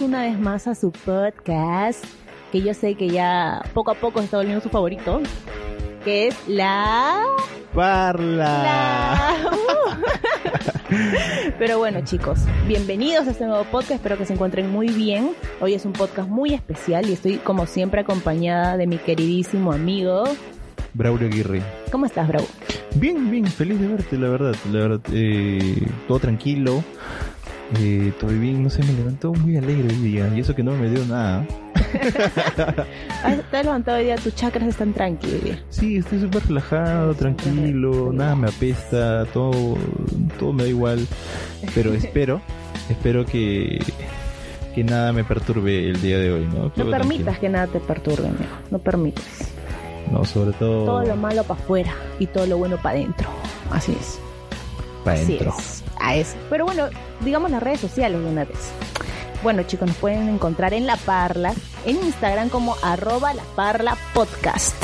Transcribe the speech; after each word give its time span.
bienvenidos 0.00 0.02
una 0.02 0.22
vez 0.22 0.38
más 0.38 0.66
a 0.66 0.74
su 0.74 0.92
podcast, 0.92 2.04
que 2.52 2.62
yo 2.62 2.74
sé 2.74 2.94
que 2.94 3.08
ya 3.08 3.62
poco 3.74 3.90
a 3.90 3.94
poco 3.94 4.20
está 4.20 4.38
volviendo 4.38 4.62
su 4.62 4.68
favorito, 4.68 5.20
que 6.04 6.28
es 6.28 6.36
la... 6.48 7.22
Parla. 7.74 8.62
la... 8.62 9.50
Pero 11.58 11.78
bueno 11.78 12.00
chicos, 12.04 12.40
bienvenidos 12.66 13.26
a 13.26 13.30
este 13.30 13.46
nuevo 13.46 13.64
podcast, 13.64 13.92
espero 13.92 14.16
que 14.16 14.26
se 14.26 14.34
encuentren 14.34 14.70
muy 14.70 14.88
bien. 14.88 15.32
Hoy 15.60 15.74
es 15.74 15.84
un 15.84 15.92
podcast 15.92 16.28
muy 16.28 16.54
especial 16.54 17.08
y 17.08 17.12
estoy 17.12 17.36
como 17.36 17.66
siempre 17.66 18.00
acompañada 18.00 18.76
de 18.76 18.86
mi 18.86 18.98
queridísimo 18.98 19.72
amigo. 19.72 20.24
Braulio 20.94 21.28
Aguirre. 21.28 21.62
¿Cómo 21.92 22.06
estás, 22.06 22.26
Bravo? 22.26 22.46
Bien, 22.96 23.30
bien, 23.30 23.46
feliz 23.46 23.80
de 23.80 23.86
verte, 23.86 24.18
la 24.18 24.28
verdad. 24.28 24.54
La 24.72 24.80
verdad, 24.80 25.00
eh, 25.12 25.86
todo 26.08 26.18
tranquilo. 26.18 26.82
Eh, 27.78 28.12
todo 28.18 28.30
bien, 28.30 28.62
no 28.62 28.70
sé, 28.70 28.82
me 28.82 28.92
levantó 28.92 29.32
muy 29.32 29.56
alegre 29.56 29.88
hoy 29.88 29.96
día. 30.00 30.28
Y 30.34 30.40
eso 30.40 30.54
que 30.54 30.62
no 30.62 30.72
me 30.72 30.88
dio 30.90 31.04
nada. 31.06 31.46
Ah, 33.22 33.34
Te 33.50 33.56
has 33.58 33.64
levantado 33.64 33.98
hoy 33.98 34.04
día, 34.04 34.16
tus 34.16 34.34
chakras 34.34 34.68
están 34.68 34.92
tranquilos. 34.92 35.58
Sí, 35.70 35.96
estoy 35.96 36.20
súper 36.20 36.46
relajado, 36.46 37.14
tranquilo, 37.14 38.12
nada 38.12 38.34
me 38.36 38.48
apesta, 38.48 39.26
todo, 39.26 39.76
todo 40.38 40.52
me 40.52 40.62
da 40.62 40.68
igual. 40.68 41.06
Pero 41.74 41.92
espero, 41.92 42.40
espero 42.88 43.26
que, 43.26 43.78
que 44.74 44.84
nada 44.84 45.12
me 45.12 45.24
perturbe 45.24 45.90
el 45.90 46.00
día 46.00 46.18
de 46.18 46.32
hoy, 46.32 46.46
¿no? 46.46 46.72
No 46.74 46.90
permitas 46.90 47.38
que 47.40 47.48
nada 47.48 47.66
te 47.66 47.80
perturbe, 47.80 48.28
amigo. 48.28 48.44
No 48.70 48.78
permitas. 48.78 49.24
No, 50.12 50.24
sobre 50.24 50.52
todo, 50.52 50.84
Todo 50.86 51.02
lo 51.04 51.16
malo 51.16 51.42
para 51.44 51.60
afuera 51.60 51.92
y 52.18 52.26
todo 52.26 52.46
lo 52.46 52.56
bueno 52.56 52.76
para 52.80 52.96
adentro. 52.98 53.28
Así 53.70 53.92
es. 54.00 54.18
para 55.04 55.18
adentro. 55.20 55.54
A 55.98 56.14
eso. 56.16 56.36
Pero 56.48 56.64
bueno, 56.64 56.88
digamos 57.24 57.50
las 57.50 57.62
redes 57.62 57.80
sociales 57.80 58.20
de 58.20 58.26
una 58.26 58.44
vez. 58.44 58.58
Bueno, 59.42 59.62
chicos, 59.62 59.88
nos 59.88 59.96
pueden 59.96 60.28
encontrar 60.28 60.74
en 60.74 60.86
La 60.86 60.96
Parla, 60.96 61.54
en 61.86 61.96
Instagram 61.96 62.50
como 62.50 62.76
arroba 62.82 63.32
La 63.34 63.42
Parla 63.56 63.96
Podcast. 64.12 64.74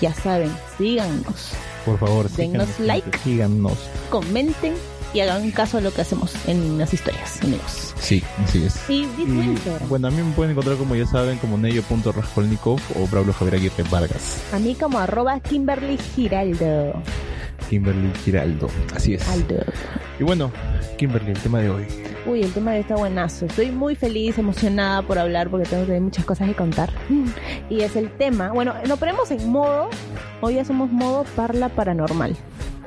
Ya 0.00 0.14
saben, 0.14 0.50
síganos, 0.78 1.52
Por 1.84 1.98
favor, 1.98 2.30
Dennos 2.30 2.68
síganos, 2.68 2.80
like. 2.80 3.02
gente, 3.04 3.18
síganos. 3.24 3.72
comenten 4.10 4.74
y 5.12 5.20
hagan 5.20 5.50
caso 5.50 5.78
a 5.78 5.80
lo 5.80 5.92
que 5.92 6.02
hacemos 6.02 6.32
en 6.46 6.78
las 6.78 6.92
historias, 6.94 7.42
amigos. 7.42 7.94
Sí, 7.98 8.22
así 8.44 8.64
es. 8.64 8.76
Y 8.88 9.02
Y, 9.18 9.58
bueno, 9.88 10.08
a 10.08 10.10
mí 10.10 10.22
me 10.22 10.32
pueden 10.32 10.52
encontrar 10.52 10.76
como 10.76 10.94
ya 10.94 11.06
saben, 11.06 11.36
como 11.38 11.58
Neyo.raskolnikov 11.58 12.80
o 12.94 13.06
Braulio 13.08 13.32
Javier 13.32 13.56
Aguirre 13.56 13.82
Vargas. 13.90 14.38
A 14.52 14.58
mí 14.58 14.74
como 14.74 14.98
arroba 14.98 15.40
Kimberly 15.40 15.98
Giraldo. 16.14 16.92
Kimberly 17.68 18.12
Giraldo. 18.24 18.68
Así 18.94 19.14
es. 19.14 19.28
Aldo. 19.28 19.56
Y 20.18 20.24
bueno, 20.24 20.50
Kimberly, 20.96 21.30
el 21.30 21.38
tema 21.38 21.60
de 21.60 21.70
hoy. 21.70 21.86
Uy, 22.26 22.42
el 22.42 22.52
tema 22.52 22.72
de 22.72 22.78
hoy 22.78 22.82
está 22.82 22.96
buenazo. 22.96 23.46
Estoy 23.46 23.70
muy 23.70 23.94
feliz, 23.94 24.36
emocionada 24.38 25.02
por 25.02 25.18
hablar 25.18 25.48
porque 25.48 25.66
tengo 25.68 25.82
que 25.82 25.86
tener 25.88 26.02
muchas 26.02 26.24
cosas 26.24 26.48
que 26.48 26.54
contar. 26.54 26.90
Y 27.70 27.82
es 27.82 27.96
el 27.96 28.10
tema. 28.10 28.50
Bueno, 28.50 28.74
nos 28.86 28.98
ponemos 28.98 29.30
en 29.30 29.48
modo. 29.50 29.90
Hoy 30.40 30.54
ya 30.54 30.64
somos 30.64 30.90
modo 30.90 31.24
parla 31.36 31.68
paranormal. 31.68 32.34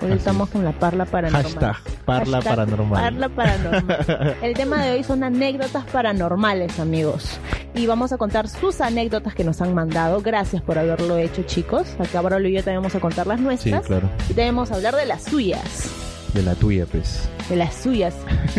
Hoy 0.02 0.08
Así 0.10 0.18
estamos 0.18 0.50
con 0.50 0.64
la 0.64 0.72
parla 0.72 1.06
paranormal. 1.06 1.44
Hashtag 1.44 1.76
Parla 2.06 2.38
Hashtag 2.38 2.56
Paranormal. 2.56 3.02
Parla 3.04 3.30
paranormal. 3.30 4.36
El 4.42 4.54
tema 4.56 4.84
de 4.84 4.92
hoy 4.94 5.04
son 5.04 5.24
anécdotas 5.24 5.86
paranormales, 5.86 6.80
amigos. 6.80 7.40
Y 7.76 7.86
vamos 7.86 8.12
a 8.12 8.18
contar 8.18 8.48
sus 8.50 8.82
anécdotas 8.82 9.36
que 9.36 9.44
nos 9.44 9.62
han 9.62 9.76
mandado. 9.76 10.22
Gracias 10.22 10.64
por 10.64 10.80
haberlo 10.80 11.18
hecho, 11.18 11.44
chicos. 11.44 11.88
Acá 12.00 12.22
Braulio 12.22 12.50
y 12.50 12.54
yo 12.54 12.64
también 12.64 12.82
vamos 12.82 12.96
a 12.96 13.00
contar 13.00 13.28
las 13.28 13.38
Sí, 13.40 13.44
nuestras. 13.46 13.86
claro. 13.86 14.10
Y 14.26 14.34
también 14.34 14.56
vamos 14.56 14.72
a 14.72 14.76
hablar 14.76 14.96
de 14.96 15.06
las 15.06 15.24
suyas. 15.24 16.11
De 16.34 16.44
la 16.44 16.56
tuya, 16.56 16.86
pues. 16.86 17.30
De 17.50 17.58
las 17.58 17.76
suyas. 17.76 18.16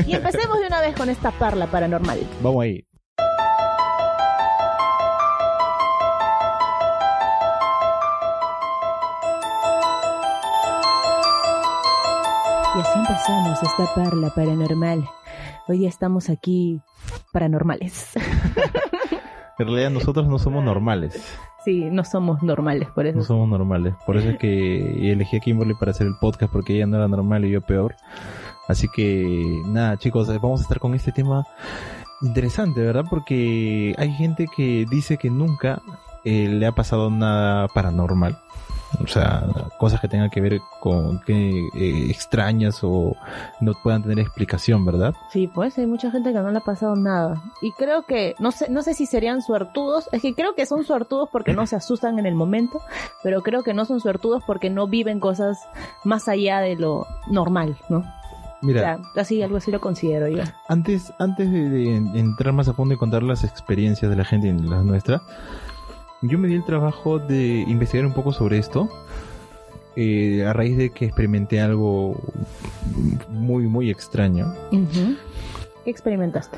Y 0.06 0.14
empecemos 0.14 0.58
de 0.60 0.66
una 0.66 0.80
vez 0.82 0.94
con 0.94 1.08
esta 1.08 1.30
parla 1.30 1.66
paranormal. 1.66 2.18
Vamos 2.42 2.62
ahí. 2.62 2.86
Y 12.74 12.80
así 12.80 12.98
empezamos 12.98 13.62
esta 13.62 13.94
parla 13.94 14.30
paranormal. 14.34 15.08
Hoy 15.66 15.80
ya 15.80 15.88
estamos 15.88 16.28
aquí 16.28 16.80
paranormales. 17.32 18.10
En 19.58 19.66
realidad 19.66 19.90
nosotros 19.90 20.26
no 20.26 20.38
somos 20.38 20.62
normales. 20.64 21.22
Sí, 21.64 21.88
no 21.90 22.04
somos 22.04 22.42
normales, 22.42 22.88
por 22.90 23.06
eso. 23.06 23.18
No 23.18 23.24
somos 23.24 23.48
normales. 23.48 23.94
Por 24.04 24.16
eso 24.16 24.30
es 24.30 24.38
que 24.38 25.10
elegí 25.12 25.36
a 25.36 25.40
Kimberly 25.40 25.74
para 25.74 25.92
hacer 25.92 26.06
el 26.06 26.16
podcast 26.16 26.52
porque 26.52 26.74
ella 26.74 26.86
no 26.86 26.96
era 26.96 27.08
normal 27.08 27.44
y 27.44 27.50
yo 27.50 27.60
peor. 27.60 27.94
Así 28.68 28.88
que 28.88 29.62
nada, 29.66 29.96
chicos, 29.96 30.28
vamos 30.40 30.60
a 30.60 30.62
estar 30.64 30.78
con 30.78 30.94
este 30.94 31.12
tema 31.12 31.44
interesante, 32.22 32.80
¿verdad? 32.80 33.04
Porque 33.08 33.94
hay 33.98 34.12
gente 34.12 34.46
que 34.54 34.86
dice 34.88 35.16
que 35.16 35.30
nunca 35.30 35.82
eh, 36.24 36.48
le 36.48 36.66
ha 36.66 36.72
pasado 36.72 37.10
nada 37.10 37.68
paranormal. 37.68 38.38
O 39.02 39.06
sea, 39.06 39.44
cosas 39.78 40.00
que 40.00 40.08
tengan 40.08 40.30
que 40.30 40.40
ver 40.40 40.60
con 40.80 41.20
que 41.20 41.68
eh, 41.74 42.06
extrañas 42.10 42.80
o 42.82 43.16
no 43.60 43.72
puedan 43.82 44.02
tener 44.02 44.18
explicación, 44.20 44.84
¿verdad? 44.84 45.14
Sí, 45.30 45.48
pues 45.48 45.78
hay 45.78 45.86
mucha 45.86 46.10
gente 46.10 46.32
que 46.32 46.38
no 46.38 46.50
le 46.50 46.58
ha 46.58 46.64
pasado 46.64 46.94
nada. 46.94 47.42
Y 47.60 47.72
creo 47.72 48.02
que, 48.02 48.34
no 48.38 48.52
sé, 48.52 48.68
no 48.70 48.82
sé 48.82 48.94
si 48.94 49.06
serían 49.06 49.42
suertudos, 49.42 50.08
es 50.12 50.22
que 50.22 50.34
creo 50.34 50.54
que 50.54 50.66
son 50.66 50.84
suertudos 50.84 51.28
porque 51.32 51.54
no 51.54 51.66
se 51.66 51.76
asustan 51.76 52.18
en 52.18 52.26
el 52.26 52.34
momento, 52.34 52.80
pero 53.22 53.42
creo 53.42 53.62
que 53.62 53.74
no 53.74 53.84
son 53.84 54.00
suertudos 54.00 54.42
porque 54.46 54.70
no 54.70 54.86
viven 54.86 55.20
cosas 55.20 55.58
más 56.04 56.28
allá 56.28 56.60
de 56.60 56.76
lo 56.76 57.06
normal, 57.30 57.76
¿no? 57.88 58.04
Mira, 58.60 58.80
O 58.80 58.84
sea, 59.14 59.22
así, 59.22 59.42
algo 59.42 59.56
así 59.56 59.72
lo 59.72 59.80
considero 59.80 60.28
yo. 60.28 60.44
Antes, 60.68 61.12
antes 61.18 61.50
de, 61.50 61.68
de 61.68 62.18
entrar 62.20 62.52
más 62.52 62.68
a 62.68 62.74
fondo 62.74 62.94
y 62.94 62.96
contar 62.96 63.24
las 63.24 63.42
experiencias 63.42 64.08
de 64.08 64.16
la 64.16 64.24
gente 64.24 64.48
y 64.48 64.52
las 64.52 64.84
nuestras, 64.84 65.20
yo 66.22 66.38
me 66.38 66.48
di 66.48 66.54
el 66.54 66.64
trabajo 66.64 67.18
de 67.18 67.64
investigar 67.68 68.06
un 68.06 68.12
poco 68.14 68.32
sobre 68.32 68.58
esto. 68.58 68.88
eh, 69.96 70.44
a 70.46 70.52
raíz 70.54 70.76
de 70.78 70.88
que 70.90 71.04
experimenté 71.04 71.60
algo 71.60 72.16
muy, 73.28 73.66
muy 73.66 73.90
extraño. 73.90 74.54
¿Qué 74.70 75.90
experimentaste? 75.90 76.56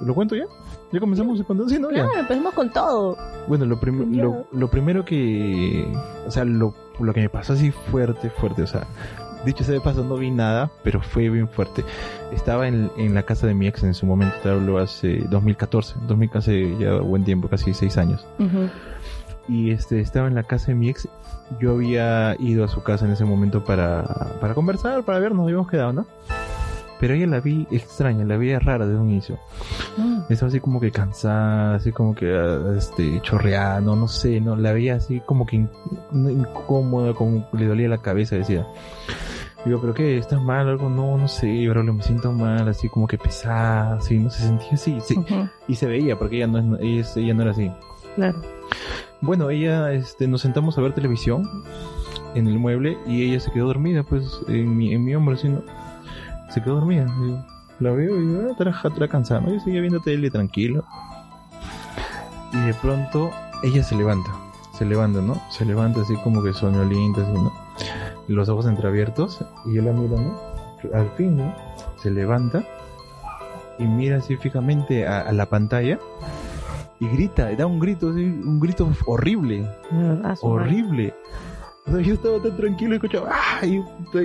¿Lo 0.00 0.14
cuento 0.14 0.34
ya? 0.34 0.44
¿Ya 0.92 1.00
comenzamos 1.00 1.42
contar? 1.44 1.68
Sí, 1.68 1.78
¿no? 1.78 1.90
Ya. 1.90 2.04
Claro, 2.04 2.20
empecemos 2.20 2.54
con 2.54 2.72
todo. 2.72 3.16
Bueno, 3.48 3.66
lo, 3.66 3.78
prim- 3.78 4.12
Ya. 4.12 4.22
lo, 4.24 4.46
lo 4.52 4.68
primero 4.70 5.04
que... 5.04 5.86
O 6.26 6.30
sea, 6.30 6.44
lo, 6.44 6.74
lo 6.98 7.12
que 7.14 7.20
me 7.20 7.28
pasó 7.28 7.52
así 7.52 7.70
fuerte, 7.70 8.30
fuerte. 8.30 8.62
O 8.62 8.66
sea, 8.66 8.86
dicho 9.46 9.64
sea 9.64 9.72
de 9.72 9.80
paso, 9.80 10.04
no 10.04 10.16
vi 10.16 10.30
nada, 10.30 10.70
pero 10.82 11.00
fue 11.00 11.30
bien 11.30 11.48
fuerte. 11.48 11.84
Estaba 12.32 12.68
en, 12.68 12.90
en 12.98 13.14
la 13.14 13.22
casa 13.22 13.46
de 13.46 13.54
mi 13.54 13.66
ex 13.66 13.82
en 13.82 13.94
su 13.94 14.04
momento, 14.04 14.36
te 14.42 14.50
hablo 14.50 14.78
hace 14.78 15.20
2014. 15.30 15.94
2014 16.06 16.76
ya 16.78 16.96
buen 16.96 17.24
tiempo, 17.24 17.48
casi 17.48 17.72
seis 17.72 17.96
años. 17.96 18.26
Y 19.48 19.70
este, 19.70 20.00
estaba 20.00 20.26
en 20.26 20.34
la 20.34 20.42
casa 20.42 20.66
de 20.66 20.74
mi 20.74 20.90
ex. 20.90 21.08
Yo 21.60 21.72
había 21.72 22.36
ido 22.40 22.64
a 22.64 22.68
su 22.68 22.82
casa 22.82 23.06
en 23.06 23.12
ese 23.12 23.24
momento 23.24 23.64
para, 23.64 24.02
para 24.40 24.54
conversar, 24.54 25.04
para 25.04 25.20
ver, 25.20 25.32
nos 25.32 25.44
habíamos 25.44 25.70
quedado, 25.70 25.92
¿no? 25.92 26.06
Pero 26.98 27.14
ella 27.14 27.26
la 27.26 27.40
vi 27.40 27.66
extraña, 27.70 28.24
la 28.24 28.36
vi 28.36 28.56
rara 28.56 28.86
desde 28.86 28.98
un 28.98 29.10
inicio. 29.10 29.38
Mm. 29.96 30.20
Estaba 30.30 30.48
así 30.48 30.60
como 30.60 30.80
que 30.80 30.90
cansada, 30.90 31.74
así 31.74 31.92
como 31.92 32.14
que 32.14 32.34
ah, 32.34 32.74
este, 32.76 33.20
chorreando, 33.20 33.94
no 33.96 34.08
sé, 34.08 34.40
no, 34.40 34.56
la 34.56 34.72
veía 34.72 34.96
así 34.96 35.20
como 35.20 35.46
que 35.46 35.66
incómoda, 36.12 37.12
como 37.14 37.46
le 37.52 37.66
dolía 37.66 37.88
la 37.88 37.98
cabeza, 37.98 38.36
decía. 38.36 38.66
Digo, 39.66 39.80
¿pero 39.80 39.94
qué? 39.94 40.16
¿Estás 40.16 40.40
mal? 40.40 40.68
Algo, 40.68 40.88
no, 40.88 41.18
no 41.18 41.26
sé, 41.26 41.64
pero 41.66 41.82
me 41.82 42.02
siento 42.02 42.30
mal, 42.30 42.68
así 42.68 42.88
como 42.88 43.08
que 43.08 43.18
pesada, 43.18 43.96
así, 43.96 44.16
no 44.16 44.30
se 44.30 44.42
sentía 44.42 44.70
así, 44.74 44.98
sí. 45.00 45.16
Y 45.66 45.74
se 45.74 45.86
veía, 45.86 46.16
porque 46.16 46.36
ella 46.36 46.46
no, 46.46 46.78
ella 46.78 47.34
no 47.34 47.42
era 47.42 47.50
así. 47.50 47.72
Claro. 48.14 48.40
Bueno, 49.20 49.50
ella, 49.50 49.92
este, 49.92 50.28
nos 50.28 50.42
sentamos 50.42 50.78
a 50.78 50.82
ver 50.82 50.92
televisión 50.92 51.64
en 52.36 52.46
el 52.46 52.60
mueble 52.60 52.96
y 53.06 53.24
ella 53.24 53.40
se 53.40 53.50
quedó 53.50 53.66
dormida, 53.66 54.04
pues, 54.04 54.40
en 54.46 54.76
mi, 54.76 54.94
en 54.94 55.04
mi 55.04 55.16
hombro, 55.16 55.34
así, 55.34 55.48
¿no? 55.48 55.62
Se 56.50 56.62
quedó 56.62 56.76
dormida. 56.76 57.04
Digo, 57.20 57.44
la 57.80 57.90
veo 57.92 58.16
y 58.20 58.26
digo, 58.26 58.42
ah, 58.46 58.50
estará, 58.52 58.70
estará 58.70 59.08
cansada, 59.08 59.40
¿no? 59.40 59.52
Yo 59.52 59.60
seguía 59.60 59.80
viendo 59.80 60.00
tele 60.00 60.30
tranquilo. 60.30 60.84
Y 62.52 62.58
de 62.66 62.74
pronto, 62.74 63.30
ella 63.62 63.82
se 63.82 63.94
levanta, 63.96 64.30
se 64.78 64.84
levanta, 64.84 65.20
¿no? 65.20 65.40
Se 65.50 65.64
levanta 65.64 66.00
así 66.02 66.14
como 66.16 66.42
que 66.42 66.52
soñolienta, 66.52 67.22
así, 67.22 67.32
¿no? 67.32 67.52
Los 68.28 68.48
ojos 68.48 68.66
entreabiertos 68.66 69.44
y 69.66 69.74
yo 69.74 69.82
la 69.82 69.92
miro, 69.92 70.16
¿no? 70.18 70.38
Al 70.94 71.10
fin, 71.16 71.36
¿no? 71.36 71.54
Se 71.96 72.10
levanta 72.10 72.64
y 73.78 73.84
mira 73.84 74.18
así 74.18 74.36
fijamente 74.36 75.06
a, 75.06 75.20
a 75.20 75.32
la 75.32 75.46
pantalla 75.46 75.98
y 76.98 77.08
grita, 77.08 77.54
da 77.54 77.66
un 77.66 77.78
grito, 77.78 78.06
un 78.06 78.58
grito 78.58 78.88
horrible, 79.06 79.68
Ah, 79.92 80.34
horrible. 80.40 81.14
O 81.86 81.92
sea, 81.92 82.00
yo 82.00 82.14
estaba 82.14 82.42
tan 82.42 82.56
tranquilo 82.56 82.92
y 82.92 82.96
escuchaba, 82.96 83.30
¡ah! 83.32 83.64
Y 83.64 83.80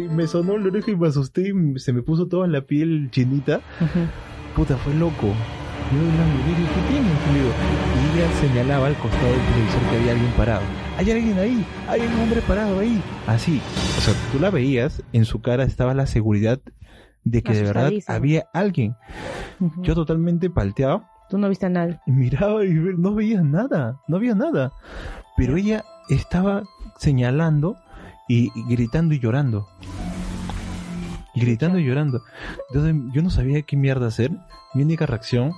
me 0.09 0.25
sonó 0.25 0.57
la 0.57 0.67
oreja 0.67 0.91
y 0.91 0.95
me 0.95 1.07
asusté 1.07 1.49
y 1.49 1.79
se 1.79 1.93
me 1.93 2.01
puso 2.01 2.27
toda 2.27 2.47
la 2.47 2.61
piel 2.61 3.09
chinita. 3.11 3.61
Puta, 4.55 4.77
fue 4.77 4.93
loco. 4.95 5.27
Yo 5.91 5.97
la 5.97 6.25
miré 6.25 6.61
y 6.61 6.65
¿qué 6.65 6.81
tienes? 6.89 7.33
Digo, 7.33 7.51
Y 7.97 8.17
ella 8.17 8.31
señalaba 8.39 8.87
al 8.87 8.95
costado 8.95 9.27
del 9.27 9.41
televisor 9.41 9.81
que 9.89 9.97
había 9.97 10.11
alguien 10.13 10.31
parado. 10.31 10.61
Hay 10.97 11.11
alguien 11.11 11.37
ahí, 11.37 11.65
hay 11.87 12.01
un 12.01 12.19
hombre 12.19 12.41
parado 12.41 12.79
ahí. 12.79 13.01
Así. 13.27 13.61
O 13.97 14.01
sea, 14.01 14.13
tú 14.31 14.39
la 14.39 14.49
veías, 14.49 15.03
en 15.13 15.25
su 15.25 15.41
cara 15.41 15.63
estaba 15.63 15.93
la 15.93 16.07
seguridad 16.07 16.59
de 17.23 17.43
que 17.43 17.53
de 17.53 17.63
verdad 17.63 17.91
había 18.07 18.45
alguien. 18.53 18.95
Yo 19.83 19.93
totalmente 19.93 20.49
palteado, 20.49 21.05
Tú 21.31 21.37
no 21.37 21.47
viste 21.47 21.65
a 21.65 21.69
nadie. 21.69 21.97
Miraba 22.07 22.65
y 22.65 22.73
no 22.73 23.15
veía 23.15 23.41
nada, 23.41 24.01
no 24.09 24.17
había 24.17 24.35
nada. 24.35 24.73
Pero 25.37 25.55
ella 25.55 25.85
estaba 26.09 26.63
señalando 27.01 27.77
y, 28.27 28.51
gritando 28.69 29.15
y 29.15 29.19
llorando. 29.19 29.67
Gritando 31.33 31.79
y 31.79 31.85
llorando. 31.85 32.23
Entonces 32.69 32.95
yo 33.13 33.21
no 33.23 33.29
sabía 33.31 33.63
qué 33.63 33.75
mierda 33.75 34.07
hacer. 34.07 34.31
Mi 34.73 34.83
única 34.83 35.05
reacción 35.07 35.53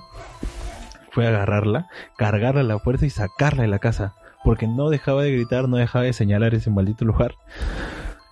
fue 1.12 1.26
agarrarla, 1.26 1.88
cargarla 2.16 2.62
a 2.62 2.64
la 2.64 2.78
fuerza 2.78 3.04
y 3.06 3.10
sacarla 3.10 3.62
de 3.62 3.68
la 3.68 3.78
casa. 3.78 4.14
Porque 4.42 4.66
no 4.66 4.88
dejaba 4.88 5.22
de 5.22 5.32
gritar, 5.32 5.68
no 5.68 5.76
dejaba 5.76 6.04
de 6.06 6.12
señalar 6.12 6.54
ese 6.54 6.70
maldito 6.70 7.04
lugar. 7.04 7.34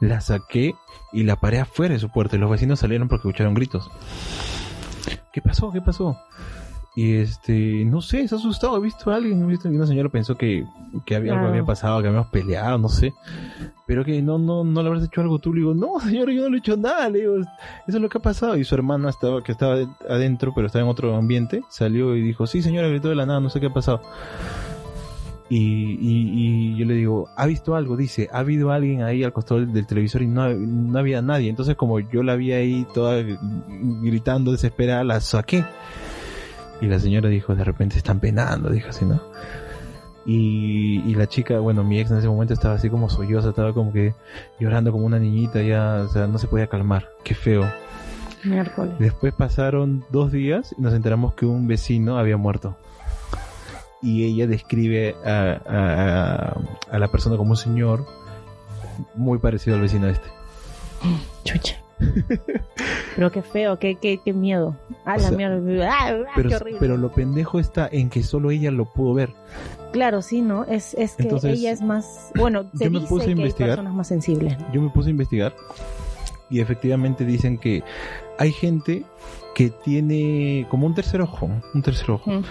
La 0.01 0.21
saqué 0.21 0.75
y 1.13 1.25
la 1.25 1.37
paré 1.37 1.61
afuera 1.61 1.95
de 1.95 2.01
su 2.01 2.09
puerta. 2.09 2.37
Y 2.37 2.39
los 2.39 2.51
vecinos 2.51 2.81
salieron 2.81 3.09
porque 3.09 3.29
escucharon 3.29 3.55
gritos. 3.55 3.91
¿Qué 5.33 5.43
pasó? 5.43 5.71
¿Qué 5.71 5.83
pasó? 5.83 6.19
Y 6.95 7.15
este, 7.15 7.87
no 7.87 8.03
sé, 8.03 8.29
se 8.29 8.35
ha 8.35 8.39
asustado, 8.39 8.77
he 8.77 8.81
visto 8.81 9.11
a 9.11 9.17
alguien, 9.17 9.43
he 9.43 9.47
visto, 9.47 9.67
una 9.69 9.87
señora 9.87 10.11
pensó 10.11 10.37
que, 10.37 10.67
que 11.07 11.17
había, 11.17 11.33
algo 11.33 11.47
había 11.47 11.65
pasado, 11.65 12.03
que 12.03 12.09
habíamos 12.09 12.29
peleado, 12.29 12.77
no 12.77 12.91
sé. 12.91 13.15
Pero 13.87 14.05
que 14.05 14.21
no, 14.21 14.39
no, 14.39 14.63
no 14.63 14.83
le 14.83 14.89
habrás 14.89 15.05
hecho 15.05 15.23
algo 15.23 15.39
tú, 15.39 15.55
le 15.55 15.61
digo, 15.61 15.73
no 15.73 15.99
señora, 16.01 16.33
yo 16.33 16.43
no 16.43 16.51
le 16.51 16.57
he 16.57 16.59
hecho 16.59 16.77
nada, 16.77 17.09
le 17.09 17.21
digo, 17.21 17.39
eso 17.39 17.49
es 17.87 17.95
lo 17.95 18.11
que 18.11 18.19
ha 18.19 18.23
pasado. 18.23 18.59
Y 18.59 18.65
su 18.65 18.75
hermana 18.75 19.09
estaba, 19.09 19.43
que 19.43 19.53
estaba 19.53 19.79
adentro, 20.09 20.53
pero 20.55 20.67
estaba 20.67 20.85
en 20.85 20.91
otro 20.91 21.17
ambiente, 21.17 21.63
salió 21.71 22.15
y 22.15 22.21
dijo, 22.21 22.47
sí 22.47 22.61
señora, 22.61 22.89
gritó 22.89 23.09
de 23.09 23.15
la 23.15 23.25
nada, 23.25 23.41
no 23.41 23.49
sé 23.49 23.59
qué 23.59 23.67
ha 23.67 23.73
pasado. 23.73 24.03
Y, 25.49 25.99
y, 26.01 26.75
y 26.75 26.77
yo 26.77 26.85
le 26.85 26.95
digo, 26.95 27.29
¿ha 27.37 27.47
visto 27.47 27.75
algo? 27.75 27.97
Dice, 27.97 28.29
ha 28.33 28.39
habido 28.39 28.71
alguien 28.71 29.03
ahí 29.03 29.25
al 29.25 29.33
costado 29.33 29.61
del, 29.61 29.73
del 29.73 29.87
televisor 29.87 30.23
y 30.23 30.27
no, 30.27 30.49
no 30.51 30.99
había 30.99 31.23
nadie. 31.23 31.49
Entonces 31.49 31.75
como 31.75 32.01
yo 32.01 32.23
la 32.23 32.37
vi 32.37 32.53
ahí 32.53 32.87
toda 32.95 33.23
gritando 34.03 34.53
desesperada, 34.53 35.05
la 35.05 35.21
saqué. 35.21 35.65
Y 36.83 36.87
la 36.87 36.99
señora 36.99 37.31
dijo, 37.31 37.55
de 37.55 37.65
repente 37.65 37.97
están 37.97 38.21
penando, 38.21 38.69
dijo 38.69 38.89
así, 38.91 39.07
¿no? 39.07 39.21
Y, 40.27 41.01
y 41.09 41.15
la 41.15 41.27
chica, 41.27 41.59
bueno, 41.59 41.83
mi 41.83 41.99
ex 41.99 42.11
en 42.11 42.19
ese 42.19 42.29
momento 42.29 42.53
estaba 42.55 42.75
así 42.75 42.91
como 42.91 43.09
solloza, 43.09 43.49
estaba 43.49 43.73
como 43.73 43.93
que 43.93 44.15
llorando 44.61 44.93
como 44.93 45.07
una 45.07 45.19
niñita, 45.19 45.63
ya, 45.63 46.03
o 46.05 46.09
sea, 46.09 46.27
no 46.27 46.39
se 46.39 46.47
podía 46.49 46.67
calmar. 46.67 47.09
Qué 47.25 47.35
feo. 47.35 47.65
Miércoles. 48.45 48.95
Después 48.99 49.33
pasaron 49.35 50.05
dos 50.11 50.31
días 50.33 50.75
y 50.77 50.83
nos 50.83 50.93
enteramos 50.95 51.35
que 51.35 51.47
un 51.47 51.67
vecino 51.67 52.19
había 52.19 52.37
muerto. 52.37 52.77
Y 54.01 54.25
ella 54.25 54.47
describe 54.49 55.15
a, 55.25 55.61
a- 55.65 56.49
a- 56.51 56.57
a 56.91 56.99
la 56.99 57.09
persona 57.09 57.37
como 57.37 57.51
un 57.51 57.57
señor 57.57 58.05
muy 59.15 59.39
parecido 59.39 59.77
al 59.77 59.83
vecino 59.83 60.09
este. 60.09 60.29
Chucha. 61.45 61.77
Pero 63.17 63.31
qué 63.31 63.43
feo, 63.43 63.79
qué, 63.79 63.97
qué, 63.97 64.21
qué 64.25 64.33
miedo. 64.33 64.77
Ah, 65.05 65.17
la 65.17 65.29
sea, 65.29 65.37
mierda. 65.37 65.91
Ah, 65.93 66.09
ah, 66.11 66.33
Pero, 66.37 66.49
qué 66.49 66.57
horrible. 66.57 66.81
pero 66.81 66.97
lo 66.97 67.13
pendejo 67.13 67.59
está 67.61 67.89
en 67.91 68.09
que 68.11 68.23
solo 68.23 68.51
ella 68.51 68.71
lo 68.71 68.87
pudo 68.87 69.15
ver. 69.15 69.31
Claro, 69.93 70.23
sí, 70.23 70.41
¿no? 70.41 70.65
Es, 70.65 70.95
es 70.95 71.15
que 71.17 71.25
Entonces, 71.25 71.59
ella 71.59 71.71
es 71.73 71.83
más... 71.83 72.31
Bueno, 72.35 72.65
se 72.75 72.85
yo 72.85 72.91
me 72.91 72.99
dice 73.01 73.09
puse 73.11 73.27
a 73.29 73.31
investigar. 73.31 73.71
hay 73.71 73.77
personas 73.77 73.95
más 73.95 74.09
sensibles. 74.09 74.57
Yo 74.73 74.81
me 74.81 74.89
puse 74.91 75.09
a 75.09 75.11
investigar 75.11 75.55
y 76.49 76.61
efectivamente 76.61 77.25
dicen 77.27 77.59
que 77.59 77.83
hay 78.39 78.53
gente 78.53 79.05
que 79.55 79.69
tiene 79.71 80.67
como 80.71 80.87
un 80.87 80.95
tercer 80.95 81.21
ojo, 81.21 81.51
un 81.75 81.83
tercer 81.83 82.11
ojo, 82.11 82.31
Mm. 82.31 82.45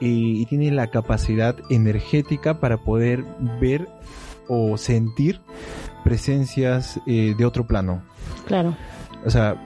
y, 0.00 0.40
y 0.42 0.46
tiene 0.46 0.70
la 0.70 0.86
capacidad 0.88 1.54
energética 1.70 2.58
para 2.60 2.78
poder 2.78 3.24
ver 3.60 3.86
o 4.48 4.76
sentir 4.78 5.40
presencias 6.04 7.00
eh, 7.06 7.34
de 7.36 7.44
otro 7.44 7.66
plano. 7.66 8.02
Claro. 8.46 8.74
O 9.24 9.30
sea, 9.30 9.56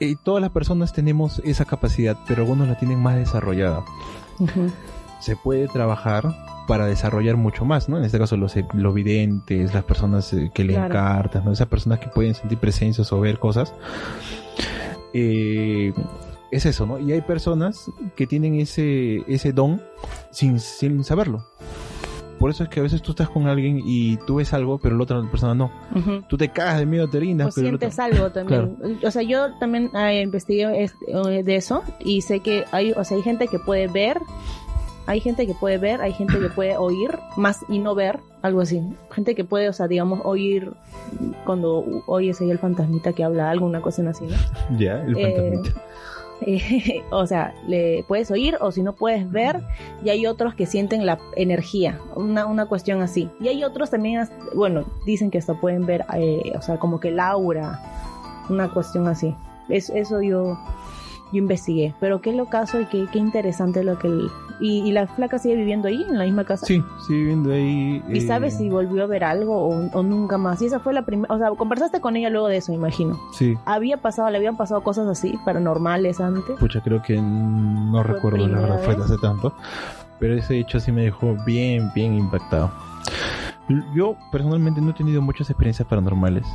eh, 0.00 0.16
todas 0.22 0.40
las 0.42 0.50
personas 0.50 0.92
tenemos 0.92 1.40
esa 1.44 1.64
capacidad, 1.64 2.16
pero 2.28 2.42
algunos 2.42 2.68
la 2.68 2.76
tienen 2.78 2.98
más 2.98 3.16
desarrollada. 3.16 3.84
Se 5.20 5.36
puede 5.36 5.66
trabajar 5.68 6.34
para 6.68 6.86
desarrollar 6.86 7.36
mucho 7.36 7.64
más, 7.64 7.88
¿no? 7.88 7.96
En 7.96 8.04
este 8.04 8.18
caso 8.18 8.36
los, 8.36 8.54
los 8.74 8.92
videntes, 8.94 9.72
las 9.72 9.84
personas 9.84 10.32
eh, 10.32 10.50
que 10.52 10.64
leen 10.64 10.80
Claro. 10.86 10.94
cartas, 10.94 11.44
¿no? 11.44 11.52
Esas 11.52 11.68
personas 11.68 12.00
que 12.00 12.08
pueden 12.08 12.34
sentir 12.34 12.58
presencias 12.58 13.12
o 13.12 13.20
ver 13.20 13.38
cosas. 13.38 13.72
Eh, 15.14 15.92
es 16.50 16.66
eso, 16.66 16.86
¿no? 16.86 16.98
Y 16.98 17.12
hay 17.12 17.20
personas 17.22 17.90
que 18.14 18.26
tienen 18.26 18.56
ese, 18.60 19.22
ese 19.32 19.52
don 19.52 19.80
sin, 20.30 20.60
sin 20.60 21.02
saberlo. 21.04 21.44
Por 22.38 22.50
eso 22.50 22.64
es 22.64 22.68
que 22.68 22.80
a 22.80 22.82
veces 22.82 23.00
tú 23.02 23.12
estás 23.12 23.28
con 23.30 23.46
alguien 23.46 23.80
y 23.84 24.16
tú 24.18 24.36
ves 24.36 24.52
algo, 24.52 24.78
pero 24.78 24.96
la 24.96 25.02
otra 25.04 25.22
persona 25.30 25.54
no. 25.54 25.70
Ujú. 25.94 26.22
Tú 26.28 26.36
te 26.36 26.48
cagas 26.50 26.78
de 26.78 26.86
miedo, 26.86 27.08
te 27.08 27.18
rindas, 27.20 27.48
O 27.48 27.50
pero 27.54 27.68
otro- 27.76 27.78
sientes 27.78 27.98
algo 27.98 28.30
también. 28.32 28.76
O 29.04 29.10
sea, 29.10 29.22
yo 29.22 29.54
también 29.58 29.90
eh, 29.96 30.20
investigué 30.22 30.82
este, 30.84 31.42
de 31.42 31.56
eso 31.56 31.82
y 32.04 32.20
sé 32.20 32.40
que 32.40 32.64
hay, 32.72 32.92
o 32.92 33.02
sea, 33.04 33.16
hay 33.16 33.22
gente 33.22 33.48
que 33.48 33.58
puede 33.58 33.88
ver, 33.88 34.18
hay 35.06 35.20
gente 35.20 35.46
que 35.46 35.54
puede 35.54 35.78
ver, 35.78 36.00
hay 36.02 36.12
gente 36.12 36.38
que 36.38 36.48
puede 36.48 36.76
oír 36.76 37.16
más 37.36 37.64
y 37.68 37.78
no 37.78 37.94
ver, 37.94 38.18
algo 38.42 38.60
así. 38.60 38.82
Gente 39.12 39.34
que 39.34 39.44
puede, 39.44 39.68
o 39.68 39.72
sea, 39.72 39.86
digamos, 39.88 40.20
oír 40.24 40.72
cuando 41.44 42.02
oyes 42.06 42.40
ahí 42.40 42.50
el 42.50 42.58
fantasmita 42.58 43.12
que 43.12 43.24
habla 43.24 43.50
algo, 43.50 43.66
una 43.66 43.80
cosa 43.80 44.08
así, 44.10 44.24
¿no? 44.26 44.36
Ya, 44.78 45.02
el 45.02 45.16
Eh, 45.16 45.32
fantasmita. 45.62 45.82
Eh, 46.42 47.02
o 47.10 47.26
sea, 47.26 47.54
le 47.66 48.04
puedes 48.06 48.30
oír 48.30 48.56
o 48.60 48.72
si 48.72 48.82
no 48.82 48.94
puedes 48.94 49.30
ver, 49.30 49.62
y 50.04 50.10
hay 50.10 50.26
otros 50.26 50.54
que 50.54 50.66
sienten 50.66 51.06
la 51.06 51.18
energía, 51.36 52.00
una, 52.14 52.46
una 52.46 52.66
cuestión 52.66 53.02
así. 53.02 53.30
Y 53.40 53.48
hay 53.48 53.64
otros 53.64 53.90
también, 53.90 54.28
bueno, 54.54 54.84
dicen 55.04 55.30
que 55.30 55.38
hasta 55.38 55.54
pueden 55.54 55.86
ver, 55.86 56.04
eh, 56.14 56.52
o 56.56 56.62
sea, 56.62 56.78
como 56.78 57.00
que 57.00 57.08
el 57.08 57.20
aura, 57.20 57.80
una 58.48 58.68
cuestión 58.72 59.08
así. 59.08 59.34
Es, 59.68 59.90
eso 59.90 60.22
yo, 60.22 60.58
yo 61.32 61.38
investigué. 61.38 61.94
Pero 62.00 62.20
qué 62.20 62.32
locazo 62.32 62.80
y 62.80 62.86
qué, 62.86 63.06
qué 63.12 63.18
interesante 63.18 63.82
lo 63.84 63.98
que... 63.98 64.08
el- 64.08 64.30
y, 64.58 64.78
y 64.88 64.92
la 64.92 65.06
flaca 65.06 65.38
sigue 65.38 65.54
viviendo 65.54 65.86
ahí, 65.86 66.02
en 66.08 66.16
la 66.16 66.24
misma 66.24 66.44
casa. 66.44 66.64
Sí, 66.64 66.82
sigue 67.06 67.18
viviendo 67.18 67.52
ahí. 67.52 68.02
¿Y 68.08 68.18
eh, 68.18 68.20
sabes 68.26 68.56
si 68.56 68.70
volvió 68.70 69.02
a 69.02 69.06
ver 69.06 69.22
algo 69.22 69.54
o, 69.54 69.90
o 69.92 70.02
nunca 70.02 70.38
más? 70.38 70.62
Y 70.62 70.66
esa 70.66 70.78
fue 70.80 70.94
la 70.94 71.04
primera... 71.04 71.34
O 71.34 71.36
sea, 71.36 71.50
conversaste 71.50 72.00
con 72.00 72.16
ella 72.16 72.30
luego 72.30 72.48
de 72.48 72.56
eso, 72.56 72.72
imagino. 72.72 73.20
Sí, 73.34 73.54
¿Había 73.66 73.98
pasado, 73.98 74.30
le 74.30 74.38
habían 74.38 74.56
pasado 74.56 74.80
cosas 74.82 75.06
así, 75.08 75.38
paranormales 75.44 76.20
antes? 76.22 76.58
pucha, 76.58 76.80
creo 76.80 77.02
que 77.02 77.20
no 77.20 78.02
Fue 78.02 78.14
recuerdo 78.14 78.46
la 78.48 78.60
verdad, 78.60 78.80
fue 78.82 78.94
hace 78.94 79.18
tanto. 79.18 79.52
Pero 80.18 80.32
ese 80.34 80.58
hecho 80.58 80.80
sí 80.80 80.90
me 80.90 81.02
dejó 81.02 81.36
bien, 81.44 81.90
bien 81.94 82.14
impactado. 82.14 82.70
Yo 83.94 84.16
personalmente 84.32 84.80
no 84.80 84.90
he 84.92 84.94
tenido 84.94 85.20
muchas 85.20 85.50
experiencias 85.50 85.86
paranormales. 85.86 86.46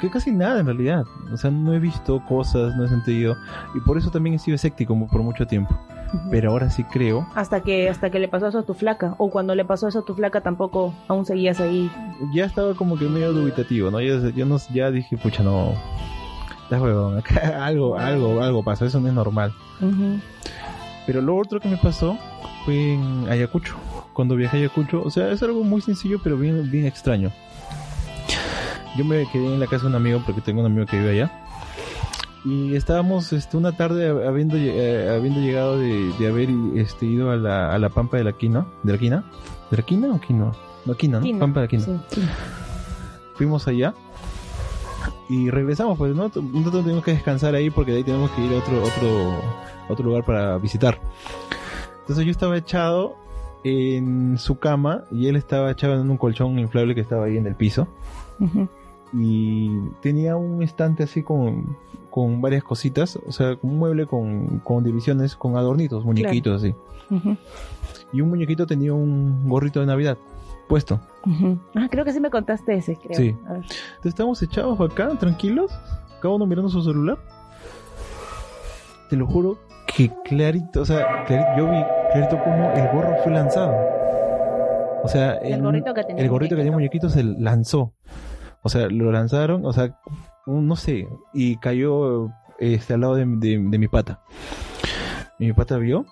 Que 0.00 0.10
casi 0.10 0.30
nada 0.30 0.60
en 0.60 0.66
realidad. 0.66 1.04
O 1.32 1.36
sea, 1.36 1.50
no 1.50 1.72
he 1.74 1.78
visto 1.78 2.22
cosas, 2.26 2.76
no 2.76 2.84
he 2.84 2.88
sentido. 2.88 3.36
Y 3.74 3.80
por 3.80 3.98
eso 3.98 4.10
también 4.10 4.34
he 4.34 4.38
sido 4.38 4.54
escéptico 4.54 4.96
por 5.08 5.22
mucho 5.22 5.46
tiempo. 5.46 5.78
Ujú. 6.14 6.30
Pero 6.30 6.50
ahora 6.50 6.70
sí 6.70 6.84
creo. 6.84 7.26
Hasta 7.34 7.60
que, 7.60 7.88
hasta 7.88 8.10
que 8.10 8.18
le 8.18 8.28
pasó 8.28 8.48
eso 8.48 8.60
a 8.60 8.62
tu 8.62 8.74
flaca. 8.74 9.14
O 9.18 9.30
cuando 9.30 9.54
le 9.54 9.64
pasó 9.64 9.88
eso 9.88 10.00
a 10.00 10.04
tu 10.04 10.14
flaca 10.14 10.40
tampoco 10.40 10.94
aún 11.08 11.24
seguías 11.26 11.60
ahí. 11.60 11.90
Ya 12.32 12.44
estaba 12.44 12.74
como 12.74 12.96
que 12.96 13.08
medio 13.08 13.32
dubitativo, 13.32 13.90
¿no? 13.90 14.00
Ya, 14.00 14.30
ya, 14.34 14.44
no, 14.44 14.58
ya 14.72 14.90
dije, 14.90 15.16
pucha, 15.16 15.42
no. 15.42 15.72
Estás 16.62 16.80
huevón, 16.80 17.18
acá 17.18 17.64
algo, 17.64 17.98
algo, 17.98 18.42
algo 18.42 18.62
pasa. 18.62 18.84
Eso 18.84 19.00
no 19.00 19.08
es 19.08 19.14
normal. 19.14 19.52
Pero 21.06 21.20
lo 21.22 21.36
otro 21.36 21.60
que 21.60 21.68
me 21.68 21.78
pasó 21.78 22.18
fue 22.64 22.94
en 22.94 23.26
Ayacucho. 23.28 23.76
Cuando 24.12 24.36
viajé 24.36 24.58
a 24.58 24.60
Ayacucho, 24.60 25.02
o 25.02 25.10
sea, 25.10 25.30
es 25.30 25.42
algo 25.42 25.64
muy 25.64 25.80
sencillo, 25.80 26.20
pero 26.22 26.36
bien, 26.36 26.70
bien 26.70 26.86
extraño. 26.86 27.30
Yo 28.98 29.04
me 29.04 29.24
quedé 29.30 29.54
en 29.54 29.60
la 29.60 29.66
casa 29.68 29.82
de 29.84 29.90
un 29.90 29.94
amigo 29.94 30.20
porque 30.26 30.40
tengo 30.40 30.60
un 30.60 30.66
amigo 30.66 30.84
que 30.84 30.98
vive 30.98 31.10
allá. 31.12 31.46
Y 32.44 32.74
estábamos 32.74 33.32
este, 33.32 33.56
una 33.56 33.76
tarde 33.76 34.08
habiendo, 34.26 34.56
eh, 34.56 35.08
habiendo 35.08 35.40
llegado 35.40 35.78
de, 35.78 36.12
de 36.18 36.28
haber 36.28 36.50
este, 36.74 37.06
ido 37.06 37.30
a 37.30 37.36
la, 37.36 37.72
a 37.72 37.78
la 37.78 37.90
Pampa 37.90 38.16
de 38.16 38.24
la 38.24 38.32
Quina. 38.32 38.66
¿De 38.82 38.92
la 38.92 38.98
Quina? 38.98 39.24
¿De 39.70 39.76
la 39.76 39.82
Quina 39.84 40.12
o 40.12 40.20
Quinoa? 40.20 40.52
No, 40.84 40.94
Quina, 40.96 41.18
¿no? 41.18 41.24
Quina, 41.24 41.38
Pampa 41.38 41.60
de 41.60 41.66
la 41.66 41.70
Quina 41.70 41.84
Sí, 42.10 42.22
fuimos 43.34 43.68
allá 43.68 43.94
y 45.28 45.48
regresamos 45.48 45.96
pues 45.96 46.14
no 46.14 46.24
nosotros 46.24 46.82
tenemos 46.82 47.04
que 47.04 47.12
descansar 47.12 47.54
ahí 47.54 47.70
porque 47.70 47.92
de 47.92 47.98
ahí 47.98 48.04
tenemos 48.04 48.30
que 48.32 48.40
ir 48.44 48.52
a 48.52 48.56
otro 48.56 48.82
otro 48.82 49.42
otro 49.88 50.04
lugar 50.04 50.24
para 50.24 50.58
visitar 50.58 50.98
entonces 52.00 52.24
yo 52.24 52.30
estaba 52.32 52.56
echado 52.56 53.16
en 53.62 54.38
su 54.38 54.58
cama 54.58 55.04
y 55.12 55.28
él 55.28 55.36
estaba 55.36 55.70
echado 55.70 56.00
en 56.00 56.10
un 56.10 56.16
colchón 56.16 56.58
inflable 56.58 56.94
que 56.94 57.00
estaba 57.02 57.26
ahí 57.26 57.36
en 57.36 57.46
el 57.46 57.54
piso 57.54 57.86
Ujú. 58.40 58.68
Y 59.12 59.70
tenía 60.02 60.36
un 60.36 60.62
estante 60.62 61.02
así 61.04 61.22
con 61.22 61.76
con 62.10 62.40
varias 62.40 62.62
cositas 62.64 63.16
o 63.26 63.32
sea 63.32 63.56
un 63.62 63.78
mueble 63.78 64.06
con, 64.06 64.58
con 64.60 64.82
divisiones 64.84 65.36
con 65.36 65.56
adornitos 65.56 66.04
muñequitos 66.04 66.62
así 66.62 66.74
y 68.12 68.20
un 68.20 68.28
muñequito 68.30 68.66
tenía 68.66 68.92
un 68.92 69.48
gorrito 69.48 69.80
de 69.80 69.86
navidad 69.86 70.18
puesto. 70.68 71.00
Ah, 71.74 71.88
creo 71.90 72.04
que 72.04 72.12
sí 72.12 72.20
me 72.20 72.28
contaste 72.28 72.74
ese, 72.74 72.96
creo. 72.96 73.16
Sí. 73.16 73.28
Entonces 73.28 73.70
estábamos 74.04 74.42
echados 74.42 74.78
acá, 74.78 75.08
tranquilos, 75.18 75.72
cada 76.20 76.34
uno 76.34 76.44
mirando 76.44 76.68
su 76.68 76.82
celular. 76.82 77.16
Te 79.08 79.16
lo 79.16 79.26
juro 79.26 79.58
que 79.96 80.10
clarito, 80.26 80.82
o 80.82 80.84
sea, 80.84 81.24
clarito- 81.26 81.56
yo 81.56 81.70
vi 81.70 81.82
clarito 82.12 82.38
como 82.44 82.70
el 82.72 82.88
gorro 82.92 83.16
fue 83.24 83.32
lanzado. 83.32 83.72
O 85.02 85.08
sea, 85.08 85.36
El 85.36 85.62
gorrito 85.62 85.94
que 85.94 86.04
tenía 86.04 86.22
el 86.22 86.28
gorrito 86.28 86.54
que 86.56 86.62
tenía 86.62 86.72
muñequito. 86.72 87.06
muñequito 87.06 87.34
se 87.38 87.42
lanzó. 87.42 87.94
O 88.62 88.68
sea, 88.68 88.88
lo 88.88 89.10
lanzaron, 89.12 89.64
o 89.64 89.72
sea, 89.72 89.98
no 90.46 90.76
sé, 90.76 91.06
y 91.32 91.56
cayó 91.56 92.30
este, 92.58 92.94
al 92.94 93.00
lado 93.02 93.14
de, 93.14 93.24
de- 93.26 93.58
de 93.58 93.78
mi 93.78 93.88
pata. 93.88 94.20
Y 95.38 95.46
mi 95.46 95.52
pata 95.52 95.76
vio 95.78 96.04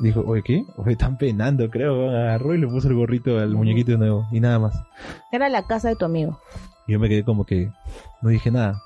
Dijo, 0.00 0.22
oye, 0.26 0.42
¿qué? 0.42 0.64
Oye, 0.76 0.92
están 0.92 1.16
penando, 1.16 1.70
creo. 1.70 2.10
Agarró 2.10 2.54
y 2.54 2.58
le 2.58 2.66
puso 2.66 2.88
el 2.88 2.94
gorrito 2.94 3.38
al 3.38 3.54
muñequito 3.54 3.92
de 3.92 3.98
nuevo. 3.98 4.26
Y 4.32 4.40
nada 4.40 4.58
más. 4.58 4.74
Era 5.32 5.48
la 5.48 5.62
casa 5.66 5.88
de 5.88 5.96
tu 5.96 6.04
amigo. 6.04 6.38
Y 6.86 6.92
yo 6.92 6.98
me 7.00 7.08
quedé 7.08 7.24
como 7.24 7.44
que 7.46 7.70
no 8.20 8.28
dije 8.28 8.50
nada. 8.50 8.82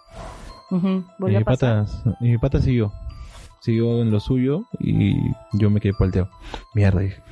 Y 1.29 1.33
mi 1.39 1.45
pata, 1.45 1.87
y 2.21 2.31
mi 2.31 2.39
pata 2.39 2.61
siguió. 2.61 2.93
Siguió 3.61 4.01
en 4.03 4.11
lo 4.11 4.21
suyo 4.21 4.65
y 4.79 5.15
yo 5.55 5.71
me 5.71 5.81
quedé 5.81 5.93
palteado. 5.95 6.29
Mierda, 6.75 7.01
dije. 7.01 7.23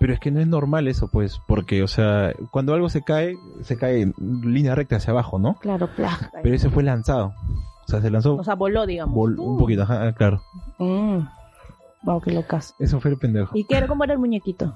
Pero 0.00 0.12
es 0.14 0.18
que 0.18 0.30
no 0.32 0.40
es 0.40 0.48
normal 0.48 0.88
eso, 0.88 1.06
pues, 1.08 1.40
porque, 1.46 1.82
o 1.84 1.86
sea, 1.86 2.32
cuando 2.50 2.74
algo 2.74 2.88
se 2.88 3.02
cae, 3.02 3.36
se 3.62 3.76
cae 3.76 4.00
en 4.02 4.14
línea 4.42 4.74
recta 4.74 4.96
hacia 4.96 5.12
abajo, 5.12 5.38
¿no? 5.38 5.54
Claro, 5.60 5.88
plag. 5.94 6.32
Pero 6.42 6.54
ese 6.56 6.70
fue 6.70 6.82
lanzado. 6.82 7.34
O 7.86 7.88
sea, 7.90 8.00
se 8.00 8.10
lanzó 8.10 8.34
O 8.36 8.42
sea, 8.44 8.54
voló, 8.54 8.86
digamos. 8.86 9.14
vol- 9.14 9.38
un 9.38 9.58
poquito, 9.58 9.82
ajá, 9.82 10.12
claro. 10.14 10.40
Mm. 10.78 11.18
Wow, 12.02 12.20
qué 12.22 12.32
locas. 12.32 12.74
Eso 12.78 12.98
fue 12.98 13.10
el 13.10 13.18
pendejo. 13.18 13.54
¿Y 13.56 13.64
qué 13.64 13.76
era? 13.76 13.86
¿Cómo 13.86 14.02
era 14.04 14.14
el 14.14 14.18
muñequito? 14.18 14.72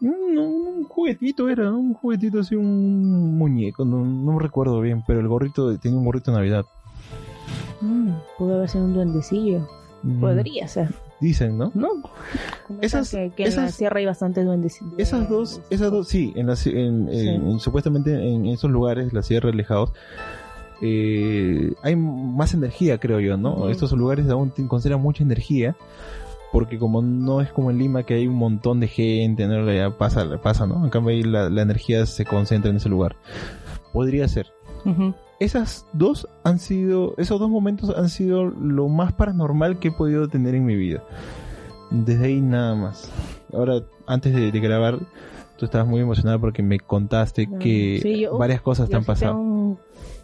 Un, 0.00 0.38
un 0.38 0.84
juguetito 0.84 1.50
era, 1.50 1.70
un 1.70 1.92
juguetito 1.92 2.40
así, 2.40 2.56
un 2.56 3.36
muñeco, 3.36 3.84
no, 3.84 3.98
no 4.02 4.32
me 4.32 4.38
recuerdo 4.42 4.80
bien, 4.80 5.04
pero 5.06 5.20
el 5.20 5.28
gorrito, 5.28 5.76
tenía 5.78 5.98
un 5.98 6.06
gorrito 6.06 6.30
de 6.30 6.38
Navidad. 6.38 6.64
Mm, 7.82 8.12
pudo 8.38 8.54
haber 8.56 8.68
sido 8.70 8.84
un 8.84 8.94
duendecillo. 8.94 9.68
Mm, 10.02 10.20
Podría 10.20 10.66
ser, 10.68 10.94
Dicen, 11.20 11.58
¿no? 11.58 11.70
¿no? 11.74 11.88
Esas- 12.80 13.10
que, 13.10 13.30
que 13.36 13.44
en 13.44 13.56
la 13.56 13.62
esas- 13.66 13.74
sierra 13.74 13.98
hay 13.98 14.06
bastantes 14.06 14.44
duendecillos. 14.46 14.94
Esas 14.96 15.28
dos, 15.28 15.60
esas 15.70 15.90
dos, 15.90 16.08
sí, 16.08 16.32
en 16.36 16.46
las, 16.46 16.66
en, 16.66 17.08
en- 17.10 17.46
en- 17.48 17.60
supuestamente 17.60 18.12
en 18.14 18.46
esos 18.46 18.70
lugares, 18.70 19.12
las 19.12 19.26
sierras 19.26 19.52
alejados, 19.52 19.92
eh, 20.82 21.72
hay 21.82 21.94
más 21.96 22.54
energía, 22.54 22.98
creo 22.98 23.20
yo, 23.20 23.36
¿no? 23.36 23.68
Estos 23.68 23.92
lugares 23.92 24.28
aún 24.30 24.50
consideran 24.66 25.02
mucha 25.02 25.22
energía, 25.22 25.76
porque 26.52 26.78
como 26.78 27.02
no 27.02 27.42
es 27.42 27.52
como 27.52 27.70
en 27.70 27.78
Lima 27.78 28.02
que 28.04 28.14
hay 28.14 28.26
un 28.26 28.36
montón 28.36 28.80
de 28.80 28.88
gente, 28.88 29.46
¿no? 29.46 29.70
Ya 29.70 29.90
pasa, 29.90 30.26
pasa, 30.42 30.66
¿no? 30.66 30.82
En 30.84 30.90
cambio 30.90 31.10
ahí 31.14 31.22
la, 31.22 31.50
la 31.50 31.62
energía 31.62 32.06
se 32.06 32.24
concentra 32.24 32.70
en 32.70 32.76
ese 32.78 32.88
lugar. 32.88 33.14
Podría 33.92 34.26
ser. 34.26 34.46
Esas 35.40 35.86
dos 35.94 36.28
han 36.44 36.58
sido, 36.58 37.14
esos 37.16 37.40
dos 37.40 37.48
momentos 37.50 37.92
han 37.96 38.08
sido 38.10 38.44
lo 38.44 38.88
más 38.88 39.12
paranormal 39.14 39.78
que 39.78 39.88
he 39.88 39.92
podido 39.92 40.28
tener 40.28 40.54
en 40.54 40.64
mi 40.66 40.76
vida. 40.76 41.02
Desde 41.90 42.26
ahí 42.26 42.40
nada 42.40 42.74
más. 42.74 43.10
Ahora, 43.52 43.80
antes 44.06 44.34
de, 44.34 44.52
de 44.52 44.60
grabar, 44.60 44.98
tú 45.56 45.64
estabas 45.64 45.88
muy 45.88 46.00
emocionada 46.00 46.38
porque 46.38 46.62
me 46.62 46.78
contaste 46.78 47.48
que 47.58 47.98
sí, 48.02 48.20
yo- 48.20 48.36
varias 48.38 48.60
cosas 48.60 48.86
te 48.88 48.92
Yo 48.92 48.98
han 48.98 49.02
sí 49.04 49.06
pasado. 49.06 49.36
un 49.38 49.78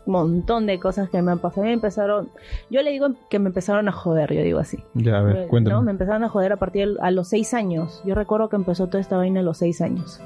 montón 0.04 0.66
de 0.66 0.78
cosas 0.78 1.08
que 1.08 1.20
me 1.22 1.32
han 1.32 1.38
pasado. 1.38 1.64
Me 1.66 1.72
empezaron, 1.72 2.28
yo 2.70 2.82
le 2.82 2.90
digo 2.92 3.08
que 3.30 3.38
me 3.38 3.48
empezaron 3.48 3.88
a 3.88 3.92
joder, 3.92 4.32
yo 4.34 4.42
digo 4.42 4.58
así. 4.60 4.78
Ya, 4.94 5.18
a 5.18 5.22
ver, 5.22 5.34
Me- 5.34 5.46
cuéntame. 5.48 5.74
¿no? 5.76 5.82
Me 5.82 5.90
empezaron 5.92 6.22
a 6.24 6.28
joder 6.28 6.52
a 6.52 6.56
partir 6.58 6.88
de, 6.88 6.94
a 7.00 7.10
los 7.10 7.28
seis 7.28 7.54
años. 7.54 8.02
Yo 8.04 8.14
recuerdo 8.14 8.48
que 8.50 8.56
empezó 8.56 8.86
toda 8.86 9.00
esta 9.00 9.16
vaina 9.16 9.40
a 9.40 9.42
los 9.42 9.56
seis 9.58 9.80
años. 9.80 10.20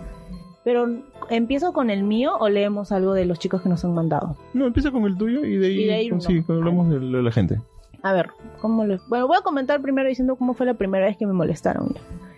Pero, 0.65 0.87
¿empiezo 1.31 1.73
con 1.73 1.89
el 1.91 2.03
mío 2.03 2.37
o 2.39 2.49
leemos 2.49 2.93
algo 2.93 3.15
de 3.15 3.25
los 3.25 3.39
chicos 3.39 3.63
que 3.63 3.69
nos 3.69 3.85
han 3.85 3.95
mandado? 3.95 4.37
No, 4.53 4.67
empieza 4.67 4.91
con 4.91 5.05
el 5.05 5.17
tuyo 5.17 5.45
y 5.45 5.57
de 5.57 5.67
ahí, 5.67 5.81
Y 5.81 5.87
de 5.87 5.95
ahí 5.95 6.11
uno. 6.11 6.21
sí, 6.21 6.45
hablamos 6.49 6.91
de 6.91 7.01
la 7.01 7.33
gente. 7.33 7.59
A 8.03 8.13
ver, 8.13 8.31
¿cómo 8.61 8.85
les...? 8.85 9.01
Bueno, 9.09 9.27
voy 9.27 9.37
a 9.39 9.43
comentar 9.43 9.81
primero 9.81 10.09
diciendo 10.09 10.37
cómo 10.37 10.55
fue 10.55 10.67
la 10.67 10.75
primera 10.75 11.07
vez 11.07 11.17
que 11.17 11.27
me 11.27 11.33
molestaron. 11.33 11.95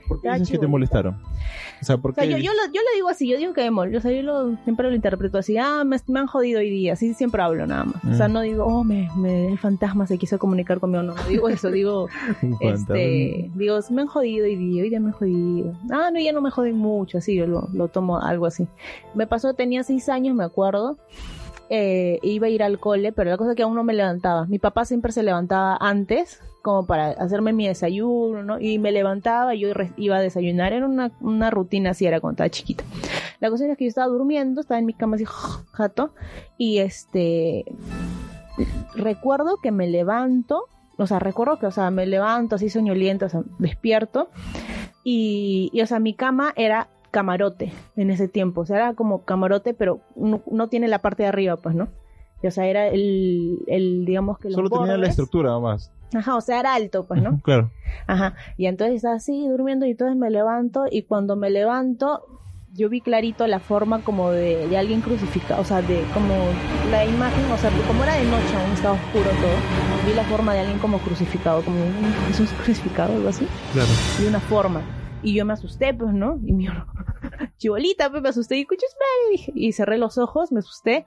¿Por 0.09 0.21
qué 0.21 0.31
dices 0.33 0.51
que 0.51 0.59
te 0.59 0.67
molestaron? 0.67 1.15
O 1.81 1.85
sea, 1.85 1.97
O 1.97 2.01
porque 2.01 2.21
sea, 2.21 2.31
yo, 2.31 2.37
yo, 2.39 2.53
lo, 2.53 2.67
yo 2.73 2.81
lo 2.81 2.95
digo 2.95 3.09
así, 3.09 3.29
yo 3.29 3.37
digo 3.39 3.53
que 3.53 3.63
me 3.63 3.71
mol, 3.71 3.95
o 3.95 4.01
sea, 4.01 4.13
yo 4.13 4.23
lo, 4.23 4.57
siempre 4.65 4.89
lo 4.89 4.95
interpreto 4.95 5.39
así, 5.39 5.57
ah, 5.59 5.83
me, 5.85 5.97
me 6.07 6.21
han 6.21 6.27
jodido 6.27 6.61
hoy 6.61 6.71
día, 6.71 6.93
así 6.93 7.13
siempre 7.15 7.43
hablo 7.43 7.67
nada 7.67 7.85
más. 7.85 8.05
O 8.05 8.15
sea, 8.15 8.29
Mm. 8.29 8.33
no 8.33 8.41
digo, 8.43 8.65
oh, 8.65 8.85
me, 8.85 9.09
me, 9.17 9.49
el 9.49 9.59
fantasma 9.59 10.07
se 10.07 10.19
quiso 10.19 10.39
comunicar 10.39 10.79
conmigo, 10.81 11.03
no, 11.03 11.15
no 11.15 11.23
digo 11.25 11.49
eso, 11.49 11.71
digo, 11.71 12.09
este, 12.61 13.51
digo, 13.55 13.79
me 13.91 14.03
han 14.03 14.09
jodido 14.09 14.45
hoy 14.47 14.57
día, 14.57 14.83
hoy 14.83 14.91
día 14.91 15.01
me 15.01 15.09
han 15.09 15.13
jodido. 15.15 15.73
Ah, 15.91 16.11
no, 16.13 16.21
ya 16.21 16.33
no 16.33 16.41
me 16.41 16.51
joden 16.51 16.77
mucho, 16.77 17.19
así, 17.19 17.35
yo 17.35 17.47
lo, 17.47 17.69
lo 17.73 17.89
tomo 17.89 18.21
algo 18.21 18.47
así. 18.47 18.69
Me 19.15 19.27
pasó, 19.27 19.55
tenía 19.55 19.83
seis 19.83 20.09
años, 20.09 20.35
me 20.37 20.45
acuerdo, 20.45 20.99
eh, 21.71 22.19
iba 22.23 22.47
a 22.47 22.51
ir 22.51 22.63
al 22.63 22.79
cole, 22.79 23.13
pero 23.13 23.31
la 23.31 23.37
cosa 23.39 23.51
es 23.51 23.57
que 23.57 23.63
aún 23.63 23.75
no 23.75 23.83
me 23.85 23.95
levantaba. 23.95 24.47
Mi 24.47 24.59
papá 24.59 24.85
siempre 24.85 25.11
se 25.13 25.23
levantaba 25.23 25.77
antes, 25.81 26.41
como 26.63 26.87
para 26.87 27.11
hacerme 27.11 27.53
mi 27.53 27.67
desayuno, 27.67 28.43
¿no? 28.43 28.61
Y 28.61 28.79
me 28.79 28.93
levantaba 28.93 29.55
y 29.55 29.61
yo 29.61 29.69
iba 29.97 30.17
a 30.17 30.21
desayunar. 30.21 30.73
Era 30.73 30.87
una, 30.87 31.11
una 31.21 31.51
rutina 31.51 31.91
así, 31.91 32.07
era 32.07 32.21
cuando 32.21 32.35
estaba 32.35 32.51
chiquita. 32.51 32.85
La 33.41 33.51
cosa 33.51 33.67
es 33.67 33.77
que 33.77 33.85
yo 33.85 33.89
estaba 33.89 34.07
durmiendo, 34.07 34.61
estaba 34.61 34.79
en 34.79 34.87
mi 34.87 34.95
cama 34.95 35.17
así, 35.17 35.25
jato, 35.73 36.15
y 36.57 36.79
este, 36.79 37.65
recuerdo 38.95 39.57
que 39.61 39.73
me 39.73 39.89
levanto, 39.89 40.67
o 40.97 41.07
sea, 41.09 41.19
recuerdo 41.19 41.59
que, 41.59 41.67
o 41.67 41.73
sea, 41.73 41.91
me 41.91 42.07
levanto 42.07 42.55
así 42.55 42.71
soñoliento, 42.71 43.27
o 43.27 43.29
sea, 43.29 43.43
despierto, 43.59 44.31
y, 45.03 45.71
y, 45.73 45.81
o 45.81 45.87
sea, 45.87 45.99
mi 45.99 46.15
cama 46.15 46.53
era 46.55 46.89
camarote 47.11 47.73
en 47.97 48.11
ese 48.11 48.29
tiempo, 48.29 48.61
o 48.61 48.67
sea, 48.67 48.77
era 48.77 48.95
como 48.95 49.25
camarote, 49.25 49.75
pero 49.75 50.01
no, 50.15 50.43
no 50.49 50.69
tiene 50.69 50.87
la 50.87 51.01
parte 51.01 51.25
de 51.25 51.29
arriba, 51.29 51.57
pues, 51.57 51.75
¿no? 51.75 51.89
O 52.45 52.51
sea, 52.51 52.67
era 52.67 52.89
el, 52.89 53.59
el 53.67 54.05
digamos 54.05 54.39
que 54.39 54.49
los 54.49 54.57
Solo 54.57 54.71
tenía 54.71 54.97
la 54.97 55.07
estructura 55.07 55.51
nada 55.51 55.61
más. 55.61 55.93
Ajá, 56.15 56.37
o 56.37 56.41
sea, 56.41 56.61
era 56.61 56.75
alto, 56.75 57.05
pues, 57.07 57.23
¿no? 57.23 57.41
Claro. 57.43 57.71
Ajá. 58.07 58.35
Y 58.57 58.67
entonces 58.67 58.97
estaba 58.97 59.15
así 59.17 59.47
durmiendo 59.49 59.87
y 59.87 59.91
entonces 59.93 60.17
me 60.17 60.31
levanto 60.31 60.85
y 60.91 61.03
cuando 61.03 61.37
me 61.37 61.51
levanto 61.51 62.25
yo 62.75 62.89
vi 62.89 63.03
clarito 63.03 63.47
la 63.47 63.61
forma 63.61 64.01
como 64.03 64.31
de, 64.31 64.67
de 64.67 64.79
alguien 64.79 65.03
crucificado, 65.03 65.61
o 65.61 65.65
sea, 65.65 65.83
de 65.83 66.03
como 66.15 66.33
la 66.91 67.05
imagen, 67.05 67.51
o 67.53 67.59
sea, 67.59 67.71
como 67.87 68.03
era 68.03 68.15
de 68.15 68.25
noche, 68.25 68.57
aún 68.57 68.73
estaba 68.73 68.95
oscuro 68.95 69.25
todo, 69.43 70.07
vi 70.07 70.15
la 70.15 70.25
forma 70.25 70.55
de 70.55 70.61
alguien 70.61 70.79
como 70.79 70.97
crucificado, 70.99 71.61
como 71.63 71.77
un 71.85 72.15
Jesús 72.29 72.51
crucificado, 72.65 73.13
algo 73.13 73.29
así, 73.29 73.47
Claro. 73.75 73.89
y 74.23 74.27
una 74.27 74.41
forma. 74.41 74.81
Y 75.23 75.35
yo 75.35 75.45
me 75.45 75.53
asusté, 75.53 75.93
pues, 75.93 76.15
¿no? 76.15 76.39
Y 76.47 76.53
mi 76.55 76.67
chibolita, 77.59 78.09
pues, 78.11 78.23
me 78.23 78.31
asusté 78.31 78.57
y 78.57 78.63
escuchas, 78.63 78.89
dije, 79.31 79.53
y 79.55 79.73
cerré 79.73 79.99
los 79.99 80.17
ojos, 80.17 80.51
me 80.51 80.61
asusté. 80.61 81.07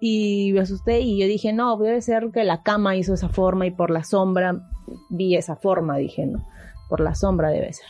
Y 0.00 0.52
me 0.52 0.60
asusté 0.60 1.00
y 1.00 1.18
yo 1.18 1.26
dije, 1.26 1.52
no, 1.52 1.76
debe 1.76 2.00
ser 2.00 2.30
que 2.32 2.44
la 2.44 2.62
cama 2.62 2.96
hizo 2.96 3.14
esa 3.14 3.28
forma 3.28 3.66
y 3.66 3.70
por 3.70 3.90
la 3.90 4.04
sombra 4.04 4.62
vi 5.10 5.34
esa 5.36 5.56
forma, 5.56 5.96
dije, 5.96 6.26
¿no? 6.26 6.44
Por 6.88 7.00
la 7.00 7.14
sombra 7.14 7.50
debe 7.50 7.72
ser. 7.72 7.86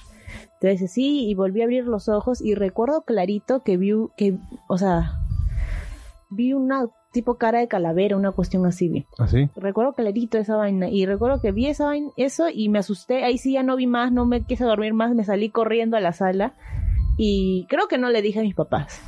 Entonces 0.60 0.92
sí, 0.92 1.28
y 1.28 1.34
volví 1.34 1.60
a 1.60 1.64
abrir 1.64 1.84
los 1.84 2.08
ojos 2.08 2.40
y 2.40 2.54
recuerdo 2.54 3.02
clarito 3.02 3.62
que 3.62 3.76
vi, 3.76 3.92
que, 4.16 4.36
o 4.68 4.78
sea, 4.78 5.18
vi 6.30 6.52
una 6.52 6.86
tipo 7.12 7.36
cara 7.36 7.60
de 7.60 7.68
calavera, 7.68 8.16
una 8.16 8.32
cuestión 8.32 8.66
así, 8.66 8.88
vi. 8.88 9.06
¿Así? 9.18 9.48
Recuerdo 9.56 9.94
clarito 9.94 10.38
esa 10.38 10.56
vaina 10.56 10.88
y 10.88 11.06
recuerdo 11.06 11.40
que 11.40 11.52
vi 11.52 11.66
esa 11.66 11.86
vaina, 11.86 12.10
eso 12.16 12.48
y 12.52 12.68
me 12.68 12.78
asusté, 12.78 13.24
ahí 13.24 13.38
sí 13.38 13.52
ya 13.52 13.62
no 13.62 13.76
vi 13.76 13.86
más, 13.86 14.12
no 14.12 14.26
me 14.26 14.44
quise 14.44 14.64
dormir 14.64 14.94
más, 14.94 15.14
me 15.14 15.24
salí 15.24 15.50
corriendo 15.50 15.96
a 15.96 16.00
la 16.00 16.12
sala 16.12 16.54
y 17.16 17.66
creo 17.68 17.88
que 17.88 17.98
no 17.98 18.10
le 18.10 18.22
dije 18.22 18.40
a 18.40 18.42
mis 18.42 18.54
papás. 18.54 19.00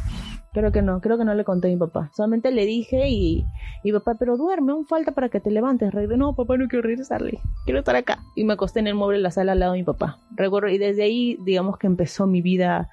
Creo 0.52 0.73
que 0.73 0.83
no, 0.83 1.00
creo 1.00 1.16
que 1.16 1.25
no 1.25 1.35
le 1.35 1.45
conté 1.45 1.69
a 1.69 1.71
mi 1.71 1.76
papá. 1.76 2.11
Solamente 2.12 2.50
le 2.50 2.66
dije 2.66 3.09
y, 3.09 3.45
y 3.85 3.92
papá, 3.92 4.16
pero 4.19 4.37
duerme, 4.37 4.73
aún 4.73 4.85
falta 4.85 5.12
para 5.12 5.28
que 5.28 5.38
te 5.40 5.50
levantes. 5.50 5.92
Rey, 5.92 6.09
no, 6.16 6.35
papá, 6.35 6.57
no 6.57 6.66
quiero 6.69 6.83
regresarle. 6.83 7.38
Quiero 7.64 7.78
estar 7.78 7.95
acá. 7.95 8.19
Y 8.35 8.45
me 8.45 8.54
acosté 8.54 8.80
en 8.80 8.88
el 8.88 8.95
mueble 8.95 9.19
de 9.19 9.23
la 9.23 9.30
sala 9.30 9.52
al 9.52 9.61
lado 9.61 9.73
de 9.73 9.78
mi 9.78 9.85
papá. 9.85 10.19
Recuerdo, 10.33 10.69
y 10.69 10.78
desde 10.78 11.04
ahí, 11.04 11.38
digamos 11.45 11.78
que 11.78 11.87
empezó 11.87 12.26
mi 12.26 12.42
vida 12.42 12.90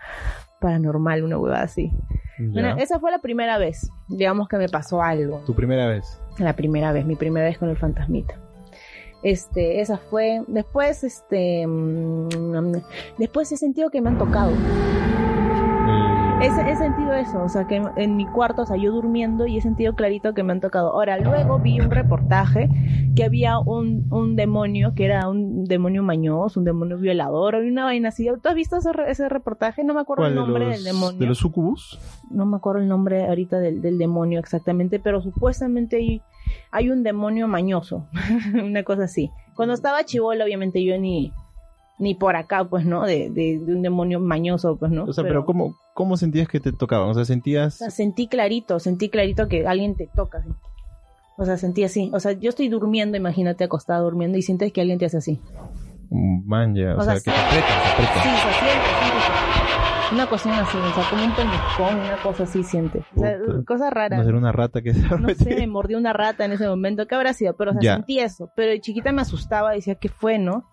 paranormal, 0.60 1.24
una 1.24 1.38
huevada 1.38 1.64
así. 1.64 1.92
Bueno, 2.40 2.76
esa 2.78 3.00
fue 3.00 3.10
la 3.10 3.18
primera 3.18 3.58
vez, 3.58 3.90
digamos 4.08 4.48
que 4.48 4.58
me 4.58 4.70
pasó 4.70 5.02
algo. 5.02 5.42
Tu 5.48 5.56
primera 5.56 5.88
vez. 5.88 6.22
La 6.38 6.56
primera 6.56 6.92
vez, 6.92 7.06
mi 7.06 7.16
primera 7.16 7.48
vez 7.48 7.58
con 7.58 7.70
el 7.70 7.78
fantasmita. 7.78 8.36
Este, 9.24 9.82
esa 9.82 9.98
fue. 9.98 10.44
Después, 10.48 11.04
este. 11.04 11.66
mm, 11.66 12.74
después 13.18 13.52
he 13.52 13.58
sentido 13.58 13.90
que 13.90 14.02
me 14.02 14.10
han 14.10 14.20
tocado. 14.20 14.52
He, 16.40 16.46
he 16.46 16.76
sentido 16.76 17.14
eso, 17.14 17.42
o 17.42 17.50
sea, 17.50 17.66
que 17.66 17.82
en 17.96 18.16
mi 18.16 18.28
cuarto, 18.28 18.62
o 18.62 18.66
sea, 18.68 18.78
yo 18.78 18.92
durmiendo 18.92 19.48
y 19.48 19.58
he 19.58 19.62
sentido 19.62 19.96
clarito 19.96 20.36
que 20.36 20.44
me 20.44 20.52
han 20.52 20.62
tocado. 20.62 20.94
Ahora, 20.94 21.18
luego 21.18 21.58
vi 21.58 21.80
un 21.80 21.90
reportaje 21.90 22.70
que 23.16 23.24
había 23.24 23.58
un, 23.58 24.06
un 24.12 24.36
demonio, 24.36 24.94
que 24.94 25.06
era 25.06 25.28
un 25.30 25.66
demonio 25.66 26.04
mañoso, 26.04 26.60
un 26.60 26.66
demonio 26.66 27.00
violador, 27.00 27.56
o 27.56 27.60
una 27.60 27.86
vaina 27.86 28.10
así. 28.10 28.28
¿Tú 28.42 28.50
has 28.50 28.54
visto 28.54 28.78
ese, 28.78 28.92
ese 29.08 29.30
reportaje? 29.30 29.84
No 29.84 29.96
me 29.96 30.02
acuerdo 30.02 30.22
¿Cuál 30.26 30.34
el 30.34 30.36
de 30.36 30.42
nombre 30.42 30.66
los, 30.66 30.76
del 30.76 30.84
demonio. 30.84 31.20
de 31.20 31.26
los 31.26 31.38
sucubus? 31.40 32.00
No 32.30 32.46
me 32.46 32.58
acuerdo 32.58 32.82
el 32.82 32.88
nombre 32.88 33.26
ahorita 33.26 33.58
del, 33.58 33.82
del 33.82 33.98
demonio 33.98 34.40
exactamente, 34.40 35.00
pero 35.00 35.22
supuestamente 35.22 35.96
hay, 35.96 36.22
hay 36.70 36.92
un 36.92 37.02
demonio 37.02 37.48
mañoso, 37.48 38.08
una 38.64 38.84
cosa 38.84 39.06
así. 39.06 39.32
Cuando 39.56 39.74
estaba 39.74 40.04
chivola, 40.04 40.46
obviamente 40.46 40.84
yo 40.84 41.00
ni, 41.00 41.34
ni 42.00 42.16
por 42.16 42.36
acá, 42.36 42.66
pues, 42.66 42.86
¿no? 42.86 43.06
De, 43.06 43.30
de, 43.30 43.60
de 43.60 43.76
un 43.76 43.82
demonio 43.82 44.20
mañoso, 44.20 44.78
pues, 44.78 44.92
¿no? 44.92 45.06
O 45.06 45.14
sea, 45.14 45.24
pero, 45.24 45.46
¿cómo, 45.46 45.76
¿cómo 45.94 46.18
sentías 46.18 46.48
que 46.48 46.60
te 46.60 46.72
tocaban? 46.72 47.10
O 47.10 47.14
sea, 47.14 47.24
o 47.24 47.26
sentías... 47.26 47.76
sea, 47.76 47.90
sentí 47.90 48.28
clarito, 48.28 48.80
sentí 48.80 49.10
clarito 49.10 49.48
que 49.48 49.68
alguien 49.68 49.96
te 49.96 50.08
toca, 50.16 50.44
¿sí? 50.44 50.50
O 51.38 51.46
sea, 51.46 51.58
sentí 51.58 51.84
así. 51.84 52.10
O 52.14 52.20
sea, 52.20 52.32
yo 52.32 52.50
estoy 52.50 52.68
durmiendo, 52.68 53.16
imagínate 53.16 53.64
acostada 53.64 54.00
durmiendo 54.00 54.38
y 54.38 54.42
sientes 54.42 54.74
que 54.74 54.82
alguien 54.82 54.98
te 54.98 55.06
hace 55.06 55.18
así. 55.18 55.40
Man, 56.10 56.74
ya, 56.74 56.96
o, 56.96 57.00
O 57.00 57.04
sea, 57.04 57.20
sea, 57.20 57.34
que 57.34 57.40
te 57.40 57.46
aprieta, 57.46 57.68
te 57.68 57.90
aprieta. 57.92 58.24
Sí, 58.24 58.30
se 58.30 58.66
siente. 58.66 58.97
Una 60.10 60.26
cocina 60.26 60.62
así, 60.62 60.78
o 60.78 60.94
sea, 60.94 61.04
como 61.10 61.26
un 61.26 61.32
pellizcón, 61.36 62.00
una 62.00 62.16
cosa 62.24 62.44
así 62.44 62.64
siente. 62.64 63.04
O 63.16 63.20
sea, 63.20 63.38
Puta. 63.46 63.64
cosa 63.66 63.90
rara. 63.90 64.18
No 64.18 64.24
ser 64.24 64.36
una 64.36 64.54
rata 64.54 64.82
que 64.82 64.94
se 64.94 65.02
No 65.18 65.28
sé, 65.36 65.56
me 65.56 65.68
mordió 65.68 65.98
una 65.98 66.14
rata 66.14 66.46
en 66.46 66.54
ese 66.54 66.66
momento. 66.66 67.08
¿Qué 67.08 67.16
habrá 67.16 67.34
sido? 67.34 67.58
Pero, 67.58 67.72
o 67.72 67.74
sea, 67.74 67.82
Ya. 67.82 67.96
sentí 67.96 68.20
eso. 68.20 68.50
Pero 68.56 68.72
de 68.72 68.80
chiquita 68.80 69.12
me 69.12 69.22
asustaba, 69.22 69.72
decía, 69.72 69.96
¿qué 69.96 70.08
fue, 70.08 70.40
no? 70.40 70.64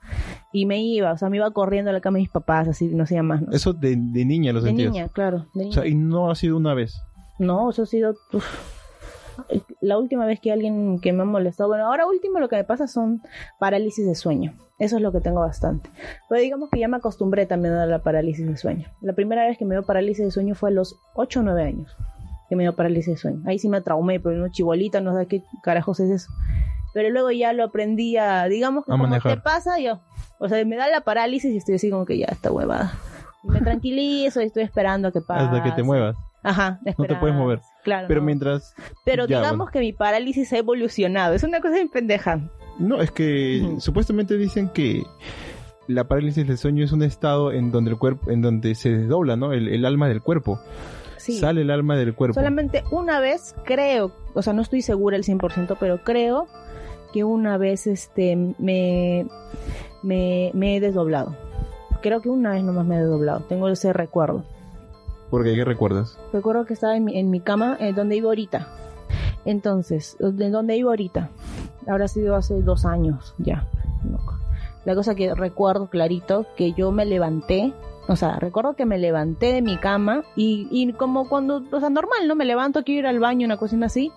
Y 0.52 0.66
me 0.66 0.80
iba, 0.80 1.10
o 1.12 1.18
sea, 1.18 1.30
me 1.30 1.38
iba 1.38 1.50
corriendo 1.50 1.90
a 1.90 1.92
la 1.92 2.00
cama 2.00 2.18
de 2.18 2.22
mis 2.22 2.30
papás, 2.30 2.68
así, 2.68 2.86
no 2.94 3.06
sé 3.06 3.20
más, 3.22 3.42
¿no? 3.42 3.50
Eso 3.50 3.72
de, 3.72 3.96
de 3.98 4.24
niña 4.24 4.52
lo 4.52 4.60
de 4.60 4.68
sentías. 4.68 4.92
niña, 4.92 5.08
claro. 5.08 5.46
De 5.52 5.62
O 5.62 5.64
niña. 5.64 5.72
sea, 5.74 5.86
y 5.86 5.96
no 5.96 6.30
ha 6.30 6.36
sido 6.36 6.56
una 6.56 6.72
vez. 6.74 7.02
No, 7.40 7.70
eso 7.70 7.82
ha 7.82 7.86
sido 7.86 8.14
uf, 8.32 8.46
la 9.80 9.98
última 9.98 10.26
vez 10.26 10.40
que 10.40 10.52
alguien 10.52 10.98
que 11.00 11.12
me 11.12 11.22
ha 11.22 11.24
molestado. 11.26 11.68
Bueno, 11.68 11.86
ahora 11.86 12.06
último 12.06 12.38
lo 12.40 12.48
que 12.48 12.56
me 12.56 12.64
pasa 12.64 12.86
son 12.86 13.22
parálisis 13.58 14.06
de 14.06 14.14
sueño. 14.14 14.54
Eso 14.78 14.96
es 14.96 15.02
lo 15.02 15.12
que 15.12 15.20
tengo 15.20 15.40
bastante. 15.40 15.88
Pero 16.28 16.40
digamos 16.40 16.68
que 16.70 16.80
ya 16.80 16.88
me 16.88 16.96
acostumbré 16.96 17.46
también 17.46 17.74
a 17.74 17.86
la 17.86 18.00
parálisis 18.00 18.46
de 18.46 18.56
sueño. 18.56 18.88
La 19.00 19.12
primera 19.12 19.46
vez 19.46 19.56
que 19.58 19.64
me 19.64 19.74
dio 19.74 19.84
parálisis 19.84 20.24
de 20.24 20.30
sueño 20.30 20.54
fue 20.54 20.70
a 20.70 20.72
los 20.72 20.96
8 21.14 21.40
o 21.40 21.42
9 21.44 21.62
años. 21.62 21.96
Que 22.48 22.56
me 22.56 22.64
dio 22.64 22.74
parálisis 22.74 23.14
de 23.14 23.16
sueño. 23.16 23.42
Ahí 23.46 23.58
sí 23.58 23.68
me 23.68 23.80
traumé, 23.80 24.20
pero 24.20 24.36
no 24.36 24.48
chibolita, 24.50 25.00
no 25.00 25.16
sé 25.16 25.26
qué 25.26 25.42
carajos 25.62 26.00
es 26.00 26.10
eso. 26.10 26.30
Pero 26.92 27.10
luego 27.10 27.30
ya 27.30 27.52
lo 27.52 27.64
aprendí 27.64 28.16
a, 28.16 28.44
digamos 28.46 28.84
que 28.84 28.92
A 28.92 28.94
como 28.94 29.04
manejar. 29.08 29.36
te 29.36 29.40
pasa, 29.40 29.78
yo. 29.78 30.00
O 30.38 30.48
sea, 30.48 30.64
me 30.64 30.76
da 30.76 30.88
la 30.88 31.00
parálisis 31.02 31.52
y 31.52 31.56
estoy 31.56 31.76
así 31.76 31.90
como 31.90 32.04
que 32.04 32.18
ya 32.18 32.26
está 32.26 32.52
huevada. 32.52 32.92
Y 33.42 33.48
me 33.48 33.60
tranquilizo 33.60 34.40
y 34.42 34.46
estoy 34.46 34.62
esperando 34.62 35.08
a 35.08 35.12
que 35.12 35.20
pase. 35.20 35.44
Hasta 35.44 35.62
que 35.62 35.72
te 35.72 35.82
muevas. 35.82 36.16
Ajá, 36.42 36.80
No 36.98 37.04
te 37.06 37.14
puedes 37.16 37.34
mover. 37.36 37.60
Claro. 37.84 38.06
Pero 38.08 38.20
no. 38.20 38.26
mientras... 38.26 38.74
Pero 39.04 39.26
Ya, 39.26 39.38
digamos 39.38 39.58
bueno. 39.58 39.72
que 39.72 39.78
mi 39.80 39.92
parálisis 39.92 40.52
ha 40.52 40.58
evolucionado. 40.58 41.34
Es 41.34 41.44
una 41.44 41.60
cosa 41.60 41.74
bien 41.74 41.88
pendeja. 41.90 42.40
No, 42.78 43.00
es 43.00 43.10
que 43.12 43.76
supuestamente 43.78 44.36
dicen 44.36 44.68
que 44.70 45.04
la 45.86 46.08
parálisis 46.08 46.46
del 46.46 46.58
sueño 46.58 46.84
es 46.84 46.92
un 46.92 47.02
estado 47.02 47.52
en 47.52 47.70
donde 47.70 47.92
el 47.92 47.98
cuerpo, 47.98 48.30
en 48.30 48.42
donde 48.42 48.74
se 48.74 48.90
desdobla, 48.90 49.36
¿no? 49.36 49.52
El, 49.52 49.68
el 49.68 49.84
alma 49.84 50.08
del 50.08 50.22
cuerpo. 50.22 50.58
Sí. 51.18 51.38
Sale 51.38 51.60
el 51.60 51.70
alma 51.70 51.96
del 51.96 52.14
cuerpo. 52.14 52.34
Solamente 52.34 52.82
una 52.90 53.20
vez, 53.20 53.54
creo, 53.64 54.12
o 54.34 54.42
sea, 54.42 54.52
no 54.52 54.62
estoy 54.62 54.82
segura 54.82 55.16
el 55.16 55.24
100%, 55.24 55.76
pero 55.78 55.98
creo 56.02 56.48
que 57.12 57.22
una 57.22 57.56
vez 57.58 57.86
este 57.86 58.34
me, 58.58 59.26
me, 60.02 60.50
me 60.52 60.76
he 60.76 60.80
desdoblado. 60.80 61.36
Creo 62.02 62.20
que 62.20 62.28
una 62.28 62.52
vez 62.52 62.64
nomás 62.64 62.84
me 62.86 62.96
he 62.96 62.98
desdoblado. 62.98 63.40
Tengo 63.48 63.68
ese 63.68 63.92
recuerdo. 63.92 64.44
Porque 65.30 65.54
¿qué 65.54 65.64
recuerdas? 65.64 66.18
Recuerdo 66.32 66.64
que 66.64 66.74
estaba 66.74 66.96
en 66.96 67.30
mi, 67.30 67.40
cama, 67.40 67.76
eh, 67.80 67.92
donde 67.92 68.16
vivo 68.16 68.28
ahorita. 68.28 68.68
Entonces, 69.44 70.16
de 70.18 70.50
donde 70.50 70.74
vivo 70.74 70.90
ahorita. 70.90 71.30
Habrá 71.86 72.08
sido 72.08 72.34
hace 72.34 72.62
dos 72.62 72.84
años 72.84 73.34
ya. 73.38 73.68
La 74.84 74.94
cosa 74.94 75.14
que 75.14 75.34
recuerdo 75.34 75.88
clarito, 75.88 76.46
que 76.56 76.72
yo 76.72 76.90
me 76.92 77.04
levanté. 77.06 77.72
O 78.06 78.16
sea, 78.16 78.38
recuerdo 78.38 78.74
que 78.74 78.84
me 78.84 78.98
levanté 78.98 79.52
de 79.52 79.62
mi 79.62 79.78
cama 79.78 80.24
y, 80.36 80.68
y 80.70 80.92
como 80.92 81.28
cuando, 81.28 81.62
o 81.72 81.80
sea, 81.80 81.88
normal, 81.88 82.28
¿no? 82.28 82.34
Me 82.34 82.44
levanto, 82.44 82.84
quiero 82.84 83.00
ir 83.00 83.06
al 83.06 83.18
baño, 83.18 83.46
una 83.46 83.56
cocina 83.56 83.86
así. 83.86 84.12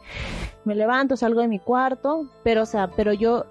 Me 0.66 0.76
levanto, 0.76 1.16
salgo 1.16 1.40
de 1.40 1.48
mi 1.48 1.60
cuarto, 1.60 2.28
pero, 2.44 2.64
o 2.64 2.66
sea, 2.66 2.90
pero 2.96 3.14
yo 3.14 3.46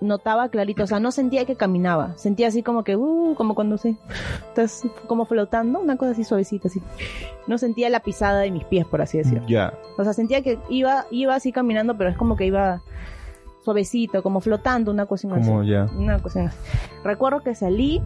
notaba 0.00 0.48
clarito, 0.48 0.84
o 0.84 0.86
sea, 0.86 1.00
no 1.00 1.10
sentía 1.10 1.44
que 1.44 1.56
caminaba, 1.56 2.16
sentía 2.16 2.48
así 2.48 2.62
como 2.62 2.84
que, 2.84 2.96
uh, 2.96 3.34
como 3.34 3.54
cuando 3.54 3.78
se, 3.78 3.96
estás 4.48 4.82
como 5.06 5.24
flotando, 5.24 5.80
una 5.80 5.96
cosa 5.96 6.12
así 6.12 6.24
suavecita, 6.24 6.68
así. 6.68 6.80
No 7.46 7.58
sentía 7.58 7.90
la 7.90 8.00
pisada 8.00 8.40
de 8.40 8.50
mis 8.50 8.64
pies, 8.64 8.86
por 8.86 9.02
así 9.02 9.18
decirlo. 9.18 9.46
Ya. 9.48 9.74
O 9.98 10.04
sea, 10.04 10.12
sentía 10.12 10.42
que 10.42 10.58
iba, 10.68 11.06
iba 11.10 11.34
así 11.34 11.50
caminando, 11.52 11.96
pero 11.96 12.10
es 12.10 12.16
como 12.16 12.36
que 12.36 12.46
iba 12.46 12.82
suavecito, 13.64 14.22
como 14.22 14.40
flotando, 14.40 14.90
una 14.90 15.06
así. 15.10 15.26
Como 15.28 15.62
ya. 15.64 15.86
Una 15.96 16.18
cosa 16.20 16.44
así. 16.46 16.56
Recuerdo 17.04 17.40
que 17.40 17.54
salí, 17.54 18.00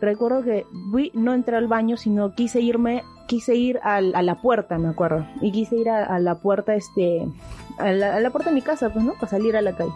recuerdo 0.00 0.42
que 0.42 0.66
fui, 0.90 1.10
no 1.14 1.34
entré 1.34 1.56
al 1.56 1.66
baño, 1.66 1.96
sino 1.96 2.34
quise 2.34 2.60
irme, 2.60 3.02
quise 3.26 3.54
ir 3.56 3.80
al- 3.82 4.14
a 4.14 4.22
la 4.22 4.36
puerta, 4.36 4.78
me 4.78 4.88
acuerdo. 4.88 5.26
Y 5.40 5.50
quise 5.52 5.76
ir 5.76 5.88
a, 5.88 6.04
a 6.04 6.18
la 6.20 6.36
puerta, 6.36 6.74
este, 6.74 7.26
a 7.78 7.90
la, 7.92 8.16
a 8.16 8.20
la 8.20 8.30
puerta 8.30 8.50
de 8.50 8.54
mi 8.54 8.62
casa, 8.62 8.90
pues, 8.90 9.04
¿no? 9.04 9.14
Para 9.14 9.28
salir 9.28 9.56
a 9.56 9.62
la 9.62 9.72
calle. 9.76 9.92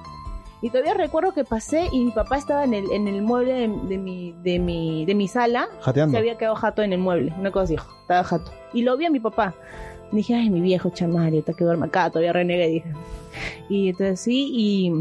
Y 0.62 0.70
todavía 0.70 0.94
recuerdo 0.94 1.33
que 1.33 1.44
pasé 1.44 1.88
y 1.90 2.05
mi 2.05 2.11
papá 2.11 2.37
estaba 2.37 2.64
en 2.64 2.75
el, 2.75 2.90
en 2.92 3.09
el 3.09 3.23
mueble 3.23 3.53
de, 3.53 3.68
de 3.88 3.99
mi, 3.99 4.35
de 4.42 4.59
mi, 4.59 5.07
de 5.07 5.14
mi 5.14 5.27
sala. 5.27 5.68
Jateando. 5.81 6.12
Se 6.12 6.18
había 6.18 6.37
quedado 6.37 6.55
jato 6.55 6.83
en 6.83 6.92
el 6.92 6.99
mueble, 6.99 7.33
una 7.38 7.51
cosa 7.51 7.64
así, 7.64 7.77
estaba 8.03 8.25
jato. 8.25 8.53
Y 8.73 8.83
lo 8.83 8.96
vi 8.96 9.07
a 9.07 9.11
mi 9.11 9.20
papá. 9.20 9.55
Dije, 10.12 10.35
ay, 10.35 10.51
mi 10.51 10.61
viejo 10.61 10.90
chamario, 10.90 11.38
está 11.38 11.53
que 11.53 11.64
duerme 11.64 11.87
acá, 11.87 12.11
todavía 12.11 12.33
renegué, 12.33 12.68
dije. 12.68 12.92
Y 13.68 13.90
entonces 13.90 14.20
sí, 14.20 14.51
y, 14.53 14.92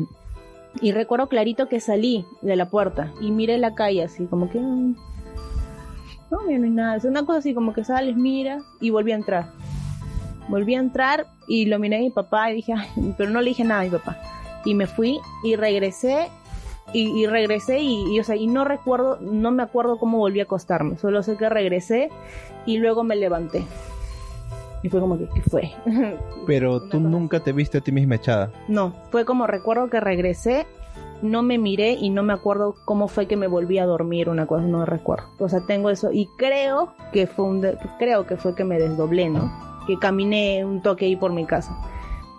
y 0.81 0.91
recuerdo 0.91 1.27
clarito 1.27 1.67
que 1.67 1.79
salí 1.79 2.25
de 2.41 2.55
la 2.55 2.69
puerta 2.69 3.11
y 3.19 3.31
miré 3.31 3.57
la 3.57 3.73
calle 3.73 4.03
así, 4.03 4.25
como 4.27 4.49
que... 4.49 4.59
No, 4.59 6.43
mira, 6.45 6.59
no 6.59 6.65
hay 6.65 6.71
nada. 6.71 6.95
Es 6.95 7.05
una 7.05 7.25
cosa 7.25 7.39
así, 7.39 7.55
como 7.55 7.73
que 7.73 7.83
sales, 7.83 8.15
miras 8.15 8.63
y 8.79 8.91
volví 8.91 9.11
a 9.11 9.15
entrar. 9.15 9.49
Volví 10.47 10.75
a 10.75 10.79
entrar 10.79 11.25
y 11.47 11.65
lo 11.65 11.79
miré 11.79 11.97
a 11.97 11.99
mi 12.01 12.11
papá 12.11 12.51
y 12.51 12.55
dije, 12.57 12.73
ay, 12.73 13.15
pero 13.17 13.31
no 13.31 13.41
le 13.41 13.49
dije 13.49 13.63
nada 13.63 13.81
a 13.81 13.83
mi 13.85 13.89
papá. 13.89 14.17
Y 14.65 14.75
me 14.75 14.87
fui 14.87 15.19
y 15.43 15.55
regresé 15.55 16.29
y, 16.93 17.09
y 17.21 17.27
regresé 17.27 17.79
y, 17.79 18.15
y, 18.15 18.19
o 18.19 18.23
sea, 18.23 18.35
y 18.35 18.47
no 18.47 18.65
recuerdo, 18.65 19.17
no 19.21 19.51
me 19.51 19.63
acuerdo 19.63 19.97
cómo 19.97 20.17
volví 20.17 20.39
a 20.39 20.43
acostarme. 20.43 20.97
Solo 20.97 21.21
sé 21.23 21.37
que 21.37 21.47
regresé 21.49 22.09
y 22.65 22.77
luego 22.77 23.03
me 23.03 23.15
levanté. 23.15 23.63
Y 24.81 24.89
fue 24.89 24.99
como 25.01 25.17
que, 25.17 25.27
¿qué 25.33 25.41
fue? 25.41 25.71
Pero 26.47 26.81
tú 26.89 26.99
nunca 26.99 27.41
te 27.41 27.51
viste 27.51 27.77
a 27.79 27.81
ti 27.81 27.91
misma 27.91 28.15
echada. 28.15 28.51
No, 28.67 28.93
fue 29.11 29.25
como 29.25 29.45
recuerdo 29.45 29.89
que 29.89 29.99
regresé, 29.99 30.65
no 31.21 31.41
me 31.43 31.57
miré 31.57 31.91
y 31.93 32.09
no 32.09 32.23
me 32.23 32.31
acuerdo 32.33 32.75
cómo 32.85 33.07
fue 33.09 33.27
que 33.27 33.35
me 33.35 33.47
volví 33.47 33.77
a 33.77 33.85
dormir, 33.85 34.29
una 34.29 34.45
cosa 34.47 34.63
no 34.65 34.85
recuerdo. 34.85 35.25
O 35.39 35.49
sea, 35.49 35.59
tengo 35.67 35.89
eso 35.89 36.11
y 36.13 36.27
creo 36.37 36.93
que 37.11 37.27
fue 37.27 37.45
un 37.45 37.59
de- 37.61 37.77
creo 37.99 38.25
que 38.25 38.37
fue 38.37 38.55
que 38.55 38.63
me 38.63 38.79
desdoblé, 38.79 39.29
¿no? 39.29 39.51
Que 39.85 39.97
caminé 39.99 40.63
un 40.63 40.81
toque 40.81 41.05
ahí 41.05 41.15
por 41.17 41.33
mi 41.33 41.45
casa. 41.45 41.75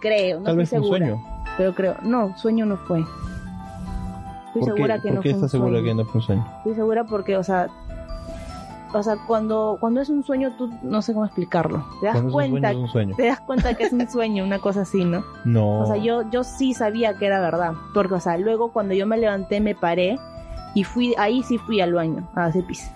Creo, 0.01 0.39
no 0.41 0.45
Tal 0.47 0.59
estoy 0.61 0.63
vez 0.63 0.69
fue 0.71 0.79
un 0.79 0.85
segura, 0.85 1.07
sueño. 1.07 1.40
Pero 1.57 1.75
creo, 1.75 1.97
no, 2.03 2.37
sueño 2.37 2.67
no 2.67 2.77
fue. 2.77 3.01
Estoy 3.01 4.63
¿Por 4.63 4.75
qué, 4.75 4.77
segura 4.77 4.99
que 5.01 5.09
¿Por 5.09 5.15
no 5.15 5.21
qué 5.21 5.31
fue 5.31 5.37
estás 5.37 5.51
segura 5.53 5.83
que 5.83 5.95
no 5.95 6.05
fue 6.05 6.21
un 6.21 6.23
sueño? 6.23 6.47
Estoy 6.59 6.75
segura 6.75 7.05
porque, 7.05 7.37
o 7.37 7.45
sea, 7.45 7.69
o 8.93 9.03
sea, 9.03 9.17
cuando 9.27 9.77
cuando 9.79 10.01
es 10.01 10.09
un 10.09 10.25
sueño 10.25 10.53
tú 10.59 10.69
no 10.83 11.01
sé 11.03 11.13
cómo 11.13 11.25
explicarlo. 11.25 11.85
Te 12.01 12.07
das 12.07 12.15
Cuando 12.15 12.41
es 12.41 12.51
un 12.51 12.51
cuenta, 12.51 12.69
sueño, 12.71 12.79
es 12.79 12.83
un 12.83 12.89
sueño. 12.93 13.15
te 13.17 13.27
das 13.27 13.41
cuenta 13.41 13.75
que 13.75 13.85
es 13.85 13.93
un 13.93 14.09
sueño, 14.11 14.45
una 14.45 14.59
cosa 14.59 14.81
así, 14.83 15.05
¿no? 15.05 15.25
No. 15.45 15.81
O 15.81 15.87
sea, 15.87 15.97
yo, 15.97 16.29
yo 16.31 16.43
sí 16.43 16.75
sabía 16.75 17.15
que 17.15 17.27
era 17.27 17.41
verdad. 17.41 17.75
Porque, 17.95 18.15
o 18.15 18.21
sea, 18.21 18.37
luego 18.37 18.73
cuando 18.73 18.95
yo 18.95 19.07
me 19.07 19.17
levanté, 19.17 19.61
me 19.61 19.75
paré 19.75 20.19
y 20.75 20.85
fui, 20.85 21.15
ahí 21.19 21.43
sí 21.45 21.59
fui 21.59 21.81
al 21.81 21.93
baño, 21.93 22.29
a 22.35 22.47
hacer 22.47 22.65
pis. 22.65 22.91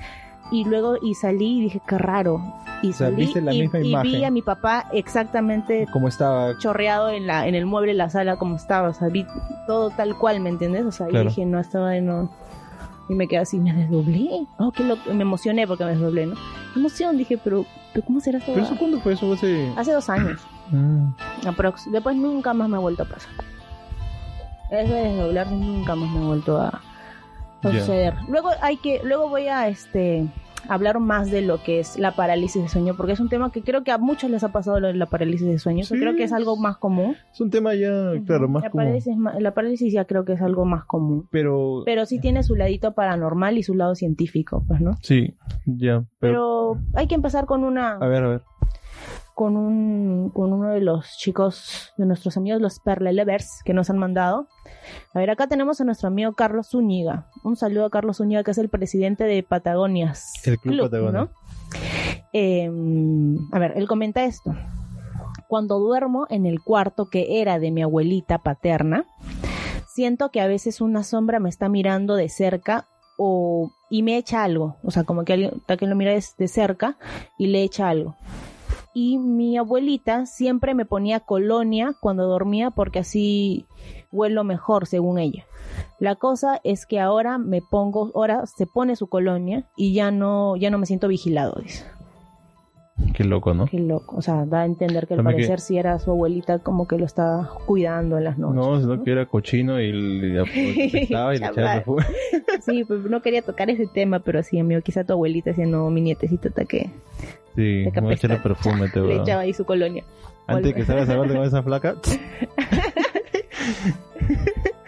Y 0.50 0.64
luego, 0.64 0.96
y 1.00 1.14
salí 1.14 1.58
y 1.58 1.60
dije, 1.62 1.80
qué 1.86 1.98
raro. 1.98 2.40
Y 2.82 2.92
sea, 2.92 3.08
salí 3.08 3.16
viste 3.24 3.40
la 3.40 3.54
y, 3.54 3.62
misma 3.62 4.02
y 4.04 4.10
vi 4.10 4.24
a 4.24 4.30
mi 4.30 4.42
papá 4.42 4.86
exactamente 4.92 5.86
Como 5.90 6.06
estaba... 6.08 6.58
chorreado 6.58 7.08
en 7.08 7.26
la, 7.26 7.46
en 7.48 7.54
el 7.54 7.64
mueble 7.64 7.92
de 7.92 7.98
la 7.98 8.10
sala 8.10 8.36
como 8.36 8.56
estaba. 8.56 8.88
O 8.90 8.94
sea, 8.94 9.08
vi 9.08 9.26
todo 9.66 9.90
tal 9.90 10.16
cual, 10.18 10.40
¿me 10.40 10.50
entiendes? 10.50 10.84
O 10.84 10.92
sea, 10.92 11.06
Claro. 11.06 11.24
y 11.24 11.28
dije, 11.28 11.46
no, 11.46 11.58
estaba 11.58 11.90
de 11.90 12.02
no. 12.02 12.30
Y 13.08 13.14
me 13.14 13.26
quedé 13.26 13.40
así, 13.40 13.58
me 13.58 13.72
desdoblé. 13.72 14.46
Oh, 14.58 14.70
qué 14.70 14.84
loco. 14.84 15.02
Me 15.12 15.22
emocioné 15.22 15.66
porque 15.66 15.84
me 15.84 15.90
desdoblé, 15.92 16.26
¿no? 16.26 16.34
Qué 16.72 16.80
emoción, 16.80 17.16
dije, 17.16 17.38
pero, 17.42 17.64
pero 17.92 18.04
¿cómo 18.06 18.20
será 18.20 18.38
esto? 18.38 18.52
¿Pero 18.54 18.66
eso 18.66 18.76
cuándo 18.78 18.98
fue? 19.00 19.12
Eso 19.14 19.32
hace... 19.32 19.72
Hace 19.76 19.92
dos 19.92 20.08
años. 20.10 20.40
Ah. 20.72 21.48
Aprox. 21.48 21.90
Después 21.90 22.16
nunca 22.16 22.52
más 22.54 22.68
me 22.68 22.76
ha 22.76 22.80
vuelto 22.80 23.02
a 23.02 23.06
pasar. 23.06 23.30
Eso 24.70 24.92
de 24.92 25.02
desdoblarse 25.02 25.54
nunca 25.54 25.94
más 25.94 26.10
me 26.10 26.18
ha 26.18 26.26
vuelto 26.26 26.58
a, 26.60 26.80
suceder. 27.72 28.14
Luego 28.28 28.50
hay 28.62 28.76
que, 28.76 29.00
luego 29.04 29.28
voy 29.28 29.48
a 29.48 29.68
este 29.68 30.26
hablar 30.66 30.98
más 30.98 31.30
de 31.30 31.42
lo 31.42 31.62
que 31.62 31.78
es 31.78 31.98
la 31.98 32.12
parálisis 32.16 32.62
de 32.62 32.68
sueño, 32.70 32.94
porque 32.96 33.12
es 33.12 33.20
un 33.20 33.28
tema 33.28 33.52
que 33.52 33.60
creo 33.62 33.84
que 33.84 33.90
a 33.92 33.98
muchos 33.98 34.30
les 34.30 34.44
ha 34.44 34.48
pasado 34.50 34.80
lo 34.80 34.86
de 34.86 34.94
la 34.94 35.04
parálisis 35.06 35.46
de 35.46 35.58
sueño. 35.58 35.84
Sí. 35.84 35.98
creo 35.98 36.16
que 36.16 36.22
es 36.24 36.32
algo 36.32 36.56
más 36.56 36.78
común. 36.78 37.16
Es 37.30 37.40
un 37.42 37.50
tema 37.50 37.74
ya, 37.74 38.12
claro, 38.24 38.48
más 38.48 38.62
la 38.62 38.70
como... 38.70 38.82
parálisis, 38.82 39.14
ma- 39.14 39.38
la 39.38 39.52
parálisis 39.52 39.92
ya 39.92 40.06
creo 40.06 40.24
que 40.24 40.32
es 40.32 40.40
algo 40.40 40.64
más 40.64 40.84
común. 40.86 41.28
Pero... 41.30 41.82
Pero 41.84 42.06
sí 42.06 42.18
tiene 42.18 42.42
su 42.44 42.56
ladito 42.56 42.94
paranormal 42.94 43.58
y 43.58 43.62
su 43.62 43.74
lado 43.74 43.94
científico, 43.94 44.64
pues, 44.66 44.80
¿no? 44.80 44.92
Sí, 45.02 45.34
ya. 45.66 46.04
Pero... 46.18 46.78
Pero 46.78 46.78
hay 46.94 47.08
que 47.08 47.14
empezar 47.14 47.44
con 47.44 47.62
una 47.62 47.96
A 47.96 48.06
ver, 48.06 48.24
a 48.24 48.28
ver. 48.28 48.40
Con 49.34 49.56
un 49.56 50.30
con 50.30 50.52
uno 50.52 50.70
de 50.70 50.80
los 50.80 51.16
chicos 51.18 51.92
de 51.96 52.06
nuestros 52.06 52.36
amigos 52.36 52.60
los 52.60 52.78
Perle 52.78 53.12
Lovers 53.12 53.62
que 53.64 53.74
nos 53.74 53.90
han 53.90 53.98
mandado. 53.98 54.46
A 55.12 55.18
ver, 55.18 55.30
acá 55.30 55.46
tenemos 55.48 55.80
a 55.80 55.84
nuestro 55.84 56.08
amigo 56.08 56.32
Carlos 56.32 56.70
Zúñiga. 56.70 57.26
Un 57.42 57.56
saludo 57.56 57.86
a 57.86 57.90
Carlos 57.90 58.18
Zúñiga 58.18 58.44
que 58.44 58.52
es 58.52 58.58
el 58.58 58.68
presidente 58.68 59.24
de 59.24 59.42
Patagonias. 59.42 60.32
El 60.44 60.58
Club 60.58 60.82
Patagonia. 60.82 61.20
¿no? 61.20 61.30
Eh, 62.32 62.70
a 63.52 63.58
ver, 63.58 63.72
él 63.76 63.86
comenta 63.86 64.24
esto. 64.24 64.54
Cuando 65.48 65.78
duermo 65.78 66.26
en 66.30 66.46
el 66.46 66.60
cuarto 66.60 67.06
que 67.06 67.40
era 67.40 67.58
de 67.58 67.70
mi 67.70 67.82
abuelita 67.82 68.38
paterna, 68.38 69.04
siento 69.86 70.30
que 70.30 70.40
a 70.40 70.46
veces 70.46 70.80
una 70.80 71.04
sombra 71.04 71.38
me 71.38 71.48
está 71.48 71.68
mirando 71.68 72.14
de 72.16 72.28
cerca 72.28 72.86
o 73.16 73.70
y 73.90 74.02
me 74.02 74.16
echa 74.16 74.42
algo, 74.42 74.76
o 74.82 74.90
sea, 74.90 75.04
como 75.04 75.24
que 75.24 75.34
alguien 75.34 75.62
que 75.78 75.86
lo 75.86 75.94
mira 75.94 76.12
de 76.12 76.48
cerca 76.48 76.96
y 77.38 77.46
le 77.46 77.62
echa 77.62 77.88
algo. 77.88 78.16
Y 78.94 79.18
mi 79.18 79.58
abuelita 79.58 80.24
siempre 80.24 80.72
me 80.74 80.86
ponía 80.86 81.20
colonia 81.20 81.94
cuando 82.00 82.26
dormía 82.26 82.70
porque 82.70 83.00
así 83.00 83.66
huelo 84.12 84.44
mejor 84.44 84.86
según 84.86 85.18
ella. 85.18 85.44
La 85.98 86.14
cosa 86.14 86.60
es 86.62 86.86
que 86.86 87.00
ahora 87.00 87.36
me 87.36 87.60
pongo, 87.60 88.12
ahora 88.14 88.46
se 88.46 88.66
pone 88.66 88.94
su 88.94 89.08
colonia 89.08 89.68
y 89.76 89.92
ya 89.92 90.12
no, 90.12 90.56
ya 90.56 90.70
no 90.70 90.78
me 90.78 90.86
siento 90.86 91.08
vigilado, 91.08 91.60
dice. 91.60 91.84
Qué 93.12 93.24
loco, 93.24 93.54
¿no? 93.54 93.66
Qué 93.66 93.78
loco. 93.80 94.16
O 94.16 94.22
sea, 94.22 94.44
da 94.46 94.60
a 94.62 94.64
entender 94.64 95.06
que 95.08 95.14
al 95.14 95.18
También 95.18 95.36
que- 95.36 95.42
parecer 95.42 95.60
si 95.60 95.78
era 95.78 95.98
su 95.98 96.12
abuelita 96.12 96.60
como 96.60 96.86
que 96.86 96.96
lo 96.96 97.04
estaba 97.06 97.50
cuidando 97.66 98.18
en 98.18 98.24
las 98.24 98.38
noches. 98.38 98.54
No, 98.56 98.80
sino 98.80 99.02
que 99.02 99.10
era 99.12 99.26
cochino 99.26 99.80
y 99.80 99.92
le 99.92 100.38
apestaba 100.92 101.34
y 101.34 101.38
le 101.38 101.46
echaba 101.46 101.74
perfume. 101.74 102.04
Sí, 102.64 102.84
pues 102.84 103.00
no 103.02 103.20
quería 103.20 103.42
tocar 103.42 103.68
ese 103.68 103.86
tema, 103.86 104.20
pero 104.20 104.42
sí, 104.42 104.58
amigo, 104.58 104.80
quizá 104.80 105.04
tu 105.04 105.12
abuelita 105.12 105.50
decía, 105.50 105.66
no, 105.66 105.90
mi 105.90 106.00
nietecito 106.00 106.48
está 106.48 106.64
que 106.64 106.88
Sí, 107.56 107.84
me 107.92 108.00
voy 108.00 108.14
a 108.14 108.42
perfume, 108.42 108.88
te 108.88 109.00
le 109.02 109.16
echaba 109.16 109.42
ahí 109.42 109.52
su 109.52 109.64
colonia. 109.64 110.04
Antes 110.46 110.66
de 110.66 110.74
que 110.74 110.84
salgas 110.84 111.08
a 111.08 111.16
verte 111.16 111.34
con 111.34 111.44
esa 111.44 111.62
flaca. 111.62 111.94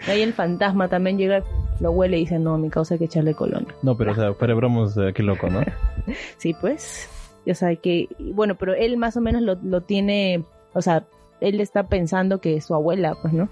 Ahí 0.07 0.21
el 0.21 0.33
fantasma 0.33 0.87
también 0.87 1.17
llega, 1.17 1.43
lo 1.81 1.91
huele 1.91 2.17
y 2.17 2.21
dice, 2.21 2.39
no, 2.39 2.57
mi 2.57 2.69
causa 2.69 2.93
hay 2.93 2.99
que 2.99 3.05
echarle 3.05 3.33
colonia. 3.33 3.67
No, 3.81 3.95
pero 3.97 4.13
o 4.13 4.15
sea, 4.15 4.33
fuera 4.33 4.53
de 4.53 4.57
bromas, 4.57 4.97
o 4.97 5.01
sea, 5.01 5.11
qué 5.11 5.23
loco, 5.23 5.49
¿no? 5.49 5.61
Sí, 6.37 6.55
pues. 6.59 7.09
O 7.49 7.55
sea, 7.55 7.75
que, 7.75 8.07
bueno, 8.33 8.55
pero 8.55 8.73
él 8.73 8.97
más 8.97 9.17
o 9.17 9.21
menos 9.21 9.41
lo, 9.41 9.55
lo 9.55 9.81
tiene, 9.81 10.43
o 10.73 10.81
sea, 10.81 11.05
él 11.39 11.61
está 11.61 11.87
pensando 11.87 12.41
que 12.41 12.55
es 12.55 12.65
su 12.65 12.75
abuela, 12.75 13.15
pues, 13.21 13.33
¿no? 13.33 13.49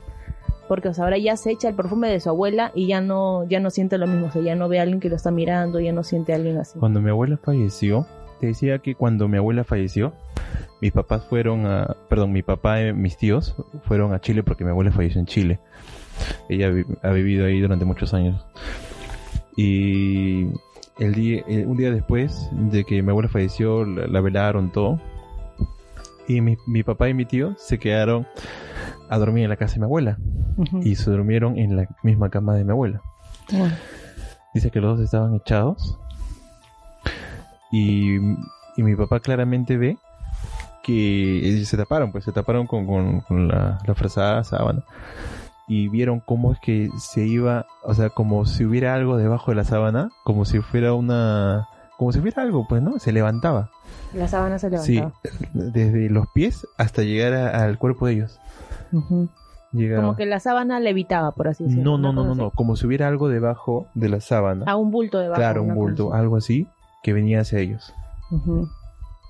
Porque, 0.67 0.89
o 0.89 0.93
sea, 0.93 1.03
ahora 1.03 1.17
ya 1.17 1.37
se 1.37 1.51
echa 1.51 1.69
el 1.69 1.75
perfume 1.75 2.09
de 2.09 2.19
su 2.19 2.29
abuela 2.29 2.71
y 2.73 2.87
ya 2.87 2.99
no, 2.99 3.47
ya 3.47 3.59
no 3.59 3.69
siente 3.69 3.97
lo 3.97 4.07
mismo, 4.07 4.27
o 4.27 4.31
sea, 4.31 4.41
ya 4.41 4.55
no 4.55 4.67
ve 4.67 4.79
a 4.79 4.81
alguien 4.81 4.99
que 4.99 5.09
lo 5.09 5.15
está 5.15 5.31
mirando, 5.31 5.79
ya 5.79 5.93
no 5.93 6.03
siente 6.03 6.33
a 6.33 6.37
alguien 6.37 6.57
así. 6.57 6.79
Cuando 6.79 7.01
mi 7.01 7.11
abuela 7.11 7.37
falleció, 7.37 8.07
te 8.39 8.47
decía 8.47 8.79
que 8.79 8.95
cuando 8.95 9.27
mi 9.27 9.37
abuela 9.37 9.63
falleció, 9.63 10.13
mis 10.81 10.91
papás 10.91 11.23
fueron 11.25 11.67
a, 11.67 11.95
perdón, 12.09 12.31
mi 12.31 12.41
papá 12.41 12.81
y 12.81 12.93
mis 12.93 13.17
tíos 13.17 13.55
fueron 13.83 14.13
a 14.13 14.19
Chile 14.19 14.43
porque 14.43 14.63
mi 14.63 14.71
abuela 14.71 14.91
falleció 14.91 15.19
en 15.19 15.27
Chile. 15.27 15.59
Ella 16.49 16.71
ha 17.03 17.11
vivido 17.11 17.45
ahí 17.45 17.61
durante 17.61 17.85
muchos 17.85 18.13
años. 18.13 18.45
Y 19.55 20.47
el 20.97 21.13
día, 21.13 21.43
eh, 21.47 21.65
un 21.65 21.77
día 21.77 21.91
después 21.91 22.49
de 22.51 22.83
que 22.85 23.01
mi 23.01 23.09
abuela 23.09 23.29
falleció, 23.29 23.85
la, 23.85 24.07
la 24.07 24.21
velaron 24.21 24.71
todo. 24.71 24.99
Y 26.27 26.41
mi, 26.41 26.57
mi 26.65 26.83
papá 26.83 27.09
y 27.09 27.13
mi 27.13 27.25
tío 27.25 27.53
se 27.57 27.77
quedaron 27.77 28.25
a 29.09 29.17
dormir 29.17 29.43
en 29.43 29.49
la 29.49 29.57
casa 29.57 29.75
de 29.75 29.79
mi 29.81 29.85
abuela. 29.85 30.17
Y 30.81 30.95
se 30.95 31.11
durmieron 31.11 31.57
en 31.57 31.75
la 31.75 31.87
misma 32.01 32.29
cama 32.29 32.55
de 32.55 32.63
mi 32.63 32.71
abuela. 32.71 33.01
Dice 34.53 34.71
que 34.71 34.79
los 34.79 34.97
dos 34.97 35.05
estaban 35.05 35.35
echados. 35.35 35.99
Y, 37.71 38.15
y 38.15 38.83
mi 38.83 38.95
papá 38.95 39.19
claramente 39.19 39.77
ve 39.77 39.97
que 40.81 41.61
se 41.65 41.77
taparon, 41.77 42.11
pues 42.11 42.23
se 42.23 42.31
taparon 42.31 42.67
con, 42.67 42.85
con, 42.85 43.21
con 43.21 43.47
la, 43.47 43.79
la 43.85 43.95
frazada 43.95 44.43
sábana. 44.43 44.83
Y 45.67 45.87
vieron 45.89 46.19
cómo 46.19 46.51
es 46.51 46.59
que 46.59 46.89
se 46.99 47.25
iba, 47.25 47.65
o 47.83 47.93
sea, 47.95 48.09
como 48.09 48.45
si 48.45 48.65
hubiera 48.65 48.93
algo 48.93 49.17
debajo 49.17 49.49
de 49.51 49.55
la 49.55 49.63
sábana, 49.63 50.09
como 50.23 50.45
si 50.45 50.59
fuera 50.59 50.93
una, 50.93 51.67
como 51.97 52.11
si 52.11 52.19
hubiera 52.19 52.43
algo, 52.43 52.67
pues, 52.67 52.81
¿no? 52.83 52.99
Se 52.99 53.11
levantaba. 53.11 53.69
la 54.13 54.27
sábana 54.27 54.59
se 54.59 54.69
Sí, 54.79 54.93
levantaba. 54.95 55.21
desde 55.53 56.09
los 56.09 56.27
pies 56.33 56.67
hasta 56.77 57.01
llegar 57.01 57.33
a- 57.33 57.63
al 57.63 57.77
cuerpo 57.79 58.05
de 58.07 58.13
ellos. 58.13 58.39
Llegaba. 59.71 60.03
Como 60.03 60.15
que 60.15 60.25
la 60.25 60.39
sábana 60.39 60.79
levitaba, 60.79 61.31
por 61.31 61.47
así 61.49 61.63
decirlo. 61.65 61.83
No, 61.83 61.97
no, 61.97 62.13
no, 62.13 62.23
no, 62.23 62.35
no, 62.35 62.51
como 62.51 62.75
si 62.77 62.85
hubiera 62.87 63.07
algo 63.07 63.27
debajo 63.27 63.87
de 63.93 64.07
la 64.09 64.21
sábana. 64.21 64.61
así. 64.61 64.69
Ah, 64.71 64.75
un 64.77 64.91
bulto 64.91 65.19
debajo. 65.19 65.39
claro, 65.39 65.61
un 65.63 65.69
cosa 65.69 65.79
bulto, 65.79 66.13
algo 66.13 66.37
así, 66.37 66.67
que 67.03 67.11
venía 67.13 67.41
hacia 67.41 67.59
ellos. 67.59 67.93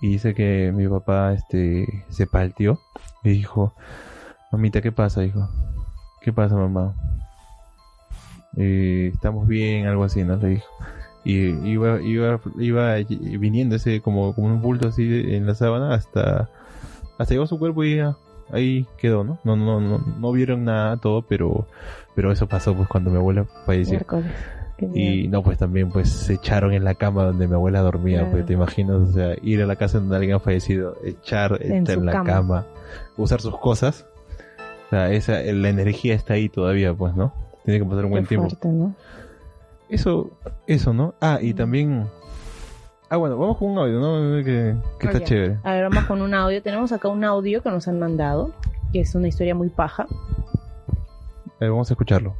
Y 0.01 0.09
dice 0.09 0.33
que 0.35 0.71
mi 0.75 0.87
papá 0.87 1.33
este 1.33 2.05
se 2.09 2.27
palteó 2.27 2.79
y 3.23 3.29
dijo, 3.29 3.73
mamita, 4.51 4.81
¿qué 4.81 4.91
pasa, 4.91 5.23
hijo? 5.23 5.49
¿Qué 6.25 6.33
pasa, 6.33 6.55
mamá? 6.55 6.95
Eh, 8.57 9.11
estamos 9.13 9.47
bien, 9.47 9.85
algo 9.85 10.03
así, 10.05 10.23
¿no? 10.23 10.37
Le 10.37 10.47
dijo. 10.47 10.65
Y 11.23 11.49
iba, 11.69 12.01
iba, 12.01 12.39
iba 12.57 12.95
viniendo 13.39 13.75
ese 13.75 14.01
como, 14.01 14.33
como 14.33 14.47
un 14.47 14.59
bulto 14.59 14.87
así 14.87 15.03
en 15.35 15.45
la 15.45 15.53
sábana 15.53 15.93
hasta, 15.93 16.49
hasta 17.19 17.33
llegó 17.33 17.45
su 17.45 17.59
cuerpo 17.59 17.83
y 17.83 17.97
ya, 17.97 18.15
ahí 18.51 18.87
quedó, 18.97 19.23
¿no? 19.23 19.37
No, 19.43 19.55
no, 19.55 19.79
no, 19.79 19.99
no 19.99 20.31
vieron 20.31 20.65
nada, 20.65 20.97
todo, 20.97 21.21
pero, 21.21 21.67
pero 22.15 22.31
eso 22.31 22.47
pasó 22.47 22.75
pues 22.75 22.87
cuando 22.87 23.11
mi 23.11 23.17
abuela 23.17 23.45
falleció. 23.67 23.93
Miércoles. 23.93 24.31
Y 24.95 25.27
no, 25.29 25.43
pues 25.43 25.59
también 25.59 25.89
pues 25.89 26.09
se 26.09 26.33
echaron 26.33 26.73
en 26.73 26.83
la 26.83 26.95
cama 26.95 27.23
donde 27.23 27.47
mi 27.47 27.53
abuela 27.53 27.81
dormía, 27.81 28.19
Claro. 28.21 28.31
pues 28.31 28.45
te 28.47 28.53
imaginas, 28.53 28.95
o 28.97 29.11
sea, 29.11 29.35
ir 29.43 29.61
a 29.61 29.67
la 29.67 29.75
casa 29.75 29.99
donde 29.99 30.15
alguien 30.15 30.35
ha 30.35 30.39
fallecido, 30.39 30.97
echar, 31.03 31.59
En 31.61 31.77
estar 31.77 31.97
en 31.99 32.05
la 32.07 32.11
cama. 32.11 32.25
cama. 32.25 32.65
usar 33.15 33.41
sus 33.41 33.57
cosas. 33.59 34.07
O 34.85 34.89
sea, 34.89 35.11
esa, 35.11 35.41
la 35.41 35.69
energía 35.69 36.13
está 36.13 36.35
ahí 36.35 36.49
todavía, 36.49 36.93
pues, 36.93 37.15
¿no? 37.15 37.33
Tiene 37.65 37.79
que 37.79 37.85
pasar 37.85 38.05
un 38.05 38.11
Qué 38.11 38.13
buen 38.13 38.25
tiempo. 38.27 38.49
fuerte, 38.49 38.67
¿no? 38.67 38.95
Eso, 39.89 40.31
eso, 40.67 40.93
¿no? 40.93 41.15
Ah, 41.21 41.39
y 41.41 41.53
también... 41.53 42.07
Ah, 43.09 43.17
bueno, 43.17 43.37
vamos 43.37 43.57
con 43.57 43.69
un 43.69 43.77
audio, 43.77 43.99
¿no? 43.99 44.43
Que, 44.43 44.75
que 44.99 45.07
está 45.07 45.23
chévere. 45.23 45.57
A 45.63 45.73
ver, 45.73 45.83
vamos 45.89 46.05
con 46.05 46.21
un 46.21 46.33
audio. 46.33 46.61
Tenemos 46.61 46.91
acá 46.91 47.07
un 47.07 47.23
audio 47.23 47.61
que 47.61 47.69
nos 47.69 47.87
han 47.87 47.99
mandado, 47.99 48.51
que 48.91 49.01
es 49.01 49.13
una 49.15 49.27
historia 49.27 49.53
muy 49.55 49.69
paja. 49.69 50.03
A 50.07 51.57
ver, 51.59 51.69
vamos 51.69 51.89
a 51.89 51.93
escucharlo. 51.93 52.35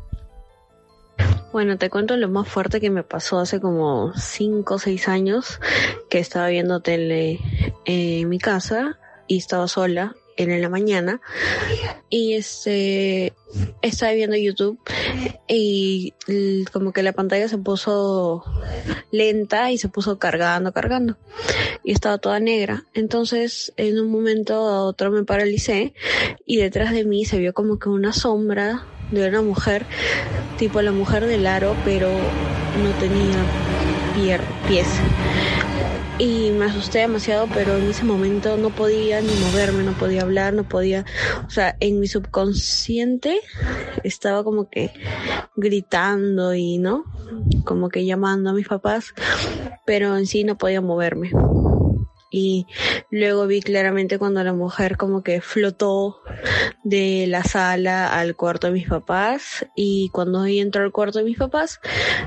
Bueno, 1.53 1.77
te 1.77 1.89
cuento 1.89 2.17
lo 2.17 2.27
más 2.27 2.47
fuerte 2.47 2.81
que 2.81 2.89
me 2.89 3.03
pasó 3.03 3.39
hace 3.39 3.61
como 3.61 4.11
5 4.13 4.73
o 4.73 4.77
6 4.77 5.07
años, 5.07 5.61
que 6.09 6.19
estaba 6.19 6.47
viendo 6.47 6.81
tele 6.81 7.39
en 7.85 8.27
mi 8.27 8.39
casa 8.39 8.97
y 9.27 9.37
estaba 9.37 9.67
sola, 9.67 10.15
en 10.37 10.61
la 10.61 10.69
mañana, 10.69 11.21
y 12.09 12.33
este, 12.33 13.33
estaba 13.81 14.13
viendo 14.13 14.35
YouTube 14.35 14.79
y 15.47 16.13
como 16.71 16.91
que 16.91 17.03
la 17.03 17.13
pantalla 17.13 17.47
se 17.47 17.57
puso 17.57 18.43
lenta 19.11 19.71
y 19.71 19.77
se 19.77 19.89
puso 19.89 20.19
cargando, 20.19 20.73
cargando, 20.73 21.17
y 21.83 21.91
estaba 21.91 22.17
toda 22.17 22.39
negra. 22.39 22.85
Entonces, 22.93 23.73
en 23.77 23.99
un 23.99 24.11
momento 24.11 24.55
a 24.55 24.83
otro 24.83 25.11
me 25.11 25.23
paralicé 25.23 25.93
y 26.45 26.57
detrás 26.57 26.91
de 26.91 27.05
mí 27.05 27.25
se 27.25 27.37
vio 27.37 27.53
como 27.53 27.79
que 27.79 27.89
una 27.89 28.13
sombra 28.13 28.85
de 29.11 29.27
una 29.27 29.41
mujer 29.41 29.85
tipo 30.57 30.81
la 30.81 30.91
mujer 30.91 31.25
del 31.25 31.47
aro, 31.47 31.75
pero 31.85 32.09
no 32.09 32.91
tenía 32.99 33.35
pies. 34.67 34.87
Y 36.17 36.51
me 36.51 36.65
asusté 36.65 36.99
demasiado, 36.99 37.47
pero 37.53 37.77
en 37.77 37.89
ese 37.89 38.05
momento 38.05 38.55
no 38.55 38.69
podía 38.69 39.21
ni 39.21 39.27
moverme, 39.27 39.83
no 39.83 39.97
podía 39.97 40.21
hablar, 40.21 40.53
no 40.53 40.63
podía, 40.63 41.05
o 41.45 41.49
sea, 41.49 41.75
en 41.81 41.99
mi 41.99 42.07
subconsciente 42.07 43.41
estaba 44.03 44.43
como 44.43 44.69
que 44.69 44.91
gritando 45.57 46.53
y, 46.53 46.77
¿no? 46.77 47.03
Como 47.65 47.89
que 47.89 48.05
llamando 48.05 48.49
a 48.49 48.53
mis 48.53 48.67
papás, 48.67 49.13
pero 49.85 50.15
en 50.15 50.25
sí 50.25 50.45
no 50.45 50.57
podía 50.57 50.79
moverme. 50.79 51.31
Y 52.31 52.65
luego 53.09 53.45
vi 53.47 53.61
claramente 53.61 54.17
cuando 54.17 54.43
la 54.43 54.53
mujer 54.53 54.97
como 54.97 55.21
que 55.23 55.41
flotó 55.41 56.21
de 56.83 57.25
la 57.27 57.43
sala 57.43 58.07
al 58.07 58.35
cuarto 58.35 58.67
de 58.67 58.73
mis 58.73 58.87
papás 58.87 59.65
y 59.75 60.09
cuando 60.09 60.45
entró 60.45 60.83
al 60.83 60.91
cuarto 60.91 61.19
de 61.19 61.25
mis 61.25 61.37
papás 61.37 61.79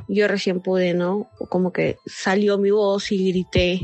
yo 0.08 0.28
recién 0.28 0.60
pude, 0.60 0.94
¿no? 0.94 1.28
Como 1.48 1.72
que 1.72 1.98
salió 2.06 2.58
mi 2.58 2.70
voz 2.70 3.12
y 3.12 3.30
grité 3.30 3.80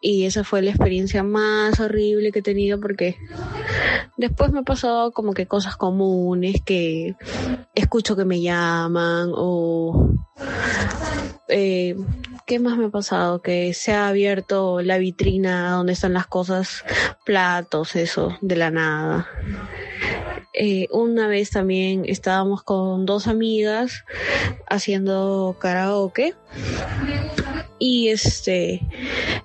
y 0.00 0.24
esa 0.24 0.44
fue 0.44 0.62
la 0.62 0.70
experiencia 0.70 1.22
más 1.22 1.80
horrible 1.80 2.32
que 2.32 2.40
he 2.40 2.42
tenido 2.42 2.80
porque 2.80 3.16
después 4.16 4.52
me 4.52 4.60
ha 4.60 4.62
pasado 4.62 5.12
como 5.12 5.32
que 5.32 5.46
cosas 5.46 5.76
comunes 5.76 6.56
que 6.64 7.14
escucho 7.74 8.16
que 8.16 8.24
me 8.24 8.40
llaman 8.40 9.30
o 9.34 10.12
eh, 11.48 11.96
¿qué 12.46 12.58
más 12.58 12.76
me 12.76 12.86
ha 12.86 12.90
pasado? 12.90 13.40
Que 13.40 13.72
se 13.72 13.92
ha 13.92 14.08
abierto 14.08 14.82
la 14.82 14.98
vitrina 14.98 15.72
donde 15.72 15.94
están 15.94 16.12
las 16.12 16.26
cosas, 16.26 16.84
platos, 17.24 17.96
eso, 17.96 18.36
de 18.42 18.56
la 18.56 18.70
nada. 18.70 19.27
Eh, 20.52 20.88
una 20.90 21.28
vez 21.28 21.50
también 21.50 22.04
estábamos 22.06 22.62
con 22.62 23.06
dos 23.06 23.28
amigas 23.28 24.04
haciendo 24.68 25.56
karaoke 25.60 26.34
y 27.78 28.08
este 28.08 28.80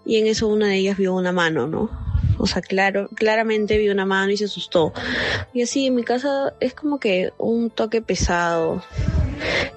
y 0.06 0.18
en 0.18 0.28
eso 0.28 0.48
una 0.48 0.68
de 0.68 0.78
ellas 0.78 0.98
vio 0.98 1.14
una 1.14 1.32
mano, 1.32 1.68
¿no? 1.68 1.90
O 2.40 2.48
sea, 2.48 2.62
claro, 2.62 3.10
claramente 3.16 3.78
vio 3.78 3.92
una 3.92 4.06
mano 4.06 4.32
y 4.32 4.38
se 4.38 4.46
asustó. 4.46 4.92
Y 5.54 5.62
así 5.62 5.86
en 5.86 5.96
mi 5.96 6.04
casa 6.04 6.54
es 6.60 6.74
como 6.74 7.00
que 7.00 7.32
un 7.38 7.70
toque 7.70 8.02
pesado. 8.02 8.84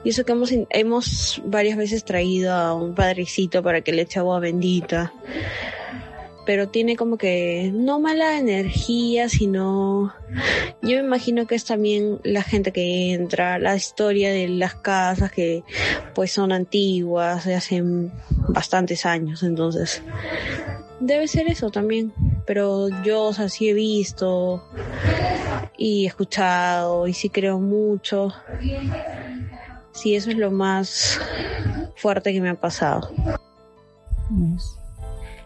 Y 0.05 0.11
eso 0.11 0.25
que 0.25 0.33
hemos, 0.33 0.51
hemos 0.71 1.43
varias 1.45 1.77
veces 1.77 2.05
traído 2.05 2.55
a 2.55 2.75
un 2.75 2.95
padrecito 2.95 3.63
para 3.63 3.83
que 3.83 3.93
le 3.93 4.03
eche 4.03 4.19
agua 4.19 4.41
bendita. 4.41 5.13
Pero 6.47 6.69
tiene 6.69 6.97
como 6.97 7.19
que 7.19 7.71
no 7.75 8.01
mala 8.01 8.39
energía, 8.39 9.29
sino 9.29 10.15
yo 10.81 10.99
me 10.99 11.05
imagino 11.05 11.47
que 11.47 11.57
es 11.57 11.65
también 11.65 12.21
la 12.23 12.43
gente 12.43 12.73
que 12.73 13.13
entra, 13.13 13.59
la 13.59 13.77
historia 13.77 14.31
de 14.31 14.49
las 14.49 14.77
casas 14.77 15.31
que 15.33 15.65
pues 16.15 16.33
son 16.33 16.53
antiguas, 16.53 17.45
de 17.45 17.57
hace 17.57 17.83
bastantes 18.49 19.05
años, 19.05 19.43
entonces 19.43 20.03
debe 21.01 21.29
ser 21.29 21.49
eso 21.49 21.71
también. 21.71 22.13
pero 22.47 22.89
yo, 23.03 23.25
o 23.25 23.33
sea, 23.33 23.49
he 23.61 23.75
visto 23.75 24.63
y 25.77 26.07
escuchado 26.07 27.07
y 27.07 27.13
sí 27.13 27.29
creo 27.29 27.59
mucho. 27.59 28.33
Sí, 29.93 30.15
eso 30.15 30.31
es 30.31 30.37
lo 30.37 30.51
más 30.51 31.19
fuerte 31.97 32.33
que 32.33 32.41
me 32.41 32.51
ha 32.51 32.61
pasado. 32.61 33.11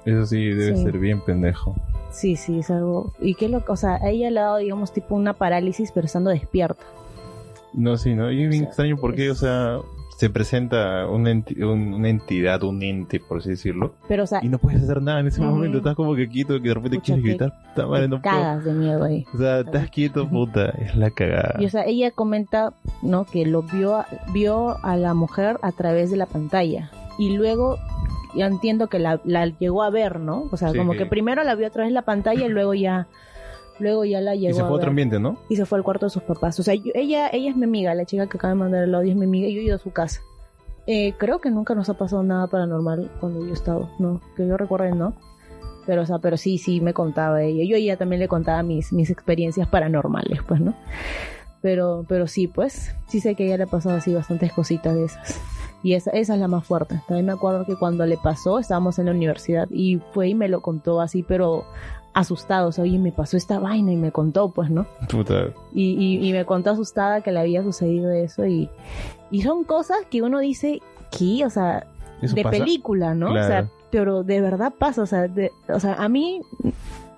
Eso 0.05 0.27
sí, 0.27 0.45
debe 0.47 0.77
Sí. 0.77 0.83
ser 0.85 0.99
bien 0.99 1.21
pendejo. 1.21 1.75
Sí, 2.11 2.37
sí, 2.37 2.59
es 2.59 2.71
algo... 2.71 3.13
Y 3.21 3.35
qué 3.35 3.49
lo... 3.49 3.63
O 3.69 3.77
sea, 3.77 3.97
a 3.97 4.09
ella 4.11 4.31
le 4.31 4.41
ha 4.41 4.45
dado, 4.45 4.57
digamos, 4.59 4.93
tipo 4.93 5.15
una 5.15 5.33
parálisis, 5.35 5.93
pero 5.93 6.07
estando 6.07 6.31
despierta. 6.31 6.83
No, 7.73 7.97
sí, 7.97 8.15
¿no? 8.15 8.31
Y 8.33 8.43
es 8.45 8.49
bien 8.51 8.63
O 8.63 8.65
sea, 8.65 8.69
extraño 8.69 8.97
porque, 8.97 9.27
es- 9.27 9.33
o 9.33 9.35
sea, 9.37 9.79
se 10.19 10.29
presenta 10.29 11.07
una, 11.07 11.31
enti- 11.31 11.63
un- 11.65 11.95
una 11.95 12.09
entidad, 12.09 12.63
un 12.65 12.83
ente, 12.83 13.21
por 13.21 13.39
así 13.39 13.51
decirlo, 13.51 13.95
Pero, 14.09 14.25
o 14.25 14.27
sea, 14.27 14.41
y 14.43 14.49
no 14.49 14.59
puedes 14.59 14.83
hacer 14.83 15.01
nada 15.01 15.21
en 15.21 15.29
ese 15.29 15.41
momento. 15.41 15.79
Estás 15.79 15.95
como 15.95 16.15
que 16.17 16.29
quieto, 16.29 16.61
que 16.61 16.69
de 16.69 16.75
repente 16.75 17.01
quieres 17.01 17.25
gritar. 17.25 17.55
Puta 17.75 17.87
madre, 17.87 18.09
no 18.09 18.21
puedo. 18.21 18.35
cagas 18.37 18.65
de 18.65 18.73
miedo 18.73 19.05
ahí. 19.05 19.25
O 19.33 19.39
sea, 19.39 19.61
estás 19.61 19.89
quieto, 19.91 20.29
puta. 20.29 20.71
Es 20.71 20.97
la 20.97 21.11
cagada. 21.11 21.55
Y 21.61 21.65
o 21.67 21.71
sea, 21.71 21.85
ella 21.87 22.11
comenta, 22.11 22.75
¿no? 23.03 23.25
Que 23.25 23.47
lo 23.47 23.63
vio, 23.63 24.05
vio 24.33 24.77
a 24.85 24.97
la 24.97 25.15
mujer 25.15 25.59
a 25.63 25.71
través 25.73 26.11
de 26.11 26.17
la 26.19 26.27
pantalla. 26.27 26.91
Y 27.19 27.37
luego, 27.37 27.79
ya 28.35 28.47
entiendo 28.47 28.89
que 28.89 28.99
la, 28.99 29.21
la 29.25 29.47
llegó 29.47 29.83
a 29.83 29.91
ver, 29.91 30.21
¿no? 30.21 30.49
O 30.51 30.57
sea, 30.57 30.71
Sí, 30.71 30.79
como 30.79 30.93
que- 30.93 30.99
que 30.99 31.07
primero 31.07 31.43
la 31.45 31.55
vio 31.55 31.67
a 31.67 31.71
través 31.71 31.91
de 31.91 31.95
la 31.95 32.03
pantalla 32.03 32.47
y 32.47 32.49
luego 32.49 32.75
ya, 32.75 33.07
luego 33.79 34.05
ya 34.05 34.21
la 34.21 34.35
llegó 34.35 34.51
y 34.51 34.55
se 34.55 34.61
fue 34.61 34.69
a 34.71 34.73
otro 34.75 34.91
ambiente, 34.91 35.19
¿no? 35.19 35.37
Y 35.49 35.57
se 35.57 35.65
fue 35.67 35.79
al 35.79 35.85
cuarto 35.85 36.07
de 36.07 36.11
sus 36.11 36.23
papás. 36.23 36.59
O 36.61 36.63
sea, 36.63 36.75
yo- 36.75 36.93
ella, 36.95 37.29
ella 37.33 37.51
es 37.51 37.57
mi 37.57 37.65
amiga, 37.65 37.95
la 37.95 38.05
chica 38.05 38.27
que 38.27 38.37
acaba 38.37 38.53
de 38.55 38.59
mandar 38.61 38.85
el 38.85 38.95
audio 38.95 39.11
es 39.11 39.17
mi 39.17 39.25
amiga 39.27 39.49
y 39.49 39.55
yo 39.55 39.61
he 39.61 39.65
ido 39.65 39.77
a 39.77 39.79
su 39.79 39.91
casa. 39.93 40.21
Eh, 40.87 41.13
creo 41.19 41.41
que 41.41 41.51
nunca 41.51 41.75
nos 41.75 41.89
ha 41.89 41.95
pasado 41.95 42.23
nada 42.23 42.47
paranormal 42.49 43.11
cuando 43.21 43.41
yo 43.45 43.51
he 43.51 43.53
estado, 43.53 43.91
¿no? 43.99 44.21
Que 44.37 44.47
yo 44.47 44.57
recuerde, 44.57 44.93
¿no? 44.93 45.15
Pero, 45.87 46.03
o 46.03 46.07
sea, 46.07 46.19
pero 46.19 46.37
sí, 46.37 46.59
sí 46.59 46.81
me 46.81 46.95
contaba 46.95 47.43
ella. 47.43 47.65
Yo 47.65 47.77
ella 47.77 47.97
también 47.97 48.21
le 48.21 48.29
contaba 48.29 48.63
mis, 48.63 48.93
mis 48.93 49.11
experiencias 49.11 49.67
paranormales, 49.69 50.41
pues, 50.47 50.61
¿no? 50.61 50.75
Pero, 51.63 52.05
pero 52.09 52.27
sí, 52.27 52.47
pues, 52.49 52.95
sí 53.09 53.21
sé 53.21 53.35
que 53.35 53.43
a 53.45 53.47
ella 53.47 53.57
le 53.59 53.63
ha 53.65 53.67
pasado 53.67 53.97
así 53.97 54.15
bastantes 54.15 54.53
cositas 54.53 54.95
de 54.95 55.05
esas. 55.05 55.39
Y 55.83 55.95
esa, 55.95 56.11
esa 56.11 56.35
es 56.35 56.41
la 56.41 56.49
más 56.49 56.65
fuerte. 56.65 57.01
También 57.09 57.27
me 57.27 57.33
acuerdo 57.33 57.65
que 57.65 57.77
cuando 57.77 58.05
le 58.07 58.17
pasó, 58.19 58.59
estábamos 58.59 58.99
en 58.99 59.07
la 59.07 59.13
universidad 59.13 59.67
y 59.71 59.99
fue 60.13 60.29
y 60.29 60.35
me 60.35 60.49
lo 60.49 60.61
contó 60.61 61.01
así, 61.01 61.23
pero 61.23 61.65
asustado. 62.13 62.69
O 62.69 62.73
sea, 62.73 62.85
oye, 62.85 62.99
me 62.99 63.13
pasó 63.13 63.37
esta 63.37 63.59
vaina 63.59 63.93
y 63.93 63.97
me 63.97 64.13
contó, 64.13 64.51
pues, 64.51 64.69
¿no? 64.71 64.87
Puta. 65.11 65.47
Y, 65.73 65.93
y, 65.93 66.29
y 66.29 66.33
me 66.33 66.45
contó 66.45 66.71
asustada 66.71 67.23
que 67.23 67.33
le 67.33 67.41
había 67.41 67.63
sucedido 67.63 68.11
eso 68.11 68.45
y, 68.47 68.69
y 69.31 69.43
son 69.43 69.65
cosas 69.65 69.99
que 70.11 70.21
uno 70.23 70.39
dice, 70.41 70.81
¿qué? 71.17 71.45
O 71.47 71.51
sea, 71.51 71.87
¿Eso 72.21 72.35
de 72.35 72.43
pasa? 72.43 72.59
película, 72.59 73.15
¿no? 73.15 73.31
O 73.33 73.35
sea, 73.47 73.69
pero 73.91 74.23
de 74.23 74.41
verdad 74.41 74.73
pasa, 74.79 75.03
o 75.03 75.07
sea, 75.07 75.29
de- 75.29 75.51
o 75.73 75.81
sea, 75.81 75.95
a 75.95 76.09
mí, 76.11 76.43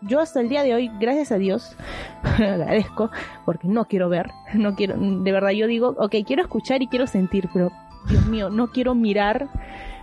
yo 0.03 0.21
hasta 0.21 0.41
el 0.41 0.49
día 0.49 0.63
de 0.63 0.73
hoy, 0.75 0.91
gracias 1.01 1.33
a 1.33 1.37
Dios, 1.39 1.75
agradezco, 2.23 3.11
porque 3.45 3.67
no 3.69 3.87
quiero 3.87 4.09
ver, 4.09 4.31
no 4.55 4.75
quiero, 4.77 4.95
de 4.99 5.33
verdad 5.33 5.51
yo 5.51 5.67
digo, 5.67 5.95
ok, 5.99 6.15
quiero 6.27 6.43
escuchar 6.43 6.81
y 6.83 6.87
quiero 6.87 7.07
sentir, 7.07 7.49
pero 7.53 7.71
Dios 8.09 8.27
mío, 8.27 8.51
no 8.51 8.69
quiero 8.69 8.95
mirar 8.95 9.49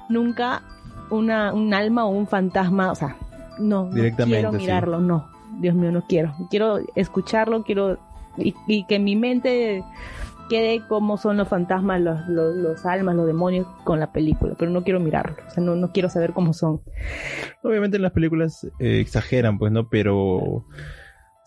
nunca 0.10 0.64
una, 1.10 1.54
un 1.54 1.74
alma 1.74 2.06
o 2.06 2.10
un 2.10 2.28
fantasma, 2.28 2.92
o 2.92 2.96
sea, 2.96 3.18
no, 3.60 3.86
no 3.86 3.92
Directamente, 3.92 4.40
quiero 4.40 4.52
sí. 4.52 4.58
mirarlo, 4.58 5.00
no, 5.00 5.30
Dios 5.60 5.76
mío, 5.76 5.92
no 5.92 6.04
quiero, 6.08 6.34
quiero 6.50 6.80
escucharlo, 6.96 7.64
quiero, 7.64 7.98
y, 8.38 8.56
y 8.68 8.86
que 8.86 9.00
mi 9.00 9.16
mente 9.16 9.84
quede 10.50 10.82
cómo 10.88 11.18
son 11.18 11.38
los 11.38 11.48
fantasmas, 11.48 12.02
los, 12.02 12.28
los, 12.28 12.56
los 12.56 12.86
almas, 12.86 13.16
los 13.16 13.28
demonios 13.28 13.68
con 13.84 14.00
la 14.00 14.12
película, 14.12 14.56
pero 14.58 14.72
no 14.72 14.84
quiero 14.84 15.00
mirarlo, 15.00 15.36
o 15.48 15.50
sea, 15.52 15.64
no, 15.64 15.76
no 15.76 15.92
quiero 15.92 16.10
saber 16.10 16.34
cómo 16.34 16.54
son. 16.54 16.82
Obviamente 17.62 17.98
en 17.98 18.04
las 18.04 18.12
películas 18.14 18.66
eh, 18.80 19.00
exageran, 19.00 19.60
pues, 19.60 19.72
¿no? 19.72 19.90
Pero, 19.90 20.66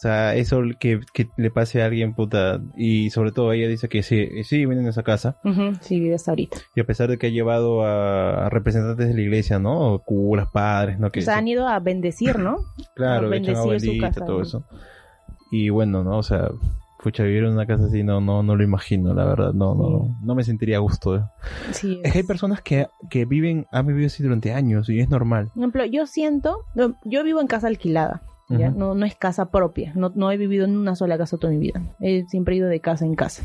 o 0.03 0.09
sea, 0.09 0.35
eso 0.35 0.63
que, 0.81 0.99
que 1.15 1.29
le 1.37 1.53
pase 1.53 1.81
a 1.81 1.87
alguien, 1.87 2.13
puta, 2.15 2.61
y 2.77 3.11
sobre 3.11 3.31
todo 3.31 3.53
ella 3.53 3.69
dice 3.69 3.89
que 3.89 4.03
sí, 4.03 4.43
sí, 4.43 4.67
vienen 4.67 4.87
a 4.87 4.91
esa 4.91 5.05
casa, 5.05 5.37
Ujú, 5.45 5.77
Sí, 5.81 6.01
vives 6.01 6.29
ahorita. 6.29 6.57
y 6.75 6.81
a 6.81 6.85
pesar 6.85 7.09
de 7.09 7.19
que 7.19 7.29
ha 7.29 7.31
llevado 7.31 7.85
a, 7.85 8.47
a 8.47 8.51
representantes 8.51 9.07
de 9.07 9.15
la 9.15 9.21
iglesia, 9.21 9.61
¿no? 9.61 10.01
Curas, 10.05 10.49
padres, 10.53 10.99
¿no? 10.99 11.11
Que, 11.11 11.21
O 11.21 11.23
sea, 11.23 11.37
han 11.39 11.47
ido 11.47 11.69
a 11.69 11.79
bendecir, 11.79 12.37
¿no? 12.41 12.57
claro, 12.97 13.29
a 13.29 13.31
bendecir 13.31 13.81
su 13.81 13.99
casa, 14.01 14.25
todo 14.25 14.39
¿no? 14.39 14.43
eso. 14.43 14.65
Y 15.53 15.69
bueno, 15.69 16.03
¿no? 16.03 16.19
O 16.19 16.23
sea, 16.25 16.49
pucha, 17.03 17.23
vivir 17.23 17.45
en 17.45 17.51
una 17.53 17.67
casa 17.67 17.85
así 17.85 18.03
no, 18.03 18.21
no, 18.21 18.43
no 18.43 18.57
lo 18.57 18.65
imagino, 18.65 19.15
la 19.15 19.25
verdad, 19.25 19.53
no, 19.53 19.75
no, 19.77 20.05
Sí. 20.07 20.15
no 20.25 20.35
me 20.35 20.43
sentiría 20.43 20.79
a 20.79 20.81
gusto. 20.81 21.17
¿eh? 21.17 21.21
Sí. 21.73 22.01
Es 22.03 22.13
que 22.13 22.19
hay 22.19 22.25
personas 22.25 22.61
que, 22.63 22.87
que 23.11 23.25
viven, 23.25 23.67
han 23.71 23.87
vivido 23.87 24.07
así 24.09 24.23
durante 24.23 24.53
años 24.53 24.89
y 24.89 24.99
es 24.99 25.09
normal. 25.09 25.51
Por 25.55 25.59
ejemplo, 25.63 25.85
yo 25.85 26.07
siento, 26.07 26.57
no, 26.75 26.97
yo 27.05 27.23
vivo 27.23 27.41
en 27.41 27.47
casa 27.47 27.67
alquilada, 27.69 28.23
no, 28.53 28.95
no 28.95 29.07
es 29.07 29.17
casa 29.17 29.51
propia, 29.51 29.93
no, 29.95 30.13
no 30.15 30.31
he 30.31 30.37
vivido 30.37 30.65
en 30.65 30.77
una 30.77 30.95
sola 30.97 31.19
casa 31.19 31.37
toda 31.39 31.53
mi 31.53 31.59
vida, 31.59 31.83
he 32.01 32.25
siempre 32.29 32.57
ido 32.57 32.69
de 32.69 32.81
casa 32.81 33.05
en 33.05 33.15
casa. 33.15 33.43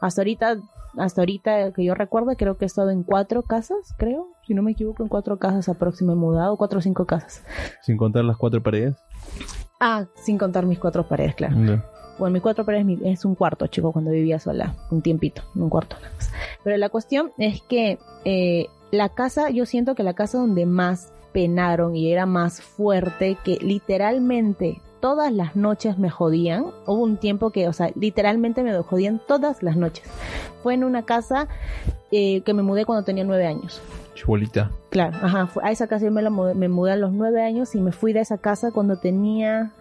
Hasta 0.00 0.22
ahorita, 0.22 0.58
hasta 0.96 1.20
ahorita 1.22 1.72
que 1.72 1.84
yo 1.84 1.94
recuerdo, 1.94 2.34
creo 2.36 2.56
que 2.56 2.64
he 2.64 2.66
estado 2.66 2.90
en 2.90 3.02
cuatro 3.02 3.42
casas, 3.42 3.94
creo, 3.96 4.28
si 4.46 4.54
no 4.54 4.62
me 4.62 4.72
equivoco, 4.72 5.02
en 5.02 5.08
cuatro 5.08 5.38
casas 5.38 5.68
aproximadamente, 5.68 6.26
mudado, 6.26 6.56
cuatro 6.56 6.78
o 6.78 6.82
cinco 6.82 7.04
casas. 7.04 7.44
Sin 7.82 7.96
contar 7.96 8.24
las 8.24 8.36
cuatro 8.36 8.62
paredes. 8.62 8.96
Ah, 9.80 10.06
sin 10.14 10.38
contar 10.38 10.66
mis 10.66 10.78
cuatro 10.78 11.06
paredes, 11.06 11.34
claro. 11.34 11.56
No. 11.56 11.82
Bueno, 12.18 12.32
mis 12.32 12.42
cuatro 12.42 12.64
paredes 12.64 12.98
es 13.04 13.24
un 13.24 13.36
cuarto, 13.36 13.66
chico, 13.68 13.92
cuando 13.92 14.10
vivía 14.10 14.40
sola, 14.40 14.74
un 14.90 15.02
tiempito, 15.02 15.42
un 15.54 15.68
cuarto 15.70 15.96
nada 16.00 16.14
más. 16.16 16.32
Pero 16.64 16.76
la 16.76 16.88
cuestión 16.88 17.30
es 17.38 17.62
que 17.62 17.98
eh, 18.24 18.66
la 18.90 19.10
casa, 19.10 19.50
yo 19.50 19.66
siento 19.66 19.94
que 19.94 20.02
la 20.02 20.14
casa 20.14 20.38
donde 20.38 20.66
más 20.66 21.12
penaron 21.32 21.96
y 21.96 22.12
era 22.12 22.26
más 22.26 22.60
fuerte, 22.60 23.36
que 23.44 23.56
literalmente 23.56 24.80
todas 25.00 25.32
las 25.32 25.56
noches 25.56 25.98
me 25.98 26.10
jodían. 26.10 26.66
Hubo 26.86 27.02
un 27.02 27.16
tiempo 27.16 27.50
que, 27.50 27.68
o 27.68 27.72
sea, 27.72 27.90
literalmente 27.94 28.62
me 28.62 28.76
jodían 28.82 29.20
todas 29.26 29.62
las 29.62 29.76
noches. 29.76 30.04
Fue 30.62 30.74
en 30.74 30.84
una 30.84 31.04
casa 31.04 31.48
eh, 32.10 32.42
que 32.42 32.54
me 32.54 32.62
mudé 32.62 32.84
cuando 32.84 33.04
tenía 33.04 33.24
nueve 33.24 33.46
años. 33.46 33.80
Chibolita. 34.14 34.70
Claro, 34.90 35.16
ajá, 35.22 35.48
a 35.62 35.70
esa 35.70 35.86
casa 35.86 36.06
yo 36.06 36.10
me, 36.10 36.22
la 36.22 36.30
mudé, 36.30 36.54
me 36.54 36.68
mudé 36.68 36.92
a 36.92 36.96
los 36.96 37.12
nueve 37.12 37.42
años 37.42 37.74
y 37.74 37.80
me 37.80 37.92
fui 37.92 38.12
de 38.12 38.20
esa 38.20 38.38
casa 38.38 38.72
cuando 38.72 38.96
tenía 38.96 39.72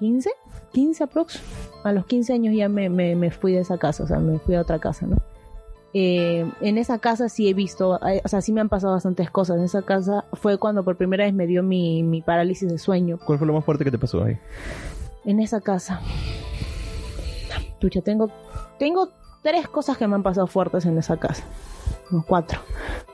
15, 0.00 0.30
15 0.72 1.04
aprox. 1.04 1.40
A 1.84 1.92
los 1.92 2.06
15 2.06 2.32
años 2.32 2.54
ya 2.56 2.68
me, 2.68 2.88
me, 2.88 3.14
me 3.14 3.30
fui 3.30 3.52
de 3.52 3.60
esa 3.60 3.78
casa, 3.78 4.04
o 4.04 4.06
sea, 4.06 4.18
me 4.18 4.38
fui 4.38 4.54
a 4.54 4.62
otra 4.62 4.78
casa, 4.78 5.06
¿no? 5.06 5.18
Eh, 5.96 6.44
en 6.60 6.76
esa 6.76 6.98
casa 6.98 7.28
sí 7.28 7.48
he 7.48 7.54
visto, 7.54 8.00
eh, 8.04 8.20
o 8.24 8.28
sea, 8.28 8.40
sí 8.40 8.52
me 8.52 8.60
han 8.60 8.68
pasado 8.68 8.94
bastantes 8.94 9.30
cosas. 9.30 9.58
En 9.58 9.64
esa 9.64 9.82
casa 9.82 10.24
fue 10.32 10.58
cuando 10.58 10.84
por 10.84 10.96
primera 10.96 11.24
vez 11.24 11.32
me 11.32 11.46
dio 11.46 11.62
mi, 11.62 12.02
mi 12.02 12.20
parálisis 12.20 12.68
de 12.68 12.78
sueño. 12.78 13.20
¿Cuál 13.24 13.38
fue 13.38 13.46
lo 13.46 13.52
más 13.52 13.64
fuerte 13.64 13.84
que 13.84 13.92
te 13.92 13.98
pasó 13.98 14.24
ahí? 14.24 14.36
En 15.24 15.38
esa 15.38 15.60
casa. 15.60 16.00
Pucha, 17.80 18.00
tengo, 18.00 18.28
tengo 18.78 19.10
tres 19.42 19.68
cosas 19.68 19.96
que 19.96 20.08
me 20.08 20.16
han 20.16 20.24
pasado 20.24 20.48
fuertes 20.48 20.84
en 20.84 20.98
esa 20.98 21.16
casa. 21.16 21.44
No, 22.10 22.24
cuatro. 22.26 22.58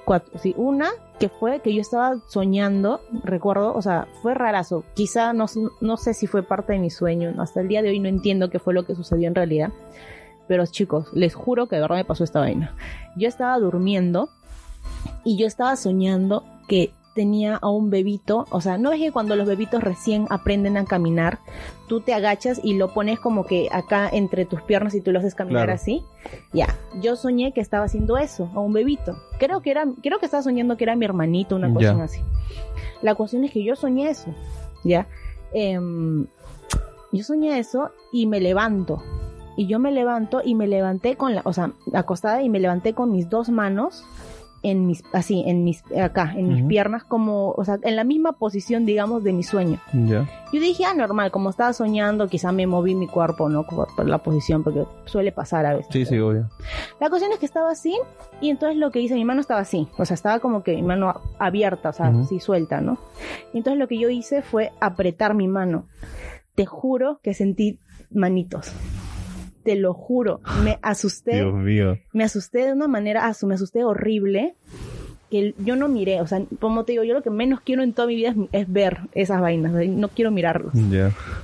Cuatro, 0.07 0.39
sí. 0.39 0.55
Una 0.57 0.89
que 1.19 1.29
fue 1.29 1.61
que 1.61 1.75
yo 1.75 1.83
estaba 1.83 2.17
soñando, 2.29 3.03
recuerdo, 3.25 3.75
o 3.75 3.83
sea, 3.83 4.09
fue 4.23 4.33
rarazo. 4.33 4.85
Quizá 4.95 5.35
no, 5.35 5.47
no 5.83 5.97
sé 5.99 6.15
si 6.15 6.27
fue 6.27 6.43
parte 6.43 6.73
de 6.73 6.79
mi 6.79 6.89
sueño. 6.89 7.35
Hasta 7.43 7.61
el 7.61 7.69
día 7.69 7.83
de 7.83 7.91
hoy 7.91 8.01
no 8.01 8.09
entiendo 8.09 8.49
qué 8.49 8.59
fue 8.59 8.73
lo 8.73 8.87
que 8.87 8.95
sucedió 8.95 9.29
en 9.29 9.35
realidad. 9.35 9.71
Pero 10.51 10.67
chicos, 10.67 11.07
les 11.13 11.33
juro 11.33 11.69
que 11.69 11.77
de 11.77 11.83
verdad 11.83 11.95
me 11.95 12.05
pasó 12.05 12.25
esta 12.25 12.41
vaina. 12.41 12.75
Yo 13.15 13.29
estaba 13.29 13.57
durmiendo 13.61 14.31
y 15.25 15.37
yo 15.37 15.47
estaba 15.47 15.77
soñando 15.77 16.43
que 16.67 16.91
tenía 17.15 17.55
a 17.55 17.71
un 17.71 17.89
bebito, 17.89 18.47
o 18.51 18.61
sea, 18.61 18.77
no 18.77 18.91
es 18.91 18.99
que 18.99 19.13
cuando 19.13 19.37
los 19.37 19.47
bebitos 19.47 19.81
recién 19.81 20.27
aprenden 20.29 20.77
a 20.77 20.85
caminar, 20.87 21.39
tú 21.87 22.01
te 22.01 22.15
agachas 22.15 22.61
y 22.65 22.75
lo 22.75 22.93
pones 22.93 23.21
como 23.21 23.47
que 23.47 23.69
acá 23.71 24.09
entre 24.13 24.45
tus 24.45 24.61
piernas 24.63 24.97
y 24.97 25.01
tú 25.01 25.13
lo 25.13 25.21
haces 25.21 25.37
caminar 25.37 25.67
Claro. 25.67 25.75
así. 25.81 26.03
Ya, 26.53 26.75
yo 27.01 27.15
soñé 27.15 27.53
que 27.53 27.61
estaba 27.61 27.85
haciendo 27.85 28.19
eso 28.19 28.51
a 28.53 28.59
un 28.59 28.73
bebito. 28.73 29.17
Creo 29.39 29.63
que 29.63 29.71
era, 29.71 29.87
creo 30.03 30.19
que 30.19 30.25
estaba 30.27 30.43
soñando 30.43 30.77
que 30.77 30.83
era 30.83 30.97
mi 30.97 31.05
hermanito, 31.05 31.55
una 31.55 31.73
cosa 31.73 32.03
así. 32.03 32.21
La 33.03 33.15
cuestión 33.15 33.45
es 33.45 33.53
que 33.53 33.63
yo 33.63 33.77
soñé 33.77 34.11
eso, 34.11 34.35
ya. 34.83 35.07
Em, 35.53 36.27
yo 37.13 37.23
soñé 37.23 37.57
eso 37.61 37.93
y 38.13 38.27
me 38.27 38.41
levanto. 38.41 39.01
Y 39.61 39.67
yo 39.67 39.79
me 39.79 39.93
levanto 39.93 40.41
y 40.43 40.55
me 40.55 40.67
levanté 40.67 41.17
con 41.17 41.35
la, 41.35 41.43
o 41.45 41.53
sea, 41.53 41.73
acostada 41.93 42.43
y 42.43 42.49
me 42.49 42.61
levanté 42.61 42.95
con 42.95 43.13
mis 43.13 43.29
dos 43.29 43.51
manos 43.51 44.07
en 44.63 44.87
mis, 44.87 45.03
así, 45.13 45.45
en 45.47 45.65
mis, 45.65 45.85
acá, 46.03 46.33
en 46.35 46.49
mis 46.49 46.61
Ujú. 46.61 46.69
piernas, 46.69 47.05
como, 47.05 47.51
o 47.51 47.63
sea, 47.63 47.79
en 47.83 47.95
la 47.95 48.05
misma 48.05 48.33
posición, 48.39 48.87
digamos, 48.87 49.23
de 49.23 49.35
mi 49.35 49.43
sueño. 49.43 49.79
Ya. 49.93 50.27
Yo 50.51 50.61
dije, 50.63 50.87
ah, 50.87 50.95
normal, 50.95 51.31
como 51.31 51.51
estaba 51.51 51.75
soñando, 51.75 52.27
quizá 52.29 52.53
me 52.53 52.67
moví 52.67 52.95
mi 52.95 53.07
cuerpo, 53.07 53.51
¿no? 53.51 53.65
Por, 53.65 53.95
por 53.95 54.09
la 54.09 54.17
posición, 54.17 54.63
porque 54.65 54.85
suele 55.05 55.31
pasar 55.31 55.67
a 55.67 55.75
veces. 55.75 55.93
Sí, 55.93 56.07
sí, 56.07 56.19
obvio. 56.19 56.49
La 56.99 57.11
cuestión 57.11 57.31
es 57.33 57.39
que 57.39 57.45
estaba 57.45 57.71
así, 57.71 57.95
y 58.41 58.49
entonces 58.49 58.79
lo 58.79 58.91
que 58.91 59.03
hice, 59.03 59.13
mi 59.15 59.27
mano 59.27 59.43
estaba 59.43 59.61
así, 59.61 59.89
o 59.99 60.07
sea, 60.07 60.15
estaba 60.15 60.39
como 60.41 60.63
que 60.63 60.75
mi 60.75 60.83
mano 60.83 61.21
abierta, 61.39 61.91
o 61.91 61.93
sea, 61.93 62.09
Ujú. 62.09 62.21
así 62.21 62.41
suelta, 62.41 62.81
¿no? 62.81 62.97
Y 63.53 63.59
entonces 63.59 63.79
lo 63.79 63.89
que 63.89 63.99
yo 63.99 64.09
hice 64.09 64.41
fue 64.41 64.73
apretar 64.81 65.35
mi 65.35 65.49
mano. 65.49 65.85
Te 66.55 66.65
juro 66.65 67.21
que 67.23 67.35
sentí 67.35 67.79
manitos. 68.11 68.73
Te 69.65 69.77
lo 69.77 69.95
juro, 69.95 70.41
me 70.65 70.79
asusté 70.83 71.37
Dios 71.37 71.55
mío. 71.55 71.99
me 72.13 72.25
asusté 72.25 72.67
de 72.67 72.73
una 72.73 72.89
manera, 72.89 73.29
asu- 73.29 73.47
me 73.47 73.55
asusté 73.55 73.85
horrible. 73.85 74.55
que 75.31 75.55
yo 75.59 75.77
no 75.77 75.89
miré, 75.89 76.21
o 76.21 76.27
sea, 76.27 76.43
como 76.61 76.85
te 76.85 76.93
digo, 76.93 77.05
yo 77.05 77.15
lo 77.15 77.23
que 77.23 77.31
menos 77.31 77.61
quiero 77.61 77.83
en 77.85 77.93
toda 77.93 78.09
mi 78.09 78.17
vida 78.17 78.31
es, 78.31 78.37
es 78.63 78.73
ver 78.73 78.99
esas 79.13 79.41
vainas, 79.41 79.73
no 79.73 80.09
quiero 80.09 80.31
mirarlos. 80.33 80.75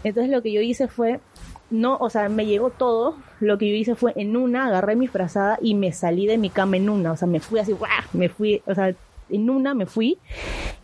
Entonces 0.02 0.30
lo 0.32 0.42
que 0.42 0.52
yo 0.52 0.60
hice 0.60 0.88
fue, 0.88 1.20
no, 1.70 1.96
o 1.98 2.10
sea, 2.10 2.28
me 2.28 2.46
llegó 2.46 2.70
todo, 2.70 3.16
lo 3.38 3.58
que 3.58 3.68
yo 3.70 3.76
hice 3.76 3.94
fue 3.94 4.12
en 4.16 4.36
una, 4.36 4.66
agarré 4.66 4.96
mi 4.96 5.06
frazada 5.06 5.58
y 5.62 5.74
me 5.76 5.92
salí 5.92 6.26
de 6.26 6.36
mi 6.36 6.50
cama 6.50 6.76
en 6.78 6.88
una, 6.90 7.12
o 7.12 7.16
sea, 7.16 7.28
me 7.28 7.38
fui 7.38 7.60
así, 7.60 7.72
¡guau! 7.72 7.90
me 8.12 8.28
fui, 8.28 8.60
o 8.66 8.74
sea, 8.74 8.92
en 9.28 9.50
una 9.50 9.72
me 9.74 9.86
fui 9.86 10.18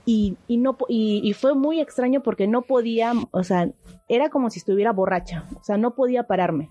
y, 0.05 0.37
y 0.49 0.57
no 0.59 0.77
y 0.88 1.33
fue 1.33 1.55
muy 1.55 1.81
extraño 1.81 2.23
porque 2.23 2.47
no 2.47 2.62
podía, 2.62 3.12
o 3.33 3.42
sea, 3.45 3.68
era 4.09 4.29
como 4.31 4.49
si 4.51 4.59
estuviera 4.61 4.92
borracha, 4.92 5.45
o 5.61 5.64
sea, 5.64 5.77
no 5.77 5.95
podía 5.97 6.25
pararme. 6.25 6.68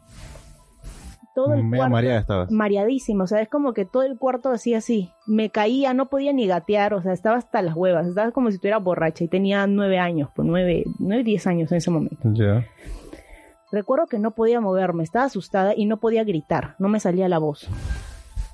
Todo 1.33 1.53
el 1.53 1.69
cuarto 1.69 1.89
mareada 1.89 2.19
estabas. 2.19 2.51
mareadísimo, 2.51 3.23
o 3.23 3.27
sea, 3.27 3.41
es 3.41 3.47
como 3.47 3.73
que 3.73 3.85
todo 3.85 4.03
el 4.03 4.17
cuarto 4.17 4.49
así 4.49 4.73
así, 4.73 5.11
me 5.25 5.49
caía, 5.49 5.93
no 5.93 6.07
podía 6.07 6.33
ni 6.33 6.45
gatear, 6.45 6.93
o 6.93 7.01
sea, 7.01 7.13
estaba 7.13 7.37
hasta 7.37 7.61
las 7.61 7.75
huevas, 7.75 8.07
estaba 8.07 8.31
como 8.31 8.49
si 8.49 8.55
estuviera 8.55 8.79
borracha 8.79 9.23
y 9.23 9.27
tenía 9.29 9.65
nueve 9.67 9.97
años, 9.97 10.29
pues 10.35 10.45
nueve, 10.47 10.83
nueve, 10.99 11.23
diez 11.23 11.47
años 11.47 11.71
en 11.71 11.77
ese 11.77 11.89
momento. 11.89 12.29
Ya. 12.33 12.65
Recuerdo 13.71 14.07
que 14.07 14.19
no 14.19 14.31
podía 14.31 14.59
moverme, 14.59 15.03
estaba 15.03 15.25
asustada 15.25 15.73
y 15.75 15.85
no 15.85 15.97
podía 15.97 16.25
gritar, 16.25 16.75
no 16.79 16.89
me 16.89 16.99
salía 16.99 17.29
la 17.29 17.37
voz. 17.39 17.69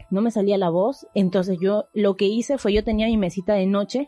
No 0.09 0.21
me 0.21 0.31
salía 0.31 0.57
la 0.57 0.69
voz, 0.69 1.05
entonces 1.15 1.57
yo 1.59 1.85
lo 1.93 2.15
que 2.15 2.25
hice 2.25 2.57
fue 2.57 2.71
yo 2.71 2.81
tenía 2.81 3.07
mi 3.07 3.17
mesita 3.17 3.55
de 3.55 3.65
noche, 3.65 4.07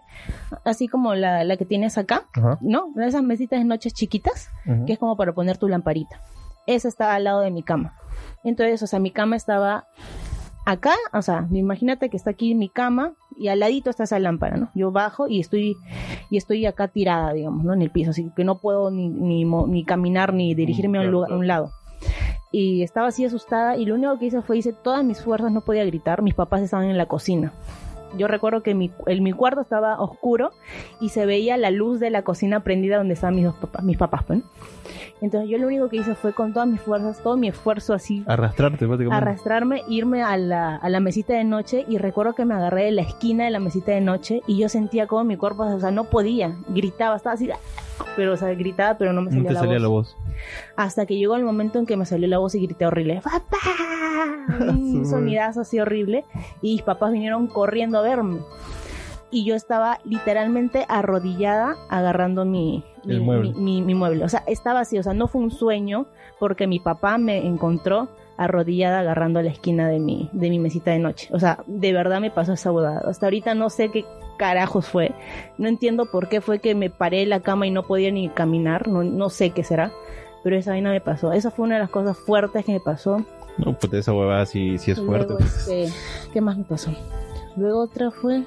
así 0.63 0.88
como 0.88 1.13
la, 1.13 1.43
la 1.43 1.58
que 1.58 1.65
tienes 1.65 1.97
acá, 1.97 2.27
Ajá. 2.36 2.58
¿no? 2.62 2.86
Una 2.95 3.03
de 3.03 3.10
esas 3.10 3.23
mesitas 3.23 3.60
de 3.60 3.65
noche 3.65 3.91
chiquitas, 3.91 4.49
que 4.86 4.93
es 4.93 4.99
como 4.99 5.17
para 5.17 5.34
poner 5.34 5.58
tu 5.58 5.67
lamparita. 5.67 6.21
Esa 6.67 6.88
estaba 6.88 7.15
al 7.15 7.25
lado 7.25 7.41
de 7.41 7.51
mi 7.51 7.63
cama. 7.63 7.95
Entonces, 8.43 8.82
o 8.84 8.88
sea, 8.88 8.99
mi 8.99 9.12
cama 9.12 9.36
estaba 9.36 9.86
acá, 10.65 10.93
o 11.13 11.21
sea, 11.21 11.47
imagínate 11.52 12.10
que 12.10 12.17
está 12.17 12.32
aquí 12.32 12.54
mi 12.56 12.69
cama 12.69 13.13
y 13.38 13.47
al 13.47 13.60
ladito 13.60 13.89
está 13.89 14.04
esa 14.04 14.19
lámpara, 14.19 14.58
¿no? 14.58 14.69
Yo 14.75 14.91
bajo 14.91 15.28
y 15.28 15.39
estoy 15.39 15.75
y 16.30 16.38
estoy 16.38 16.65
acá 16.65 16.88
tirada, 16.89 17.34
digamos, 17.34 17.63
¿no? 17.65 17.73
En 17.73 17.82
el 17.82 17.89
piso, 17.91 18.12
así 18.12 18.32
que 18.36 18.43
no 18.43 18.60
puedo 18.60 18.91
ni, 18.91 19.10
ni, 19.10 19.45
ni 19.45 19.84
caminar 19.84 20.34
ni 20.34 20.54
dirigirme 20.54 20.99
a, 20.99 21.02
un 21.02 21.06
Claro, 21.08 21.12
lugar, 21.12 21.32
a 21.32 21.36
un 21.36 21.43
claro. 21.43 21.63
lado. 21.63 21.73
Y 22.52 22.82
estaba 22.84 23.08
así 23.08 23.25
asustada 23.25 23.78
y 23.78 23.86
lo 23.86 23.95
único 23.95 24.17
que 24.19 24.25
hice 24.25 24.41
fue 24.41 24.58
hice 24.58 24.73
todas 24.73 25.04
mis 25.04 25.21
fuerzas, 25.21 25.52
no 25.52 25.62
podía 25.62 25.86
gritar, 25.86 26.21
mis 26.21 26.34
papás 26.34 26.62
estaban 26.62 26.89
en 26.89 26.97
la 26.97 27.06
cocina. 27.06 27.54
Yo 28.17 28.28
recuerdo 28.28 28.63
que 28.63 28.73
mi, 28.73 28.91
el, 29.06 29.21
mi 29.21 29.34
cuarto 29.34 29.62
estaba 29.62 29.99
oscuro 30.02 30.52
y 30.99 31.10
se 31.10 31.28
veía 31.28 31.58
la 31.58 31.69
luz 31.69 31.99
de 31.99 32.10
la 32.10 32.23
cocina 32.23 32.62
prendida 32.63 32.97
donde 32.97 33.13
estaban 33.13 33.36
mis 33.36 33.45
dos 33.45 33.56
papás, 33.56 33.84
mis 33.84 33.97
papás, 33.97 34.23
pues, 34.25 34.39
¿no? 34.39 34.45
Entonces 35.21 35.49
yo 35.49 35.58
lo 35.58 35.67
único 35.67 35.89
que 35.89 35.97
hice 35.97 36.15
fue 36.15 36.34
con 36.34 36.54
todas 36.54 36.67
mis 36.67 36.82
fuerzas, 36.82 37.21
todo 37.21 37.38
mi 37.38 37.47
esfuerzo 37.47 37.93
así, 37.93 38.23
Arrastrarte, 38.28 38.88
prácticamente. 38.88 39.15
arrastrarme, 39.15 39.84
irme 39.88 40.23
a 40.23 40.38
la, 40.38 40.75
a 40.75 40.89
la 40.89 40.99
mesita 40.99 41.34
de 41.34 41.43
noche 41.43 41.86
y 41.88 41.97
recuerdo 41.97 42.34
que 42.34 42.45
me 42.45 42.54
agarré 42.54 42.86
de 42.86 42.91
la 42.91 43.02
esquina 43.02 43.45
de 43.45 43.52
la 43.52 43.60
mesita 43.60 43.91
de 43.91 44.02
noche 44.02 44.41
y 44.47 44.58
yo 44.58 44.69
sentía 44.69 45.08
como 45.08 45.23
mi 45.23 45.38
cuerpo, 45.38 45.63
o 45.63 45.80
sea, 45.80 45.91
no 45.91 46.06
podía, 46.06 46.58
gritaba, 46.69 47.15
estaba 47.15 47.34
así, 47.34 47.49
pero, 48.15 48.34
o 48.34 48.38
sea, 48.38 48.54
gritaba, 48.54 48.97
pero 48.97 49.13
no 49.13 49.21
me 49.21 49.32
no 49.32 49.38
salía, 49.38 49.47
te 49.47 49.54
la, 49.54 49.60
salía 49.60 49.75
voz. 49.75 49.82
la 49.82 49.88
voz. 49.88 50.17
Hasta 50.75 51.06
que 51.06 51.17
llegó 51.17 51.36
el 51.36 51.43
momento 51.43 51.80
en 51.80 51.86
que 51.86 51.97
me 51.97 52.06
salió 52.06 52.28
la 52.28 52.38
voz 52.38 52.56
y 52.56 52.62
grité 52.62 52.86
horrible, 52.86 53.21
¡Papá! 53.23 53.58
Un 54.69 55.06
sonidazo 55.06 55.62
así 55.62 55.80
horrible 55.80 56.25
y 56.62 56.73
mis 56.73 56.82
papás 56.82 57.12
vinieron 57.12 57.47
corriendo 57.47 57.99
a 57.99 58.02
verme. 58.02 58.39
Y 59.32 59.45
yo 59.45 59.56
estaba 59.56 59.99
literalmente 60.06 60.86
arrodillada 60.89 61.75
agarrando 61.89 62.45
mi, 62.45 62.84
mi, 63.17 63.26
mueble. 63.26 63.54
mi- 63.54 63.60
mi- 63.62 63.82
mi 63.82 63.95
mueble. 63.95 64.24
O 64.26 64.30
sea, 64.30 64.43
estaba 64.48 64.82
así, 64.82 64.98
o 65.00 65.04
sea, 65.04 65.13
no 65.13 65.28
fue 65.28 65.41
un 65.41 65.52
sueño 65.52 66.06
porque 66.39 66.67
mi 66.67 66.80
papá 66.80 67.17
me 67.17 67.45
encontró 67.45 68.10
arrodillada 68.38 69.00
agarrando 69.00 69.41
la 69.41 69.50
esquina 69.50 69.89
de 69.89 70.00
mi, 70.00 70.30
de 70.32 70.50
mi 70.50 70.60
mesita 70.60 70.91
de 70.91 71.00
noche. 71.00 71.28
O 71.34 71.39
sea, 71.39 71.63
de 71.67 71.91
verdad 71.91 72.22
me 72.22 72.32
pasó 72.32 72.54
esa 72.54 72.72
bodada. 72.72 73.02
Hasta 73.10 73.26
ahorita 73.26 73.54
no 73.56 73.69
sé 73.69 73.89
qué 73.91 74.06
carajos 74.38 74.88
fue. 74.88 75.12
No 75.58 75.67
entiendo 75.67 76.06
por 76.12 76.30
qué 76.30 76.39
fue 76.39 76.60
que 76.60 76.74
me 76.76 76.89
paré 76.89 77.19
de 77.19 77.26
la 77.26 77.41
cama 77.41 77.67
y 77.67 77.72
no 77.72 77.84
podía 77.84 78.12
ni 78.12 78.30
caminar. 78.30 78.88
No, 78.88 79.04
no 79.04 79.30
sé 79.30 79.50
qué 79.50 79.63
será. 79.65 79.91
Pero 80.41 80.56
esa 80.56 80.72
vaina 80.72 80.89
me 80.91 81.02
pasó. 81.02 81.34
Esa 81.34 81.52
fue 81.52 81.65
una 81.65 81.76
de 81.76 81.82
las 81.82 81.89
cosas 81.89 82.17
fuertes 82.17 82.63
que 82.63 82.72
me 82.72 82.80
pasó. 82.80 83.17
No, 83.58 83.74
pues 83.78 83.91
esa 83.91 84.13
huevada 84.13 84.45
sí, 84.45 84.78
sí 84.78 84.91
es 84.91 85.02
fuerte. 85.02 85.34
Luego, 85.34 85.43
este, 85.43 85.89
¿qué 86.32 86.39
más 86.39 86.58
me 86.58 86.63
pasó? 86.63 86.91
Luego 87.58 87.82
otra 87.82 88.10
fue 88.10 88.43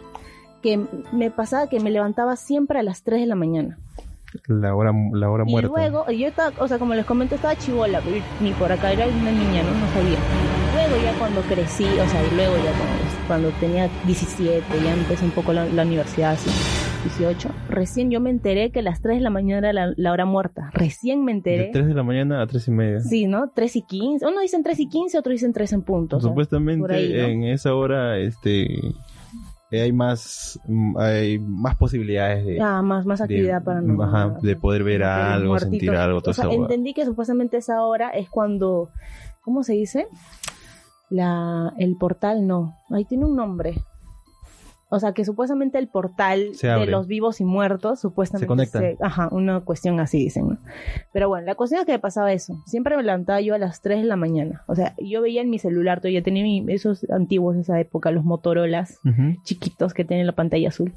que 0.63 0.81
me 1.13 1.31
pasaba 1.31 1.69
que 1.69 1.81
me 1.81 1.91
levantaba 1.91 2.37
siempre 2.37 2.79
a 2.79 2.83
las 2.83 3.03
3 3.03 3.21
de 3.21 3.27
la 3.27 3.35
mañana. 3.35 3.79
La 4.47 4.75
hora, 4.75 4.93
la 5.13 5.31
hora 5.31 5.45
Y 5.47 5.51
muerta. 5.51 5.69
luego, 5.71 6.11
yo 6.11 6.27
estaba, 6.29 6.53
o 6.59 6.69
sea, 6.69 6.79
como 6.79 6.95
les 6.95 7.05
comenté, 7.05 7.35
estaba 7.35 7.57
chivola, 7.57 8.01
ni 8.41 8.53
por 8.53 8.71
acá 8.73 8.93
era 8.93 9.07
una 9.07 9.31
niña, 9.33 9.63
¿no? 9.63 9.71
No 9.71 9.87
sabía. 9.95 10.19
Luego 10.75 11.03
ya 11.03 11.13
cuando 11.19 11.41
crecí, 11.43 11.85
o 11.85 12.09
sea, 12.09 12.23
y 12.31 12.35
luego 12.35 12.57
ya 12.57 12.73
cuando, 12.73 13.27
cuando 13.27 13.49
tenía 13.61 13.89
17, 14.07 14.63
ya 14.83 14.93
empecé 14.95 15.25
un 15.25 15.31
poco 15.33 15.53
la, 15.53 15.67
la 15.67 15.83
universidad, 15.83 16.33
así, 16.33 16.51
18, 17.19 17.49
recién 17.69 18.11
yo 18.11 18.21
me 18.21 18.31
enteré 18.31 18.71
que 18.71 18.81
las 18.81 19.01
3 19.03 19.17
de 19.17 19.23
la 19.23 19.31
mañana 19.31 19.59
era 19.69 19.73
la, 19.73 19.93
la 19.97 20.13
hora 20.13 20.25
muerta. 20.25 20.71
Recién 20.73 21.25
me 21.25 21.33
De 21.33 21.37
enteré. 21.39 21.71
3 21.73 21.87
de 21.89 21.95
la 21.95 22.03
mañana 22.03 22.41
a 22.43 22.47
3 22.47 22.69
y 22.69 22.71
media. 22.71 23.01
Sí, 23.01 23.27
¿no? 23.27 23.51
3 23.55 23.77
y 23.77 23.83
15. 23.83 24.27
Uno 24.27 24.41
dicen 24.41 24.63
3 24.63 24.79
y 24.81 24.89
15, 24.89 25.19
otro 25.19 25.33
dicen 25.33 25.53
3 25.53 25.73
en 25.75 25.83
punto. 25.83 26.17
o 26.17 26.21
sea, 26.21 26.31
Supuestamente 26.31 26.95
ahí, 26.95 27.13
¿no? 27.13 27.19
en 27.27 27.45
esa 27.45 27.75
hora 27.75 28.19
este 28.19 28.69
hay 29.81 29.93
más 29.93 30.61
mm, 30.67 30.99
hay 30.99 31.39
más 31.39 31.77
posibilidades 31.77 32.45
de, 32.45 32.61
Ah, 32.61 32.83
más, 32.83 33.07
más 33.07 33.19
de- 33.21 33.25
actividad 33.25 33.63
para 33.65 33.81
no. 33.81 34.03
ajá, 34.03 34.39
de 34.43 34.57
poder 34.57 34.85
ver 34.85 35.03
algo, 35.05 35.59
sentir 35.59 35.91
algo, 35.91 36.21
toda 36.21 36.31
O 36.33 36.35
sea, 36.35 36.45
entendí 36.53 36.93
que 36.95 37.05
supuestamente 37.05 37.57
esa 37.57 37.83
hora 37.85 38.11
es 38.11 38.29
cuando, 38.29 38.91
¿cómo 39.43 39.63
se 39.63 39.73
dice? 39.75 40.07
La, 41.11 41.73
el 41.79 41.97
portal 41.97 42.47
no, 42.47 42.77
ahí 42.91 43.05
tiene 43.05 43.25
un 43.27 43.37
nombre. 43.37 43.75
O 44.95 45.01
sea, 45.01 45.13
que 45.15 45.25
supuestamente 45.25 45.79
el 45.79 45.89
portal 45.89 46.53
de 46.81 46.87
los 46.91 47.07
vivos 47.07 47.41
y 47.41 47.45
muertos, 47.45 47.99
supuestamente 48.01 48.45
Se 48.45 48.47
conectan. 48.47 48.83
ajá, 49.01 49.29
una 49.33 49.61
cuestión 49.61 49.99
así 50.01 50.19
dicen, 50.19 50.49
¿no? 50.51 50.59
Pero 51.13 51.29
bueno, 51.29 51.47
la 51.47 51.55
cuestión 51.55 51.81
es 51.81 51.87
que 51.87 51.93
me 51.93 51.99
pasaba 51.99 52.33
eso. 52.33 52.63
Siempre 52.67 52.97
me 52.97 53.03
levantaba 53.03 53.41
yo 53.41 53.55
a 53.55 53.59
las 53.59 53.81
3 53.81 54.03
de 54.03 54.05
la 54.07 54.17
mañana. 54.17 54.63
O 54.67 54.75
sea, 54.75 54.95
yo 54.99 55.23
veía 55.23 55.41
en 55.41 55.49
mi 55.51 55.59
celular, 55.59 56.01
todavía 56.01 56.23
tenía 56.23 56.43
mi- 56.43 56.65
esos 56.73 57.07
antiguos 57.11 57.55
de 57.55 57.63
esa 57.63 57.81
época, 57.81 58.11
los 58.11 58.25
Motorolas 58.25 58.99
chiquitos 59.45 59.95
que 59.95 60.05
tienen 60.05 60.27
la 60.27 60.33
pantalla 60.35 60.69
azul. 60.69 60.93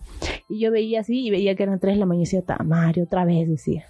Y 0.50 0.60
yo 0.60 0.72
veía 0.72 1.00
así 1.00 1.26
y 1.26 1.32
veía 1.32 1.56
que 1.56 1.64
eran 1.64 1.80
3 1.80 1.96
de 1.96 2.00
la 2.02 2.06
mañana 2.06 2.24
y 2.24 2.26
decía, 2.26 2.42
"Ta 2.42 2.58
Mario, 2.64 3.06
otra 3.06 3.24
vez, 3.24 3.48
decía. 3.48 3.86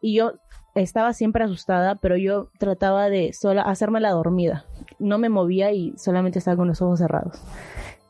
Y 0.00 0.16
yo 0.16 0.32
estaba 0.74 1.12
siempre 1.12 1.44
asustada, 1.44 1.94
pero 1.94 2.16
yo 2.16 2.50
trataba 2.58 3.08
de 3.08 3.32
sola 3.32 3.62
hacerme 3.62 4.00
la 4.00 4.10
dormida. 4.10 4.64
No 4.98 5.18
me 5.18 5.28
movía 5.28 5.72
y 5.72 5.94
solamente 5.96 6.38
estaba 6.38 6.56
con 6.56 6.68
los 6.68 6.82
ojos 6.82 6.98
cerrados. 6.98 7.40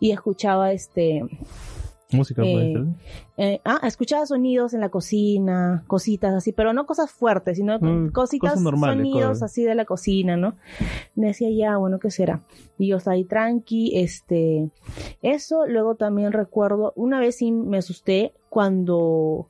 Y 0.00 0.10
escuchaba 0.12 0.72
este 0.72 1.22
música 2.12 2.42
Eh, 2.44 2.72
eh, 3.36 3.60
ah, 3.64 3.80
escuchaba 3.82 4.24
sonidos 4.26 4.74
en 4.74 4.80
la 4.80 4.90
cocina, 4.90 5.82
cositas 5.88 6.32
así, 6.34 6.52
pero 6.52 6.72
no 6.72 6.86
cosas 6.86 7.10
fuertes, 7.10 7.56
sino 7.56 7.78
Mm, 7.80 8.08
cositas, 8.10 8.52
cosas 8.52 8.62
normales, 8.62 8.96
sonidos 8.98 9.28
cosas. 9.30 9.50
así 9.50 9.64
de 9.64 9.74
la 9.74 9.84
cocina, 9.84 10.36
¿no? 10.36 10.54
Me 11.16 11.28
decía, 11.28 11.50
ya, 11.50 11.76
bueno, 11.78 11.98
¿qué 11.98 12.10
será? 12.12 12.42
Y 12.78 12.88
yo 12.88 12.98
estaba 12.98 13.14
ahí 13.14 13.24
tranqui, 13.24 13.98
este, 13.98 14.70
eso, 15.22 15.66
luego 15.66 15.96
también 15.96 16.32
recuerdo, 16.32 16.92
una 16.94 17.18
vez 17.18 17.36
sí 17.38 17.50
me 17.50 17.78
asusté 17.78 18.34
cuando 18.50 19.48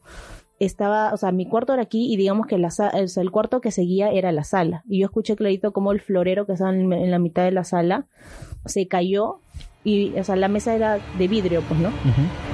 estaba, 0.59 1.13
o 1.13 1.19
sea, 1.19 1.33
mi 1.33 1.47
cuarto 1.47 1.75
era 1.75 1.83
aquí 1.83 2.11
y 2.11 2.17
digamos 2.17 2.47
que 2.47 2.57
la 2.57 2.71
sa- 2.71 2.93
o 2.95 3.07
sea, 3.09 3.23
el 3.23 3.31
cuarto 3.31 3.61
que 3.61 3.71
seguía 3.71 4.11
era 4.11 4.33
la 4.33 4.45
sala. 4.45 4.83
Y 4.89 5.01
yo 5.01 5.05
escuché 5.07 5.37
clarito 5.37 5.73
como 5.75 5.93
el 5.93 6.01
florero 6.01 6.47
que 6.47 6.53
estaba 6.53 6.75
en, 6.75 6.91
en 6.93 7.11
la 7.11 7.19
mitad 7.19 7.45
de 7.45 7.51
la 7.53 7.65
sala 7.65 8.07
se 8.65 8.89
cayó 8.89 9.41
y, 9.87 10.18
o 10.18 10.25
sea, 10.25 10.35
la 10.35 10.49
mesa 10.49 10.75
era 10.75 10.99
de 11.16 11.29
vidrio, 11.29 11.62
pues, 11.62 11.79
¿no? 11.79 11.90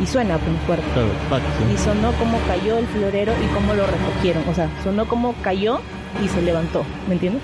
Y 0.03 0.07
suena, 0.07 0.37
pues, 0.37 0.55
fuerte 0.67 0.85
Claro, 0.93 1.43
y 1.73 1.79
sonó 1.79 2.13
como 2.19 2.39
cayó 2.47 2.77
el 2.77 2.87
florero 2.87 3.33
y 3.43 3.55
cómo 3.55 3.73
lo 3.73 3.87
recogieron. 3.87 4.47
O 4.51 4.55
sea, 4.55 4.69
sonó 4.85 5.09
como 5.09 5.33
cayó 5.43 5.81
y 6.23 6.29
se 6.29 6.43
levantó, 6.43 6.85
¿me 7.09 7.15
entiendes? 7.15 7.43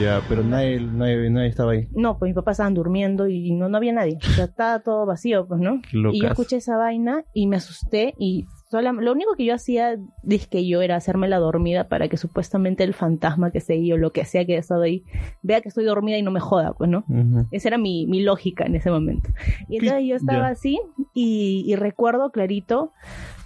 Ya, 0.00 0.22
pero 0.30 0.42
nadie, 0.42 0.80
nadie, 0.80 1.28
nadie 1.28 1.48
estaba 1.48 1.72
ahí. 1.72 1.88
No, 1.92 2.18
pues 2.18 2.30
mis 2.30 2.34
papás 2.34 2.54
estaban 2.54 2.72
durmiendo 2.72 3.28
y 3.28 3.52
no, 3.52 3.68
no 3.68 3.76
había 3.76 3.92
nadie. 3.92 4.16
O 4.16 4.30
sea, 4.32 4.46
estaba 4.46 4.80
todo 4.80 5.04
vacío, 5.04 5.46
pues, 5.46 5.60
¿no? 5.60 5.82
Y 5.92 6.22
yo 6.22 6.28
escuché 6.28 6.56
esa 6.56 6.78
vaina 6.78 7.24
y 7.34 7.48
me 7.48 7.56
asusté 7.56 8.14
y 8.18 8.46
lo 8.72 9.12
único 9.12 9.34
que 9.34 9.44
yo 9.44 9.54
hacía, 9.54 9.98
que 10.46 10.66
yo 10.66 10.80
era 10.80 10.96
hacerme 10.96 11.28
la 11.28 11.38
dormida 11.38 11.88
para 11.88 12.08
que 12.08 12.16
supuestamente 12.16 12.84
el 12.84 12.94
fantasma 12.94 13.50
que 13.50 13.60
ahí 13.68 13.92
o 13.92 13.96
lo 13.96 14.12
que 14.12 14.24
sea 14.24 14.44
que 14.44 14.52
haya 14.52 14.60
estado 14.60 14.82
ahí 14.82 15.04
vea 15.42 15.60
que 15.60 15.68
estoy 15.68 15.84
dormida 15.84 16.18
y 16.18 16.22
no 16.22 16.30
me 16.30 16.40
joda, 16.40 16.72
pues, 16.74 16.88
¿no? 16.88 17.04
Esa 17.50 17.68
era 17.68 17.78
mi, 17.78 18.06
mi 18.06 18.22
lógica 18.22 18.64
en 18.64 18.76
ese 18.76 18.90
momento. 18.90 19.30
Y 19.68 19.78
entonces 19.78 20.04
yo 20.06 20.16
estaba 20.16 20.48
así 20.48 20.80
y, 21.14 21.64
y 21.66 21.74
recuerdo 21.76 22.30
clarito 22.30 22.92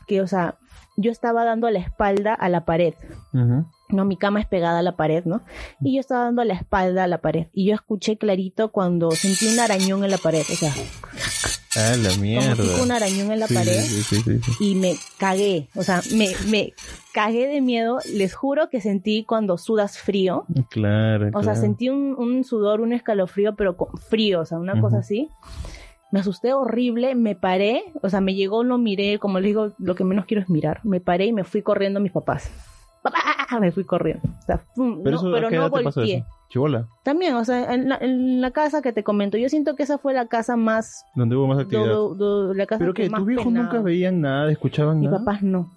que, 0.06 0.20
o 0.20 0.26
sea, 0.26 0.56
yo 0.96 1.10
estaba 1.10 1.44
dando 1.44 1.70
la 1.70 1.78
espalda 1.78 2.34
a 2.34 2.48
la 2.48 2.64
pared. 2.64 2.94
No, 3.90 4.04
mi 4.04 4.16
cama 4.16 4.40
es 4.40 4.46
pegada 4.46 4.78
a 4.78 4.82
la 4.82 4.96
pared, 4.96 5.24
¿no? 5.24 5.42
Y 5.82 5.94
yo 5.94 6.00
estaba 6.00 6.24
dando 6.24 6.42
la 6.44 6.54
espalda 6.54 7.04
a 7.04 7.06
la 7.06 7.18
pared. 7.20 7.46
Y 7.52 7.66
yo 7.66 7.74
escuché 7.74 8.16
clarito 8.16 8.72
cuando 8.72 9.10
sentí 9.10 9.46
un 9.52 9.60
arañón 9.60 10.04
en 10.04 10.10
la 10.10 10.18
pared. 10.18 10.40
O 10.40 10.54
sea, 10.56 10.72
Ah, 11.76 11.96
la 11.96 12.16
mierda. 12.18 12.54
como 12.56 12.84
un 12.84 12.92
arañón 12.92 13.32
en 13.32 13.40
la 13.40 13.48
Sí, 13.48 13.54
pared. 13.54 13.80
Sí, 13.80 14.02
sí. 14.22 14.40
Y 14.60 14.74
me 14.76 14.94
cagué. 15.18 15.68
O 15.74 15.82
sea, 15.82 16.02
me, 16.14 16.30
me 16.48 16.72
cagué 17.12 17.48
de 17.48 17.60
miedo. 17.60 17.98
Les 18.12 18.32
juro 18.34 18.70
que 18.70 18.80
sentí 18.80 19.24
cuando 19.24 19.58
sudas 19.58 19.98
frío. 19.98 20.46
Claro, 20.70 21.28
O 21.34 21.42
sea, 21.42 21.52
claro. 21.52 21.60
sentí 21.60 21.88
un, 21.88 22.14
un 22.16 22.44
sudor, 22.44 22.80
un 22.80 22.92
escalofrío, 22.92 23.56
pero 23.56 23.76
con 23.76 23.88
frío, 23.98 24.40
o 24.40 24.44
sea, 24.46 24.58
una 24.58 24.80
cosa 24.80 24.98
así. 24.98 25.28
me 26.12 26.20
asusté 26.20 26.52
horrible, 26.54 27.16
me 27.16 27.34
paré, 27.34 27.82
o 28.02 28.08
sea, 28.08 28.20
me 28.20 28.34
llegó, 28.36 28.62
lo 28.62 28.78
miré, 28.78 29.18
como 29.18 29.40
le 29.40 29.48
digo, 29.48 29.72
lo 29.78 29.96
que 29.96 30.04
menos 30.04 30.26
quiero 30.26 30.42
es 30.44 30.48
mirar, 30.48 30.80
me 30.84 31.00
paré 31.00 31.26
y 31.26 31.32
me 31.32 31.42
fui 31.42 31.60
corriendo 31.62 31.98
a 31.98 32.02
mis 32.02 32.12
papás. 32.12 32.52
¡Papá! 33.04 33.18
Me 33.60 33.70
fui 33.70 33.84
corriendo. 33.84 34.22
O 34.26 34.42
sea, 34.46 34.60
Pero, 35.04 35.22
no, 35.22 35.30
pero. 35.70 36.24
Chibola, 36.48 36.88
También, 37.02 37.34
o 37.34 37.44
sea, 37.44 37.72
en 37.74 37.88
la, 37.88 37.96
en 38.00 38.40
la 38.40 38.50
casa 38.50 38.80
que 38.82 38.92
te 38.92 39.04
comento, 39.04 39.36
yo 39.36 39.48
siento 39.48 39.76
que 39.76 39.82
esa 39.82 39.98
fue 39.98 40.14
la 40.14 40.26
casa 40.26 40.56
más... 40.56 41.04
donde 41.14 41.36
hubo 41.36 41.46
más 41.46 41.58
actividad. 41.58 41.86
do- 41.86 42.14
do- 42.14 42.54
la 42.54 42.66
casa 42.66 42.78
Pero 42.78 42.94
que 42.94 43.08
tus 43.10 43.26
viejos 43.26 43.52
nunca 43.52 43.80
veían 43.80 44.20
nada, 44.20 44.50
escuchaban 44.50 45.00
Mis 45.00 45.10
nada. 45.10 45.18
papás 45.24 45.42
no. 45.42 45.72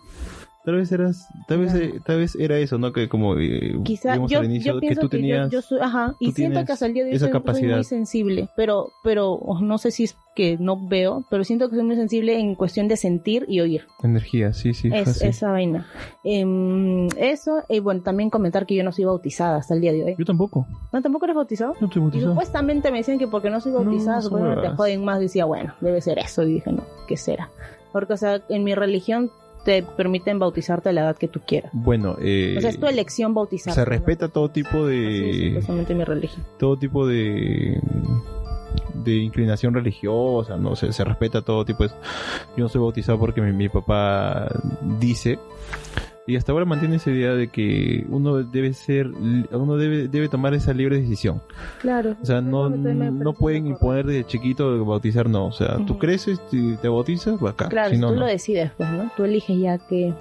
Tal 0.68 0.76
vez 0.76 0.92
eras, 0.92 1.30
tal 1.48 1.60
vez, 1.60 1.74
eh, 1.76 2.02
tal 2.06 2.18
vez 2.18 2.36
era 2.36 2.58
eso, 2.58 2.78
¿no? 2.78 2.92
Que 2.92 3.08
como 3.08 3.38
eh, 3.38 3.80
Quizá 3.86 4.18
yo, 4.28 4.40
al 4.40 4.46
inicio, 4.48 4.74
yo 4.74 4.80
que 4.82 4.96
tú 4.96 4.96
que 4.96 5.02
yo- 5.02 5.10
tenías 5.10 5.50
yo, 5.50 5.62
soy, 5.62 5.80
ajá, 5.82 6.14
y 6.20 6.34
siento 6.34 6.66
que 6.66 6.74
hasta 6.74 6.86
el 6.88 6.94
día 6.94 7.06
de 7.06 7.12
hoy 7.12 7.20
soy, 7.20 7.32
capacidad. 7.32 7.76
muy 7.76 7.86
sensible, 7.86 8.50
pero, 8.58 8.92
pero 9.02 9.32
oh, 9.32 9.62
no 9.62 9.78
sé 9.78 9.92
si 9.92 10.04
es 10.04 10.18
que 10.36 10.58
no 10.60 10.76
veo, 10.90 11.24
pero 11.30 11.46
siento 11.46 11.70
que 11.70 11.78
soy 11.78 11.86
muy 11.86 11.96
sensible 11.96 12.38
en 12.38 12.56
cuestión 12.56 12.90
de 12.90 12.98
sentir 12.98 13.46
y 13.48 13.62
oír. 13.62 13.86
energía, 14.04 14.52
sí, 14.52 14.74
sí, 14.74 14.90
es, 14.92 15.22
esa 15.22 15.52
vaina. 15.52 15.88
Em, 16.26 17.08
eso, 17.18 17.64
y 17.70 17.80
bueno, 17.80 18.02
también 18.02 18.30
comentar 18.30 18.66
que 18.66 18.76
yo 18.76 18.84
no 18.84 18.92
soy 18.92 19.06
bautizada 19.06 19.56
hasta 19.60 19.74
el 19.74 19.80
día 19.80 19.94
de 19.94 20.04
hoy. 20.04 20.16
Yo 20.20 20.26
tampoco, 20.26 20.68
¿No 20.92 21.02
tampoco 21.02 21.24
eres 21.28 21.36
bautizado? 21.38 21.76
no 21.80 21.88
estoy 21.88 22.02
Y 22.02 22.04
bautizado. 22.04 22.32
supuestamente 22.34 22.92
me 22.92 22.98
decían 22.98 23.18
que 23.20 23.28
porque 23.28 23.50
no 23.50 23.62
soy 23.62 23.72
No, 23.72 23.86
bautizada, 23.86 24.22
supuestamente 24.22 24.68
te 24.68 24.76
joden 24.76 25.06
más. 25.06 25.22
Decía, 25.22 25.46
bueno, 25.46 25.74
debe 25.80 26.02
ser 26.02 26.20
eso. 26.20 26.44
Y 26.44 26.56
dije, 26.56 26.74
no, 26.74 26.84
¿qué 27.08 27.16
será? 27.16 27.50
Porque, 27.94 28.12
o 28.14 28.18
sea, 28.18 28.42
en 28.50 28.66
mi 28.66 28.76
religión 28.76 29.32
te 29.68 29.84
permiten 29.84 30.40
bautizarte 30.40 30.88
a 30.88 30.94
la 30.94 31.02
edad 31.02 31.18
que 31.18 31.28
tú 31.28 31.42
quieras. 31.46 31.72
Bueno, 31.74 32.16
eh, 32.22 32.56
O 32.58 32.62
sea, 32.62 32.70
es 32.70 32.80
tu 32.80 32.88
elección 32.88 33.34
bautizarte. 33.34 33.78
se 33.78 33.86
¿no? 33.86 33.90
respeta 33.90 34.30
todo 34.30 34.50
tipo 34.50 34.86
Así 34.86 35.56
es, 35.58 35.68
de 35.68 35.74
en 35.90 35.98
mi 35.98 36.04
religión. 36.06 36.46
todo 36.58 36.78
tipo 36.78 37.06
de 37.06 37.78
de 39.04 39.16
inclinación 39.16 39.74
religiosa, 39.74 40.56
no 40.56 40.78
se, 40.78 40.94
se 40.94 41.04
respeta 41.04 41.42
todo 41.42 41.66
tipo 41.66 41.84
de... 41.84 41.90
Yo 42.56 42.64
no 42.64 42.70
soy 42.70 42.80
bautizado 42.80 43.20
porque 43.20 43.42
mi, 43.42 43.52
mi 43.52 43.68
papá 43.68 44.48
dice 45.00 45.38
y 46.28 46.36
hasta 46.36 46.52
ahora 46.52 46.66
mantiene 46.66 46.98
esa 46.98 47.10
idea 47.10 47.34
de 47.34 47.48
que 47.48 48.06
uno 48.10 48.44
debe 48.44 48.74
ser 48.74 49.08
uno 49.08 49.78
debe 49.78 50.10
debe 50.10 50.28
tomar 50.28 50.54
esa 50.54 50.74
libre 50.74 51.00
decisión. 51.00 51.42
Claro. 51.80 52.18
O 52.22 52.26
sea, 52.26 52.42
no, 52.42 52.70
no 52.70 53.34
pueden 53.34 53.66
imponer 53.66 54.06
desde 54.06 54.26
chiquito 54.26 54.84
bautizar, 54.86 55.30
no. 55.30 55.48
O 55.48 55.52
sea, 55.54 55.78
tú 55.88 55.98
creces, 55.98 56.40
te, 56.52 56.76
te 56.82 56.90
bautizas, 56.90 57.42
va 57.44 57.52
acá. 57.52 57.70
Claro, 57.70 57.92
si 57.92 57.98
no, 57.98 58.10
tú 58.10 58.16
no. 58.16 58.20
lo 58.22 58.26
decides, 58.26 58.72
pues, 58.78 58.90
¿no? 58.90 59.10
Tú 59.16 59.24
eliges 59.24 59.58
ya 59.58 59.78
qué, 59.78 60.14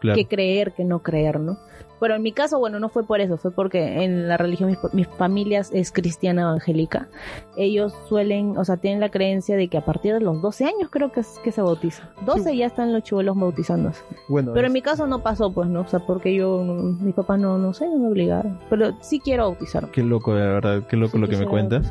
Claro. 0.00 0.16
qué 0.16 0.26
creer, 0.26 0.72
qué 0.76 0.84
no 0.84 0.98
creer, 0.98 1.38
¿no? 1.38 1.58
Pero 2.04 2.16
en 2.16 2.22
mi 2.22 2.32
caso, 2.32 2.58
bueno, 2.58 2.78
no 2.80 2.90
fue 2.90 3.02
por 3.04 3.22
eso, 3.22 3.38
fue 3.38 3.50
porque 3.50 4.04
en 4.04 4.28
la 4.28 4.36
religión, 4.36 4.68
mis, 4.68 4.78
mis 4.92 5.08
familias 5.08 5.70
es 5.72 5.90
cristiana 5.90 6.42
evangélica. 6.42 7.08
Ellos 7.56 7.94
suelen, 8.10 8.58
o 8.58 8.64
sea, 8.66 8.76
tienen 8.76 9.00
la 9.00 9.08
creencia 9.08 9.56
de 9.56 9.68
que 9.68 9.78
a 9.78 9.84
partir 9.86 10.12
de 10.12 10.20
los 10.20 10.42
12 10.42 10.66
años 10.66 10.90
creo 10.90 11.10
que 11.12 11.20
es 11.20 11.38
que 11.42 11.50
se 11.50 11.62
bautiza. 11.62 12.10
12 12.26 12.54
ya 12.54 12.66
están 12.66 12.92
los 12.92 13.04
chivolos 13.04 13.34
bautizándose. 13.38 14.02
Bueno, 14.28 14.52
Pero 14.52 14.66
es- 14.66 14.70
en 14.70 14.72
mi 14.74 14.82
caso 14.82 15.06
no 15.06 15.22
pasó, 15.22 15.50
pues, 15.50 15.66
¿no? 15.70 15.80
O 15.80 15.86
sea, 15.88 16.00
porque 16.00 16.34
yo, 16.34 16.62
mis 16.62 17.14
papás 17.14 17.38
no, 17.38 17.56
no 17.56 17.72
sé, 17.72 17.88
no 17.88 17.96
me 17.96 18.08
obligaron. 18.08 18.58
Pero 18.68 18.92
sí 19.00 19.18
quiero 19.18 19.44
bautizarme. 19.44 19.90
qué 19.90 20.02
loco, 20.02 20.34
de 20.34 20.46
verdad, 20.46 20.82
qué 20.86 20.96
loco 20.98 21.12
Sí 21.12 21.18
lo 21.18 21.26
que 21.28 21.36
me 21.38 21.46
cuentas. 21.46 21.90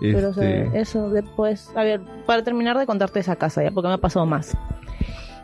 Pero, 0.00 0.28
o 0.30 0.32
sea, 0.32 0.50
Este, 0.64 0.80
eso 0.80 1.08
después, 1.10 1.70
a 1.76 1.84
ver, 1.84 2.00
para 2.26 2.42
terminar 2.42 2.76
de 2.78 2.86
contarte 2.86 3.20
esa 3.20 3.36
casa 3.36 3.62
ya, 3.62 3.70
porque 3.70 3.86
me 3.88 3.94
ha 3.94 3.98
pasado 3.98 4.26
más. 4.26 4.56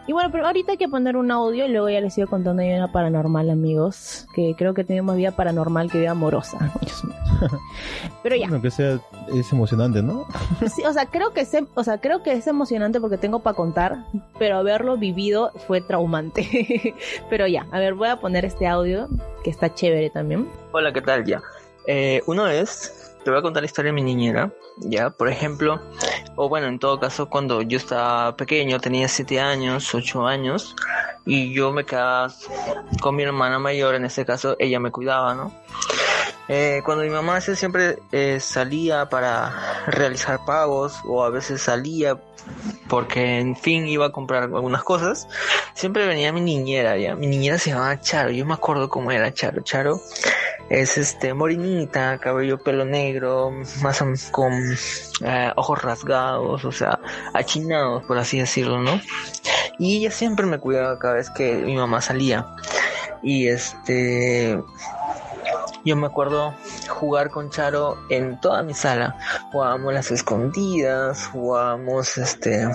Y 0.06 0.12
bueno, 0.12 0.30
pero 0.32 0.46
ahorita 0.46 0.72
hay 0.72 0.78
que 0.78 0.88
poner 0.88 1.16
un 1.16 1.30
audio 1.30 1.64
y 1.64 1.68
luego 1.68 1.88
ya 1.88 2.00
les 2.00 2.14
sigo 2.14 2.26
contando 2.26 2.62
yo 2.62 2.74
una 2.74 2.90
paranormal, 2.90 3.50
amigos, 3.50 4.26
que 4.34 4.54
creo 4.58 4.74
que 4.74 4.82
tiene 4.82 5.02
más 5.02 5.16
vida 5.16 5.30
paranormal 5.30 5.90
que 5.90 6.00
vida 6.00 6.10
amorosa. 6.10 6.72
Dios 6.80 7.04
mío. 7.04 7.16
Pero 8.22 8.36
ya, 8.36 8.48
bueno, 8.48 8.62
que 8.62 8.70
sea, 8.70 8.98
es 9.32 9.52
emocionante, 9.52 10.02
¿no? 10.02 10.26
sí, 10.74 10.82
o 10.84 10.92
sea, 10.92 11.06
creo 11.06 11.32
que 11.32 11.42
es, 11.42 11.52
o 11.74 11.84
sea, 11.84 11.98
creo 11.98 12.22
que 12.22 12.32
es 12.32 12.46
emocionante 12.46 13.00
porque 13.00 13.16
tengo 13.16 13.40
para 13.40 13.56
contar, 13.56 14.04
pero 14.38 14.56
haberlo 14.56 14.96
vivido 14.96 15.52
fue 15.66 15.80
traumante. 15.80 16.94
pero 17.30 17.46
ya, 17.46 17.66
a 17.70 17.78
ver, 17.78 17.94
voy 17.94 18.08
a 18.08 18.16
poner 18.16 18.44
este 18.44 18.66
audio 18.66 19.08
que 19.44 19.50
está 19.50 19.74
chévere 19.74 20.10
también. 20.10 20.48
Hola, 20.72 20.92
¿qué 20.92 21.02
tal? 21.02 21.24
Ya. 21.24 21.42
Eh, 21.86 22.22
una 22.26 22.44
vez 22.44 23.01
te 23.24 23.30
voy 23.30 23.38
a 23.38 23.42
contar 23.42 23.62
la 23.62 23.66
historia 23.66 23.90
de 23.90 23.94
mi 23.94 24.02
niñera. 24.02 24.52
Ya, 24.78 25.10
por 25.10 25.28
ejemplo, 25.28 25.80
o 26.36 26.48
bueno, 26.48 26.66
en 26.66 26.78
todo 26.78 26.98
caso, 26.98 27.28
cuando 27.28 27.62
yo 27.62 27.76
estaba 27.76 28.36
pequeño, 28.36 28.80
tenía 28.80 29.08
7 29.08 29.40
años, 29.40 29.94
8 29.94 30.26
años, 30.26 30.74
y 31.24 31.52
yo 31.52 31.72
me 31.72 31.84
quedaba 31.84 32.32
con 33.00 33.16
mi 33.16 33.22
hermana 33.22 33.58
mayor, 33.58 33.94
en 33.94 34.04
este 34.04 34.24
caso, 34.24 34.56
ella 34.58 34.80
me 34.80 34.90
cuidaba, 34.90 35.34
¿no? 35.34 35.52
Eh, 36.54 36.82
cuando 36.84 37.02
mi 37.02 37.08
mamá 37.08 37.40
siempre 37.40 38.02
eh, 38.12 38.38
salía 38.38 39.08
para 39.08 39.84
realizar 39.86 40.44
pagos, 40.44 41.00
o 41.06 41.24
a 41.24 41.30
veces 41.30 41.62
salía 41.62 42.20
porque 42.88 43.38
en 43.38 43.56
fin 43.56 43.86
iba 43.86 44.04
a 44.04 44.12
comprar 44.12 44.42
algunas 44.42 44.82
cosas, 44.82 45.26
siempre 45.72 46.06
venía 46.06 46.30
mi 46.30 46.42
niñera, 46.42 46.98
ya. 46.98 47.16
Mi 47.16 47.26
niñera 47.26 47.56
se 47.56 47.70
llamaba 47.70 47.98
Charo, 48.02 48.32
yo 48.32 48.44
me 48.44 48.52
acuerdo 48.52 48.90
cómo 48.90 49.10
era 49.10 49.32
Charo. 49.32 49.62
Charo 49.62 49.98
es 50.68 50.98
este 50.98 51.32
morinita, 51.32 52.18
cabello 52.18 52.58
pelo 52.58 52.84
negro, 52.84 53.50
más 53.80 54.04
con 54.30 54.52
eh, 55.24 55.52
ojos 55.56 55.80
rasgados, 55.80 56.66
o 56.66 56.72
sea, 56.72 57.00
achinados, 57.32 58.04
por 58.04 58.18
así 58.18 58.38
decirlo, 58.38 58.78
¿no? 58.78 59.00
Y 59.78 59.96
ella 59.96 60.10
siempre 60.10 60.44
me 60.44 60.58
cuidaba 60.58 60.98
cada 60.98 61.14
vez 61.14 61.30
que 61.30 61.54
mi 61.54 61.76
mamá 61.76 62.02
salía. 62.02 62.46
Y 63.22 63.48
este 63.48 64.60
yo 65.84 65.96
me 65.96 66.06
acuerdo 66.06 66.54
jugar 66.88 67.30
con 67.30 67.50
Charo 67.50 67.98
en 68.08 68.40
toda 68.40 68.62
mi 68.62 68.74
sala. 68.74 69.18
Jugábamos 69.50 69.92
las 69.92 70.10
escondidas, 70.10 71.26
jugábamos 71.26 72.18
este 72.18 72.68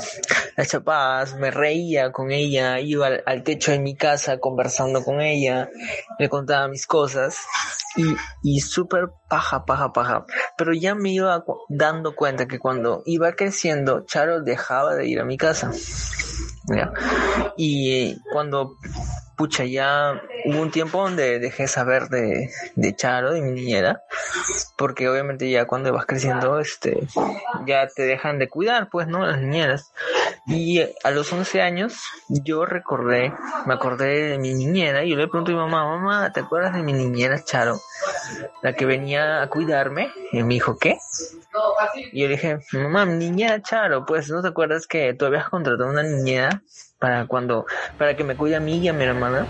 las 0.55 0.67
chapadas, 0.67 1.35
me 1.35 1.51
reía 1.51 2.11
con 2.11 2.31
ella, 2.31 2.79
iba 2.79 3.07
al, 3.25 3.43
techo 3.43 3.71
de 3.71 3.79
mi 3.79 3.95
casa 3.95 4.39
conversando 4.39 5.03
con 5.03 5.21
ella, 5.21 5.69
le 6.17 6.29
contaba 6.29 6.67
mis 6.67 6.87
cosas 6.87 7.37
y, 7.95 8.15
y 8.43 8.59
súper 8.61 9.09
paja, 9.29 9.65
paja, 9.65 9.93
paja. 9.93 10.25
Pero 10.57 10.73
ya 10.73 10.95
me 10.95 11.11
iba 11.11 11.43
dando 11.69 12.15
cuenta 12.15 12.47
que 12.47 12.59
cuando 12.59 13.03
iba 13.05 13.33
creciendo, 13.33 14.05
Charo 14.05 14.41
dejaba 14.41 14.95
de 14.95 15.07
ir 15.07 15.19
a 15.19 15.25
mi 15.25 15.37
casa. 15.37 15.71
¿Ya? 16.67 16.91
Y 17.55 18.19
cuando 18.31 18.77
pucha, 19.37 19.65
ya 19.65 20.19
hubo 20.45 20.61
un 20.61 20.71
tiempo 20.71 21.01
donde 21.01 21.39
dejé 21.39 21.67
saber 21.67 22.09
de, 22.09 22.49
de 22.75 22.95
Charo, 22.95 23.31
de 23.31 23.41
mi 23.41 23.51
niñera, 23.51 24.01
porque 24.75 25.07
obviamente 25.07 25.49
ya 25.49 25.65
cuando 25.65 25.93
vas 25.93 26.07
creciendo, 26.07 26.59
este, 26.59 27.07
ya 27.67 27.87
te 27.87 28.03
dejan 28.03 28.39
de 28.39 28.49
cuidar, 28.49 28.89
pues, 28.89 29.07
¿no? 29.07 29.25
Las 29.25 29.39
niñeras. 29.39 29.93
Y 30.47 30.81
a 31.03 31.11
los 31.11 31.31
11 31.31 31.61
años, 31.61 32.01
yo 32.29 32.65
recordé, 32.65 33.31
me 33.67 33.75
acordé 33.75 34.29
de 34.29 34.37
mi 34.39 34.55
niñera, 34.55 35.03
y 35.03 35.11
yo 35.11 35.17
le 35.17 35.27
pregunto 35.27 35.51
a 35.51 35.55
mi 35.55 35.61
mamá, 35.61 35.85
mamá, 35.85 36.31
¿te 36.33 36.39
acuerdas 36.39 36.73
de 36.73 36.81
mi 36.81 36.93
niñera 36.93 37.43
Charo? 37.43 37.79
La 38.61 38.73
que 38.73 38.85
venía 38.85 39.41
a 39.41 39.49
cuidarme, 39.49 40.11
y 40.31 40.43
me 40.43 40.55
dijo, 40.55 40.77
¿qué? 40.77 40.97
Y 42.11 42.21
yo 42.21 42.27
le 42.27 42.35
dije, 42.35 42.59
mamá, 42.73 43.05
niñera 43.05 43.61
Charo, 43.61 44.05
pues, 44.05 44.29
¿no 44.29 44.41
te 44.41 44.49
acuerdas 44.49 44.87
que 44.87 45.13
tú 45.13 45.25
habías 45.25 45.49
contratado 45.49 45.89
una 45.89 46.03
niñera 46.03 46.61
para 46.99 47.25
cuando, 47.25 47.65
para 47.97 48.15
que 48.15 48.23
me 48.23 48.35
cuide 48.35 48.55
a 48.57 48.59
mí 48.59 48.77
y 48.79 48.87
a 48.87 48.93
mi 48.93 49.03
hermana? 49.03 49.47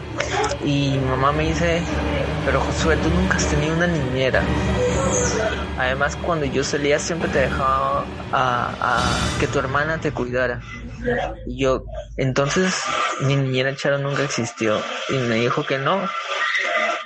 Y 0.61 0.97
mi 0.97 1.05
mamá 1.05 1.31
me 1.31 1.47
dice, 1.47 1.81
pero 2.45 2.61
Josué, 2.61 2.97
tú 2.97 3.09
nunca 3.09 3.37
has 3.37 3.47
tenido 3.47 3.73
una 3.73 3.87
niñera. 3.87 4.41
Además, 5.77 6.15
cuando 6.15 6.45
yo 6.45 6.63
salía 6.63 6.97
siempre 6.97 7.29
te 7.29 7.39
dejaba 7.39 8.05
a, 8.31 8.73
a 8.79 9.39
que 9.39 9.47
tu 9.47 9.59
hermana 9.59 9.99
te 9.99 10.11
cuidara. 10.11 10.61
Y 11.45 11.63
yo, 11.63 11.83
entonces, 12.17 12.81
mi 13.21 13.35
niñera 13.35 13.75
Charo 13.75 13.97
nunca 13.99 14.23
existió. 14.23 14.81
Y 15.09 15.17
me 15.17 15.35
dijo 15.35 15.65
que 15.65 15.77
no, 15.77 16.01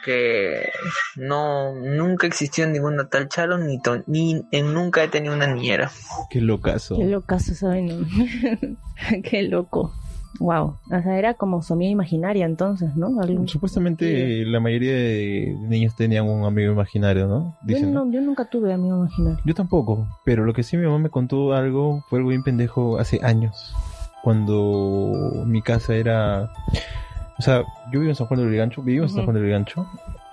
que 0.03 0.69
no, 1.15 1.73
nunca 1.75 2.27
existió 2.27 2.67
ninguna 2.67 3.07
tal 3.09 3.29
Charo, 3.29 3.57
ni, 3.57 3.79
to- 3.81 4.03
ni 4.07 4.41
en- 4.51 4.73
nunca 4.73 5.03
he 5.03 5.07
tenido 5.07 5.33
una 5.35 5.47
niñera. 5.47 5.91
Qué 6.29 6.41
locazo. 6.41 6.97
Qué 6.97 7.05
locazo 7.05 7.67
vaina. 7.67 7.95
Qué 9.23 9.43
loco. 9.43 9.93
Wow. 10.39 10.77
O 10.89 11.01
sea, 11.03 11.17
era 11.19 11.33
como 11.33 11.61
su 11.61 11.73
amiga 11.73 11.91
imaginaria 11.91 12.45
entonces, 12.45 12.95
¿no? 12.95 13.19
Algo- 13.21 13.47
Supuestamente 13.47 14.43
la 14.45 14.59
mayoría 14.59 14.93
de 14.93 15.55
niños 15.67 15.95
tenían 15.95 16.25
un 16.27 16.45
amigo 16.45 16.71
imaginario, 16.71 17.27
¿no? 17.27 17.57
Yo, 17.67 17.79
no- 17.85 18.09
yo 18.11 18.21
nunca 18.21 18.45
tuve 18.45 18.73
amigo 18.73 18.97
imaginario. 18.97 19.39
Yo 19.45 19.53
tampoco, 19.53 20.07
pero 20.23 20.45
lo 20.45 20.53
que 20.53 20.63
sí 20.63 20.77
mi 20.77 20.85
mamá 20.85 20.99
me 20.99 21.09
contó 21.09 21.53
algo 21.53 22.03
fue 22.09 22.19
algo 22.19 22.29
bien 22.29 22.43
pendejo 22.43 22.97
hace 22.97 23.19
años, 23.23 23.73
cuando 24.23 25.43
mi 25.45 25.61
casa 25.61 25.95
era, 25.95 26.49
o 27.41 27.43
sea, 27.43 27.63
yo 27.91 27.99
vivo 27.99 28.11
en 28.11 28.15
San 28.15 28.27
Juan 28.27 28.39
del 28.39 28.49
Brigancho, 28.49 28.81
vivo 28.83 29.03
en 29.05 29.09
San. 29.09 29.23
Juan 29.23 29.33
del 29.33 29.43
Brigancho, 29.43 29.87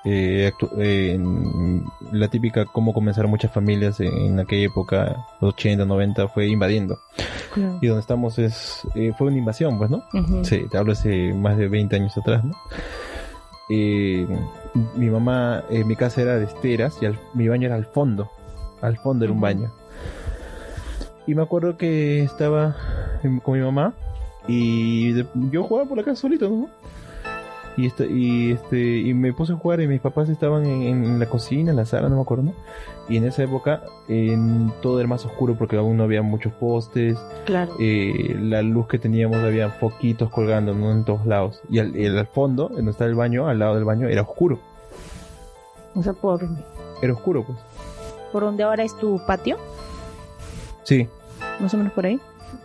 eh, 0.04 0.52
eh, 0.78 1.12
en 1.14 1.84
la 2.12 2.28
típica 2.28 2.66
cómo 2.66 2.92
comenzaron 2.92 3.30
muchas 3.30 3.50
familias 3.52 3.98
en, 4.00 4.12
en 4.12 4.40
aquella 4.40 4.66
época, 4.66 5.16
los 5.40 5.54
80, 5.54 5.84
90, 5.86 6.28
fue 6.28 6.46
invadiendo, 6.48 6.98
Claro. 7.54 7.78
y 7.80 7.86
donde 7.86 8.00
estamos 8.00 8.38
es, 8.38 8.82
eh, 8.94 9.12
fue 9.16 9.28
una 9.28 9.38
invasión, 9.38 9.78
pues, 9.78 9.88
¿no? 9.90 10.02
Sí, 10.44 10.66
te 10.70 10.76
hablo 10.76 10.92
hace 10.92 11.32
más 11.32 11.56
de 11.56 11.68
20 11.68 11.96
años 11.96 12.16
atrás, 12.18 12.44
¿no? 12.44 12.52
Eh, 13.70 14.26
mi 14.96 15.10
mamá, 15.10 15.62
eh, 15.70 15.84
mi 15.84 15.96
casa 15.96 16.20
era 16.22 16.36
de 16.36 16.44
esteras 16.44 16.96
y 17.02 17.06
al- 17.06 17.18
mi 17.34 17.48
baño 17.48 17.66
era 17.66 17.74
al 17.76 17.84
fondo. 17.86 18.30
Al 18.80 18.96
fondo 18.98 19.24
era 19.24 19.32
un 19.34 19.40
baño. 19.40 19.70
Y 21.26 21.34
me 21.34 21.42
acuerdo 21.42 21.76
que 21.76 22.22
estaba 22.22 22.76
con 23.42 23.58
mi 23.58 23.64
mamá 23.64 23.92
y 24.46 25.12
de- 25.12 25.26
yo 25.50 25.64
jugaba 25.64 25.86
por 25.88 25.98
la 25.98 26.04
casa 26.04 26.22
solito, 26.22 26.48
¿no? 26.48 26.68
Y 27.78 27.86
este, 27.86 28.06
y 28.10 28.50
este, 28.50 28.98
y 28.98 29.14
me 29.14 29.32
puse 29.32 29.52
a 29.52 29.56
jugar 29.56 29.80
y 29.80 29.86
mis 29.86 30.00
papás 30.00 30.28
estaban 30.28 30.66
en, 30.66 30.82
en 30.82 31.18
la 31.20 31.26
cocina, 31.26 31.70
en 31.70 31.76
la 31.76 31.86
sala, 31.86 32.08
no 32.08 32.16
me 32.16 32.22
acuerdo, 32.22 32.42
¿no? 32.44 32.52
Y 33.08 33.16
en 33.18 33.24
esa 33.24 33.44
época 33.44 33.82
en, 34.08 34.72
todo 34.82 34.98
era 34.98 35.08
más 35.08 35.24
oscuro 35.24 35.54
porque 35.56 35.76
aún 35.76 35.96
no 35.96 36.02
había 36.02 36.20
muchos 36.22 36.52
postes, 36.54 37.16
Claro. 37.46 37.72
eh, 37.78 38.36
la 38.40 38.62
luz 38.62 38.88
que 38.88 38.98
teníamos 38.98 39.36
había 39.38 39.70
foquitos 39.70 40.28
colgando 40.28 40.74
¿no? 40.74 40.90
en 40.90 41.04
todos 41.04 41.24
lados. 41.24 41.62
Y 41.70 41.78
al, 41.78 41.96
y 41.96 42.04
al 42.06 42.26
fondo, 42.26 42.68
donde 42.68 42.90
está 42.90 43.04
el 43.04 43.14
baño, 43.14 43.46
al 43.48 43.60
lado 43.60 43.76
del 43.76 43.84
baño, 43.84 44.08
era 44.08 44.22
oscuro. 44.22 44.58
O 45.94 46.02
sea, 46.02 46.12
por, 46.12 46.40
Era 47.00 47.12
oscuro, 47.12 47.44
pues. 47.44 47.58
por 48.32 48.42
donde 48.42 48.64
ahora 48.64 48.82
es 48.82 48.96
tu 48.98 49.20
patio, 49.26 49.56
Sí, 50.82 51.06
más 51.60 51.72
o 51.74 51.76
menos 51.76 51.92
por 51.92 52.06
ahí. 52.06 52.18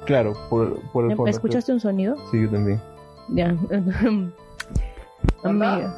claro, 0.06 0.34
por, 0.50 0.80
por 0.92 1.04
el 1.04 1.10
¿Me 1.10 1.16
fondo. 1.18 1.30
escuchaste 1.30 1.72
un 1.72 1.80
sonido? 1.80 2.16
Sí, 2.32 2.42
yo 2.42 2.50
también. 2.50 2.82
Ya. 3.30 3.56
Amiga. 5.44 5.96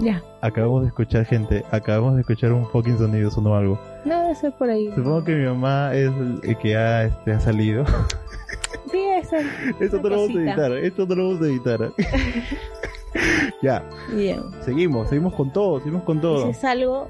Ya. 0.00 0.22
Acabamos 0.40 0.82
de 0.82 0.88
escuchar, 0.88 1.24
gente, 1.24 1.64
acabamos 1.70 2.14
de 2.14 2.20
escuchar 2.22 2.52
un 2.52 2.66
fucking 2.68 2.98
sonido, 2.98 3.30
sonó 3.30 3.54
algo. 3.54 3.78
No, 4.04 4.20
debe 4.22 4.34
ser 4.34 4.52
por 4.52 4.68
ahí. 4.68 4.90
Supongo 4.94 5.24
que 5.24 5.34
mi 5.34 5.46
mamá 5.46 5.94
es 5.94 6.10
el 6.42 6.58
que 6.58 6.76
ha, 6.76 7.04
este, 7.04 7.32
ha 7.32 7.40
salido. 7.40 7.84
Sí, 8.90 9.00
es 9.00 9.32
el- 9.32 9.48
Esto 9.80 9.96
no 10.00 10.08
lo 10.08 10.16
vamos 10.22 10.36
a 10.36 10.40
editar, 10.40 10.72
esto 10.72 11.06
no 11.06 11.14
lo 11.16 11.28
vamos 11.30 11.42
a 11.42 11.46
editar. 11.46 11.92
ya, 13.62 13.82
Bien. 14.14 14.40
seguimos, 14.60 15.08
seguimos 15.08 15.34
con 15.34 15.52
todo, 15.52 15.78
seguimos 15.80 16.04
con 16.04 16.20
todo. 16.20 16.46
Dices 16.46 16.62
algo 16.64 17.08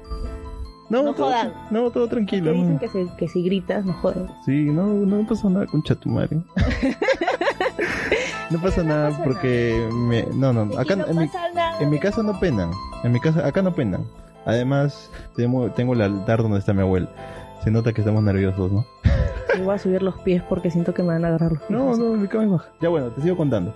No, 0.89 1.03
no 1.03 1.13
todo, 1.13 1.27
jodan. 1.27 1.53
no, 1.69 1.91
todo 1.91 2.07
tranquilo. 2.07 2.53
dicen 2.53 2.73
no. 2.75 2.79
que, 2.79 2.87
se- 2.87 3.07
que 3.19 3.27
si 3.27 3.43
gritas, 3.43 3.85
no 3.85 3.93
joden. 3.93 4.27
Sí, 4.45 4.63
no, 4.71 4.87
no 4.87 5.27
pasa 5.27 5.47
nada 5.47 5.67
con 5.67 5.83
Chatumare. 5.83 6.41
no 8.51 8.59
pasa 8.61 8.83
nada 8.83 9.09
pasa 9.09 9.23
porque 9.23 9.87
me, 9.93 10.23
no, 10.33 10.53
no, 10.53 10.77
acá 10.77 10.95
no 10.95 11.05
en, 11.07 11.17
mi, 11.17 11.29
en 11.79 11.89
mi 11.89 11.99
casa 11.99 12.23
no 12.23 12.39
penan. 12.39 12.71
En 13.03 13.11
mi 13.11 13.19
casa 13.19 13.45
acá 13.45 13.61
no 13.61 13.73
penan. 13.73 14.05
Además, 14.45 15.09
tengo, 15.35 15.69
tengo 15.71 15.93
el 15.93 16.01
altar 16.01 16.41
donde 16.43 16.59
está 16.59 16.73
mi 16.73 16.81
abuela. 16.81 17.09
Se 17.63 17.71
nota 17.71 17.93
que 17.93 18.01
estamos 18.01 18.21
nerviosos, 18.23 18.71
¿no? 18.71 18.85
Y 19.57 19.61
voy 19.61 19.75
a 19.75 19.79
subir 19.79 20.01
los 20.03 20.15
pies 20.19 20.43
porque 20.47 20.69
siento 20.69 20.93
que 20.93 21.01
me 21.01 21.09
van 21.09 21.25
a 21.25 21.29
agarrar 21.29 21.53
los 21.53 21.61
pies. 21.61 21.71
No, 21.71 21.95
no, 21.95 22.13
mi 22.13 22.27
cama 22.27 22.43
es 22.43 22.49
baja. 22.51 22.65
Ya 22.81 22.89
bueno, 22.89 23.07
te 23.07 23.21
sigo 23.21 23.37
contando. 23.37 23.73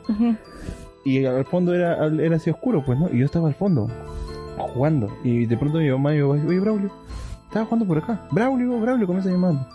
Y 1.05 1.25
al 1.25 1.45
fondo 1.45 1.73
era, 1.73 2.05
era 2.05 2.35
así 2.35 2.49
oscuro, 2.49 2.83
pues, 2.85 2.99
¿no? 2.99 3.09
Y 3.09 3.19
yo 3.19 3.25
estaba 3.25 3.47
al 3.47 3.55
fondo, 3.55 3.87
jugando. 4.57 5.07
Y 5.23 5.45
de 5.45 5.57
pronto 5.57 5.79
mi 5.79 5.89
mamá 5.89 6.11
mi 6.11 6.17
dice, 6.17 6.47
oye, 6.47 6.59
Braulio, 6.59 6.91
estaba 7.47 7.65
jugando 7.65 7.85
por 7.87 7.97
acá. 7.97 8.21
Braulio, 8.31 8.79
Braulio, 8.79 9.07
comienza 9.07 9.31
llamando. 9.31 9.65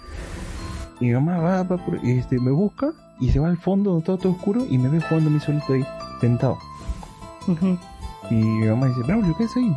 Y 1.00 1.06
mi 1.06 1.12
mamá 1.14 1.38
va, 1.38 1.62
va 1.64 1.76
por- 1.78 1.98
y 2.04 2.18
este, 2.18 2.38
me 2.38 2.50
busca 2.52 2.92
y 3.20 3.30
se 3.30 3.38
va 3.40 3.48
al 3.48 3.56
fondo 3.56 3.90
donde 3.90 4.00
está 4.12 4.16
todo 4.22 4.32
oscuro 4.32 4.62
y 4.68 4.78
me 4.78 4.88
ve 4.88 5.00
jugando 5.00 5.30
a 5.30 5.32
mí 5.32 5.40
solito 5.40 5.72
ahí, 5.72 5.84
sentado. 6.20 6.58
Y 8.30 8.34
mi 8.34 8.66
mamá 8.68 8.86
dice, 8.86 9.00
Braulio, 9.06 9.34
¿qué 9.36 9.44
es 9.44 9.56
ahí? 9.56 9.76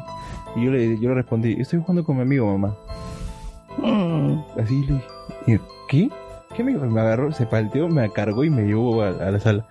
Y 0.56 0.66
yo 0.66 0.72
le, 0.72 0.98
yo 1.00 1.10
le 1.10 1.16
respondí, 1.16 1.54
estoy 1.60 1.80
jugando 1.80 2.04
con 2.04 2.16
mi 2.16 2.22
amigo, 2.24 2.58
mamá. 2.58 2.76
Mm. 3.78 4.40
Así 4.60 4.84
le 4.86 4.94
dije, 5.46 5.62
¿qué? 5.90 6.10
¿Qué 6.56 6.62
amigo? 6.64 6.86
Me 6.86 7.02
agarró, 7.02 7.32
se 7.32 7.46
palteó, 7.46 7.88
me 7.88 8.10
cargó 8.10 8.44
y 8.44 8.50
me 8.50 8.64
llevó 8.64 9.02
a, 9.04 9.10
a 9.10 9.32
la 9.32 9.40
sala. 9.40 9.66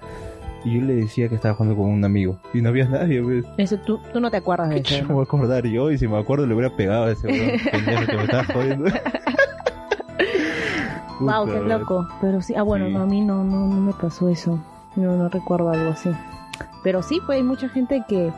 Y 0.64 0.75
yo 0.79 0.85
le 0.85 0.95
decía 0.97 1.29
que 1.29 1.37
estaba 1.37 1.55
jugando 1.55 1.77
con 1.77 1.91
un 1.91 2.05
amigo. 2.05 2.39
Y 2.53 2.61
no 2.61 2.69
había 2.71 2.87
nadie, 2.89 3.23
pues. 3.23 3.45
Eso, 3.57 3.79
tú, 3.79 4.01
tú 4.12 4.21
no 4.21 4.31
te 4.31 4.37
acuerdas 4.39 4.69
de 4.69 4.83
¿Qué 4.83 4.97
eso. 4.99 5.07
me 5.09 5.14
voy 5.14 5.23
a 5.23 5.25
acordar 5.25 5.64
yo? 5.67 5.91
Y 5.91 5.99
si 5.99 6.07
me 6.07 6.19
acuerdo 6.19 6.47
le 6.47 6.55
hubiera 6.55 6.75
pegado 6.77 7.05
a 7.05 7.12
ese 7.12 7.27
que 7.29 7.59
me 7.87 8.25
estaba 8.25 8.45
jodiendo. 8.45 8.87
Wow, 11.21 11.47
qué 11.47 11.61
loco. 11.61 12.07
Pero 12.21 12.41
sí, 12.43 12.55
ah, 12.55 12.62
bueno, 12.62 12.87
Sí. 12.87 12.93
no, 12.93 13.03
a 13.03 13.07
mí 13.07 13.21
no, 13.25 13.43
no, 13.45 13.67
no 13.67 13.81
me 13.81 13.93
pasó 13.93 14.29
eso. 14.29 14.59
No, 14.97 15.17
no 15.17 15.29
recuerdo 15.29 15.71
algo 15.71 15.91
así. 15.91 16.11
Pero 16.83 17.03
sí, 17.03 17.21
pues 17.27 17.37
hay 17.37 17.43
mucha 17.43 17.69
gente 17.69 18.03
que, 18.09 18.33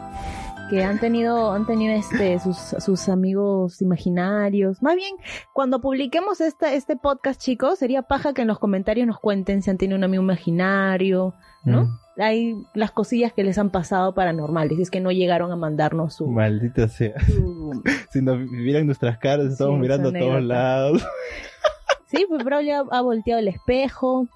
que 0.70 0.83
han 0.85 0.99
tenido, 0.99 1.53
han 1.53 1.66
tenido 1.66 1.95
este, 1.95 2.39
sus, 2.41 2.57
sus 2.57 3.09
amigos 3.09 3.81
imaginarios. 3.83 4.83
Más 4.83 4.97
bien, 4.97 5.14
cuando 5.53 5.81
publiquemos 5.81 6.41
este, 6.41 6.74
este 6.76 6.97
podcast, 6.97 7.41
chicos, 7.41 7.79
sería 7.79 8.03
paja 8.03 8.33
que 8.33 8.43
en 8.43 8.49
los 8.49 8.59
comentarios 8.59 9.07
nos 9.07 9.18
cuenten 9.20 9.62
si 9.62 9.70
han 9.70 9.76
tenido 9.79 9.97
un 9.99 10.05
amigo 10.05 10.22
imaginario, 10.22 11.35
¿no? 11.64 11.85
Mm. 11.85 11.99
Hay 12.20 12.55
las 12.74 12.91
cosillas 12.91 13.33
que 13.33 13.45
les 13.45 13.59
han 13.59 13.70
pasado 13.70 14.12
paranormales, 14.12 14.79
es 14.81 14.91
que 14.91 14.99
no 15.01 15.12
llegaron 15.12 15.53
a 15.53 15.57
mandarnos 15.57 16.14
su, 16.14 16.26
Maldita 16.26 16.89
sea. 16.89 17.14
su- 17.24 17.81
Si 18.11 18.20
nos 18.22 18.39
vieran 18.51 18.87
nuestras 18.87 19.18
caras, 19.18 19.47
estamos 19.53 19.74
Sí, 19.76 19.81
mirando 19.81 20.09
a 20.09 20.12
todos 20.12 20.43
lados. 20.43 21.07
Sí, 22.11 22.25
pues 22.29 22.45
Braulio 22.45 22.87
ha, 22.91 22.99
ha 22.99 23.01
volteado 23.03 23.41
el 23.41 23.49
espejo, 23.49 24.27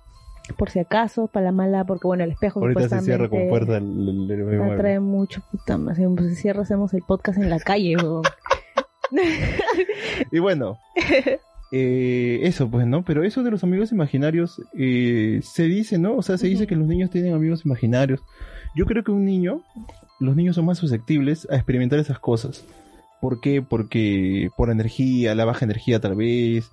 por 0.57 0.71
si 0.71 0.79
acaso, 0.79 1.27
para 1.27 1.47
la 1.47 1.53
mala, 1.53 1.85
porque 1.85 2.07
bueno, 2.07 2.25
el 2.25 2.31
espejo 2.33 2.61
Ahorita 2.61 2.89
se 2.89 3.01
cierra 3.01 3.29
con 3.29 3.49
fuerza 3.49 3.77
el, 3.79 4.29
el- 4.31 4.31
el-. 4.31 4.73
Atrae 4.73 5.01
mucho, 5.01 5.43
puta 5.51 5.79
más. 5.79 5.97
Si 5.97 6.05
se 6.05 6.35
cierra, 6.35 6.63
hacemos 6.63 6.93
el 6.95 7.03
podcast 7.03 7.39
en 7.39 7.49
la 7.51 7.59
calle. 7.59 7.97
Y 10.31 10.39
bueno, 10.39 10.79
eh, 11.71 12.41
eso 12.43 12.71
pues, 12.71 12.87
¿no? 12.87 13.05
Pero 13.05 13.25
eso 13.25 13.43
de 13.43 13.51
los 13.51 13.63
amigos 13.63 13.93
imaginarios 13.93 14.61
eh, 14.79 15.41
se 15.43 15.65
dice, 15.65 15.99
¿no? 15.99 16.17
O 16.17 16.23
sea, 16.23 16.39
se 16.39 16.47
dice 16.47 16.67
que 16.67 16.77
los 16.77 16.87
niños 16.87 17.11
tienen 17.11 17.35
amigos 17.35 17.65
imaginarios. 17.67 18.21
Yo 18.75 18.87
creo 18.87 19.05
que 19.05 19.11
un 19.11 19.25
niño, 19.27 19.63
los 20.19 20.35
niños 20.35 20.57
son 20.57 20.65
más 20.65 20.79
susceptibles 20.79 21.47
a 21.51 21.57
experimentar 21.57 21.99
esas 21.99 22.19
cosas. 22.19 22.65
¿Por 23.21 23.41
qué? 23.41 23.63
Porque 23.63 24.49
por 24.57 24.71
energía, 24.71 25.35
la 25.35 25.45
baja 25.45 25.65
energía 25.67 26.01
tal 26.01 26.15
vez. 26.17 26.71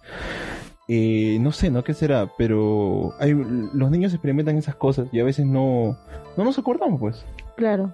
Eh, 0.92 1.38
no 1.40 1.52
sé, 1.52 1.70
¿no? 1.70 1.84
¿Qué 1.84 1.94
será? 1.94 2.28
Pero 2.36 3.14
hay, 3.20 3.34
los 3.34 3.92
niños 3.92 4.12
experimentan 4.12 4.58
esas 4.58 4.74
cosas 4.76 5.08
y 5.12 5.20
a 5.20 5.24
veces 5.24 5.46
no, 5.46 5.96
no 6.36 6.44
nos 6.44 6.58
acordamos, 6.58 7.00
pues. 7.00 7.24
Claro. 7.56 7.94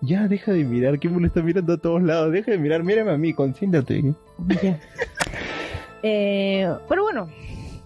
Ya, 0.00 0.26
deja 0.26 0.52
de 0.52 0.64
mirar, 0.64 0.98
¿quién 0.98 1.16
me 1.16 1.26
está 1.28 1.40
mirando 1.40 1.72
a 1.74 1.78
todos 1.78 2.02
lados? 2.02 2.32
Deja 2.32 2.50
de 2.50 2.58
mirar, 2.58 2.82
mírame 2.82 3.12
a 3.12 3.16
mí, 3.16 3.32
concéntrate. 3.32 4.12
Ya. 4.62 4.78
Eh, 6.02 6.68
pero 6.88 7.02
bueno, 7.04 7.28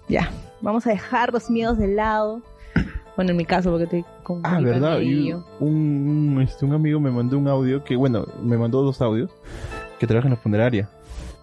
ya. 0.08 0.30
Vamos 0.62 0.86
a 0.86 0.90
dejar 0.90 1.32
los 1.32 1.48
miedos 1.50 1.78
de 1.78 1.88
lado. 1.88 2.42
Bueno, 3.16 3.32
en 3.32 3.36
mi 3.36 3.44
caso, 3.44 3.70
porque 3.70 3.84
estoy 3.84 4.04
con 4.22 4.40
Ah, 4.44 4.58
verdad. 4.60 5.00
Y 5.00 5.30
amarillo. 5.30 5.44
un, 5.58 6.32
un, 6.34 6.42
este, 6.42 6.64
un 6.64 6.72
amigo 6.72 6.98
me 7.00 7.10
mandó 7.10 7.38
un 7.38 7.48
audio 7.48 7.84
que, 7.84 7.94
bueno, 7.96 8.26
me 8.42 8.56
mandó 8.58 8.82
dos 8.82 9.00
audios 9.02 9.30
que 9.98 10.06
trabaja 10.06 10.28
en 10.28 10.34
la 10.34 10.40
funeraria. 10.40 10.88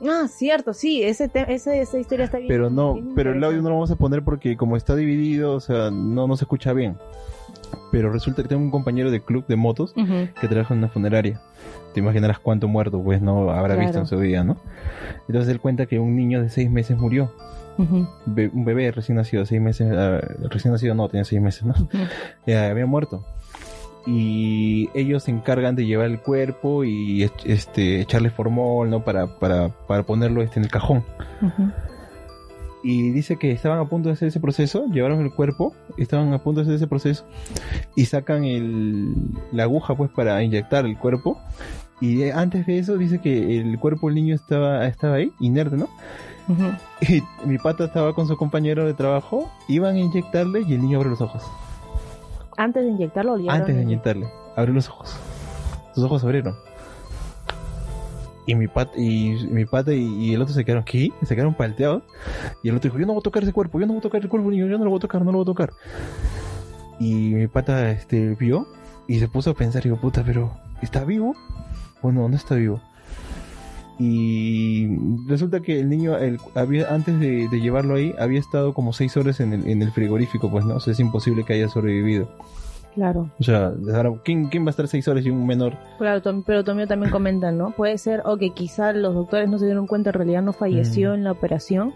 Ah, 0.06 0.28
cierto, 0.28 0.74
sí. 0.74 1.02
Ese 1.04 1.30
ese, 1.48 1.82
esa 1.82 1.98
historia 2.00 2.26
está 2.26 2.38
bien. 2.38 2.48
Pero 2.50 2.70
no, 2.70 2.94
bien 2.96 3.14
pero 3.16 3.32
el 3.34 3.44
audio 3.44 3.62
no 3.62 3.70
lo 3.70 3.76
vamos 3.76 3.92
a 3.92 3.96
poner 3.96 4.24
porque 4.24 4.56
como 4.58 4.78
está 4.78 4.96
dividido, 4.96 5.54
o 5.54 5.60
sea, 5.60 5.90
no, 5.92 6.28
no 6.28 6.36
se 6.38 6.44
escucha 6.44 6.74
bien. 6.74 6.98
Pero 7.92 8.12
resulta 8.12 8.44
que 8.44 8.50
tengo 8.50 8.62
un 8.62 8.72
compañero 8.72 9.12
de 9.12 9.22
club 9.22 9.46
de 9.48 9.56
motos 9.56 9.94
que 9.94 10.48
trabaja 10.48 10.74
en 10.74 10.80
una 10.80 10.90
funeraria. 10.90 11.42
Te 11.94 12.00
imaginarás 12.00 12.40
cuánto 12.40 12.68
muerto, 12.68 13.02
pues, 13.02 13.22
no 13.22 13.50
habrá 13.50 13.74
Claro. 13.74 13.82
visto 13.82 14.00
en 14.00 14.06
su 14.06 14.18
vida, 14.20 14.44
¿no? 14.44 14.58
Entonces 15.28 15.52
él 15.52 15.60
cuenta 15.60 15.86
que 15.86 16.00
un 16.00 16.16
niño 16.16 16.42
de 16.42 16.50
seis 16.50 16.70
meses 16.70 16.98
murió. 16.98 17.32
Be- 18.26 18.50
un 18.54 18.66
bebé 18.66 18.92
recién 18.92 19.18
nacido, 19.18 19.46
seis 19.46 19.62
meses, 19.62 19.92
ah, 19.96 20.20
recién 20.50 20.72
nacido 20.72 20.96
no, 20.96 21.08
tenía 21.10 21.26
seis 21.26 21.42
meses, 21.42 21.64
¿no? 21.64 21.74
Ya 22.46 22.68
había 22.70 22.86
muerto. 22.86 23.24
Y 24.08 24.90
ellos 24.94 25.24
se 25.24 25.32
encargan 25.32 25.76
de 25.76 25.86
llevar 25.86 26.06
el 26.06 26.22
cuerpo 26.22 26.86
y 26.86 27.30
este 27.44 28.00
echarle 28.00 28.30
formol, 28.30 28.90
¿no? 28.90 29.04
Para, 29.04 29.38
para, 29.38 29.70
para 29.70 30.04
ponerlo 30.04 30.42
este, 30.42 30.60
en 30.60 30.64
el 30.66 30.72
cajón. 30.72 31.04
Y 32.84 33.10
dice 33.12 33.36
que 33.36 33.52
estaban 33.52 33.80
a 33.80 33.90
punto 33.90 34.08
de 34.08 34.14
hacer 34.14 34.30
ese 34.30 34.40
proceso, 34.40 34.86
llevaron 34.88 35.20
el 35.20 35.34
cuerpo, 35.34 35.74
estaban 35.98 36.32
a 36.32 36.38
punto 36.38 36.62
de 36.62 36.64
hacer 36.64 36.76
ese 36.76 36.88
proceso 36.88 37.26
y 37.96 38.06
sacan 38.06 38.46
el, 38.46 39.14
la 39.52 39.64
aguja 39.64 39.96
pues 39.96 40.10
para 40.10 40.42
inyectar 40.42 40.86
el 40.86 40.98
cuerpo. 40.98 41.38
Y 42.00 42.22
eh, 42.22 42.32
antes 42.32 42.66
de 42.66 42.78
eso 42.78 42.98
dice 42.98 43.20
que 43.20 43.60
el 43.60 43.78
cuerpo 43.78 44.08
del 44.08 44.16
niño 44.16 44.36
estaba, 44.36 44.88
estaba 44.88 45.16
ahí, 45.16 45.34
inerte, 45.42 45.76
¿no? 45.76 45.90
Y 47.02 47.22
mi 47.46 47.58
pata 47.58 47.86
estaba 47.86 48.14
con 48.14 48.26
su 48.28 48.38
compañero 48.38 48.86
de 48.86 48.94
trabajo, 48.94 49.52
iban 49.68 49.96
a 49.96 50.00
inyectarle 50.00 50.62
y 50.62 50.74
el 50.76 50.82
niño 50.82 51.00
abre 51.00 51.10
los 51.10 51.20
ojos. 51.20 51.44
Antes 52.58 52.84
de 52.84 52.90
inyectarlo, 52.90 53.34
lo 53.34 53.38
llevaron 53.38 53.62
Antes 53.62 53.76
de 53.76 53.82
inyectarle, 53.84 54.28
abrió 54.56 54.74
los 54.74 54.90
ojos. 54.90 55.16
Sus 55.94 56.04
ojos 56.04 56.22
se 56.22 56.28
abrieron. 56.28 56.56
Y 58.48 58.56
mi 58.56 58.68
pata 58.68 58.92
y 58.98 59.48
mi 59.52 59.66
pata 59.66 59.94
y, 59.94 60.04
y 60.04 60.34
el 60.34 60.42
otro 60.42 60.54
se 60.54 60.66
quedaron 60.66 60.82
aquí, 60.82 61.14
se 61.24 61.36
quedaron 61.36 61.54
palteados. 61.54 62.04
Y 62.64 62.70
el 62.70 62.76
otro 62.76 62.90
dijo, 62.90 63.00
yo 63.00 63.06
no 63.06 63.14
voy 63.14 63.20
a 63.20 63.24
tocar 63.24 63.44
ese 63.44 63.54
cuerpo, 63.54 63.80
yo 63.80 63.86
no 63.86 63.94
voy 63.94 64.00
a 64.00 64.04
tocar 64.04 64.22
el 64.22 64.30
cuerpo 64.30 64.50
niño, 64.50 64.68
yo 64.68 64.78
no 64.78 64.86
lo 64.86 64.90
voy 64.90 64.98
a 64.98 65.02
tocar, 65.02 65.24
no 65.24 65.32
lo 65.32 65.38
voy 65.40 65.44
a 65.44 65.46
tocar. 65.46 65.74
Y 67.00 67.14
mi 67.14 67.48
pata 67.48 67.92
este 67.92 68.36
vio 68.36 68.68
y 69.08 69.20
se 69.20 69.28
puso 69.28 69.52
a 69.52 69.54
pensar, 69.54 69.84
digo, 69.84 69.98
puta, 69.98 70.24
pero 70.26 70.58
¿está 70.82 71.04
vivo? 71.04 71.36
¿O 72.02 72.12
no? 72.12 72.28
No 72.28 72.36
está 72.36 72.56
vivo. 72.56 72.82
Y 74.00 74.88
resulta 75.28 75.60
que 75.62 75.80
el 75.80 75.90
niño, 75.90 76.18
el, 76.18 76.40
había, 76.56 76.94
antes 76.94 77.20
de, 77.20 77.48
de 77.50 77.60
llevarlo 77.62 77.96
ahí, 77.96 78.14
había 78.20 78.40
estado 78.40 78.74
como 78.74 78.94
seis 78.94 79.18
horas 79.18 79.40
en 79.40 79.54
el, 79.54 79.68
en 79.68 79.82
el 79.82 79.92
frigorífico, 79.92 80.52
pues 80.52 80.66
no, 80.66 80.76
o 80.76 80.80
sea, 80.80 80.94
es 80.94 81.00
imposible 81.00 81.44
que 81.44 81.54
haya 81.54 81.68
sobrevivido. 81.68 82.30
Claro. 82.94 83.30
O 83.40 83.44
sea, 83.44 83.74
ahora, 83.94 84.12
¿quién, 84.24 84.48
¿quién 84.48 84.64
va 84.66 84.70
a 84.70 84.72
estar 84.72 84.88
seis 84.88 85.08
horas 85.08 85.24
y 85.26 85.30
un 85.30 85.46
menor? 85.46 85.74
Claro, 86.00 86.22
pero 86.46 86.64
Tomio 86.64 86.88
también 86.88 87.12
comenta, 87.12 87.52
¿no? 87.52 87.72
Puede 87.72 87.98
ser, 88.00 88.22
o 88.26 88.38
que 88.38 88.52
quizá 88.52 88.92
los 88.94 89.14
doctores 89.14 89.50
no 89.50 89.60
se 89.60 89.66
dieron 89.66 89.86
cuenta, 89.88 90.10
en 90.10 90.14
realidad 90.16 90.42
no 90.42 90.54
falleció 90.54 91.12
Mm. 91.12 91.14
en 91.16 91.24
la 91.24 91.32
operación 91.32 91.94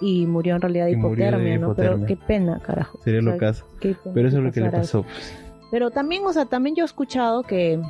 y 0.00 0.26
murió 0.26 0.56
en 0.56 0.60
realidad 0.62 0.86
de 0.86 0.92
hipotermia, 0.92 1.58
¿no? 1.58 1.74
Pero 1.74 2.04
qué 2.06 2.16
pena, 2.16 2.58
carajo. 2.60 2.98
Sería 3.04 3.20
O 3.20 3.22
sea, 3.22 3.32
lo 3.32 3.38
caso. 3.38 3.64
Pero 3.80 4.28
eso 4.28 4.38
es 4.38 4.44
lo 4.44 4.52
que 4.52 4.60
le 4.60 4.70
pasó. 4.70 5.02
pues. 5.04 5.45
Pero 5.70 5.90
también, 5.90 6.24
o 6.26 6.32
sea, 6.32 6.46
también 6.46 6.76
yo 6.76 6.84
he 6.84 6.86
escuchado 6.86 7.42
que, 7.42 7.80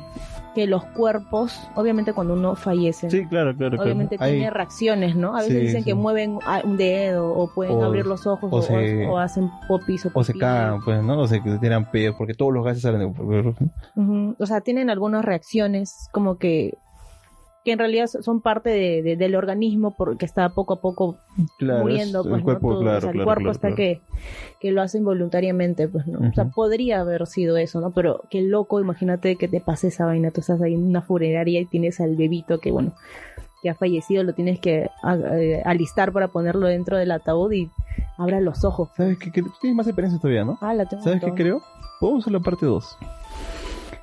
que 0.55 0.65
los 0.65 0.83
cuerpos, 0.85 1.59
obviamente 1.75 2.13
cuando 2.13 2.33
uno 2.33 2.55
fallece, 2.55 3.09
Sí, 3.11 3.25
claro, 3.27 3.55
claro. 3.55 3.75
claro. 3.75 3.83
obviamente 3.83 4.17
Hay- 4.19 4.33
tiene 4.33 4.49
reacciones, 4.49 5.15
¿no? 5.15 5.35
A 5.35 5.41
veces 5.41 5.53
Sí, 5.53 5.59
dicen 5.59 5.81
sí. 5.81 5.85
que 5.85 5.93
mueven 5.93 6.39
un 6.63 6.77
dedo 6.77 7.31
o 7.31 7.53
pueden 7.53 7.75
O- 7.77 7.83
abrir 7.85 8.07
los 8.07 8.25
ojos 8.25 8.51
o 8.51 8.55
o, 8.57 8.61
se- 8.63 9.05
o- 9.05 9.11
o 9.13 9.17
hacen 9.19 9.51
popis 9.67 10.05
o 10.07 10.11
o 10.13 10.23
se 10.23 10.33
pipí. 10.33 10.39
cagan, 10.41 10.79
pues, 10.83 11.03
¿no? 11.03 11.19
O 11.19 11.27
se 11.27 11.43
que 11.43 11.51
tiran 11.59 11.91
pedos, 11.91 12.15
porque 12.17 12.33
todos 12.33 12.51
los 12.51 12.65
gases 12.65 12.81
salen 12.81 12.99
de... 13.13 13.53
Ujú, 13.95 14.35
O 14.39 14.45
sea, 14.47 14.61
tienen 14.61 14.89
algunas 14.89 15.23
reacciones 15.23 16.09
como 16.11 16.37
que 16.39 16.77
que 17.67 17.73
en 17.73 17.79
realidad 17.79 18.07
son 18.07 18.39
parte 18.39 18.69
de- 18.69 19.01
de- 19.03 19.17
del 19.17 19.35
organismo 19.35 19.93
porque 19.97 20.23
está 20.25 20.47
poco 20.47 20.75
a 20.75 20.79
poco 20.79 21.17
Claro, 21.57 21.81
muriendo, 21.81 22.21
es- 22.21 22.27
pues, 22.27 22.37
el 22.39 22.43
cuerpo, 22.45 22.69
¿no? 22.69 22.73
Todo, 22.75 22.81
claro, 22.83 22.97
o 22.97 23.01
sea, 23.01 23.09
el 23.09 23.13
claro, 23.15 23.25
cuerpo 23.25 23.59
claro. 23.59 23.75
Que, 23.75 24.01
que 24.61 24.71
lo 24.71 24.81
hace 24.81 24.99
involuntariamente, 24.99 25.89
pues, 25.89 26.07
¿no? 26.07 26.29
O 26.29 26.33
sea, 26.33 26.45
podría 26.45 27.01
haber 27.01 27.27
sido 27.27 27.57
eso, 27.57 27.81
¿no? 27.81 27.91
Pero 27.91 28.21
qué 28.29 28.41
loco, 28.41 28.79
imagínate 28.79 29.35
que 29.35 29.49
te 29.49 29.59
pase 29.59 29.89
esa 29.89 30.05
vaina, 30.05 30.31
tú 30.31 30.39
estás 30.39 30.61
ahí 30.61 30.75
en 30.75 30.83
una 30.87 31.01
funeraria 31.01 31.59
y 31.59 31.65
tienes 31.65 31.99
al 31.99 32.15
bebito 32.15 32.59
que, 32.59 32.71
bueno, 32.71 32.93
que 33.61 33.69
ha 33.69 33.75
fallecido, 33.75 34.23
lo 34.23 34.31
tienes 34.33 34.61
que 34.61 34.89
eh, 35.35 35.61
alistar 35.65 36.13
para 36.13 36.29
ponerlo 36.29 36.67
dentro 36.67 36.95
del 36.95 37.11
ataúd 37.11 37.51
y 37.51 37.69
abra 38.17 38.39
los 38.39 38.63
ojos. 38.63 38.91
¿Sabes 38.95 39.17
qué? 39.17 39.29
Tú 39.29 39.51
tienes 39.59 39.75
más 39.75 39.87
experiencia 39.87 40.21
todavía, 40.21 40.45
¿no? 40.45 40.57
Ah, 40.61 40.73
la 40.73 40.85
tengo 40.85 41.03
¿Sabes 41.03 41.21
qué 41.21 41.33
creo? 41.33 41.61
Podemos 41.99 42.23
hacer 42.23 42.31
la 42.31 42.39
parte 42.39 42.65
2 42.65 42.97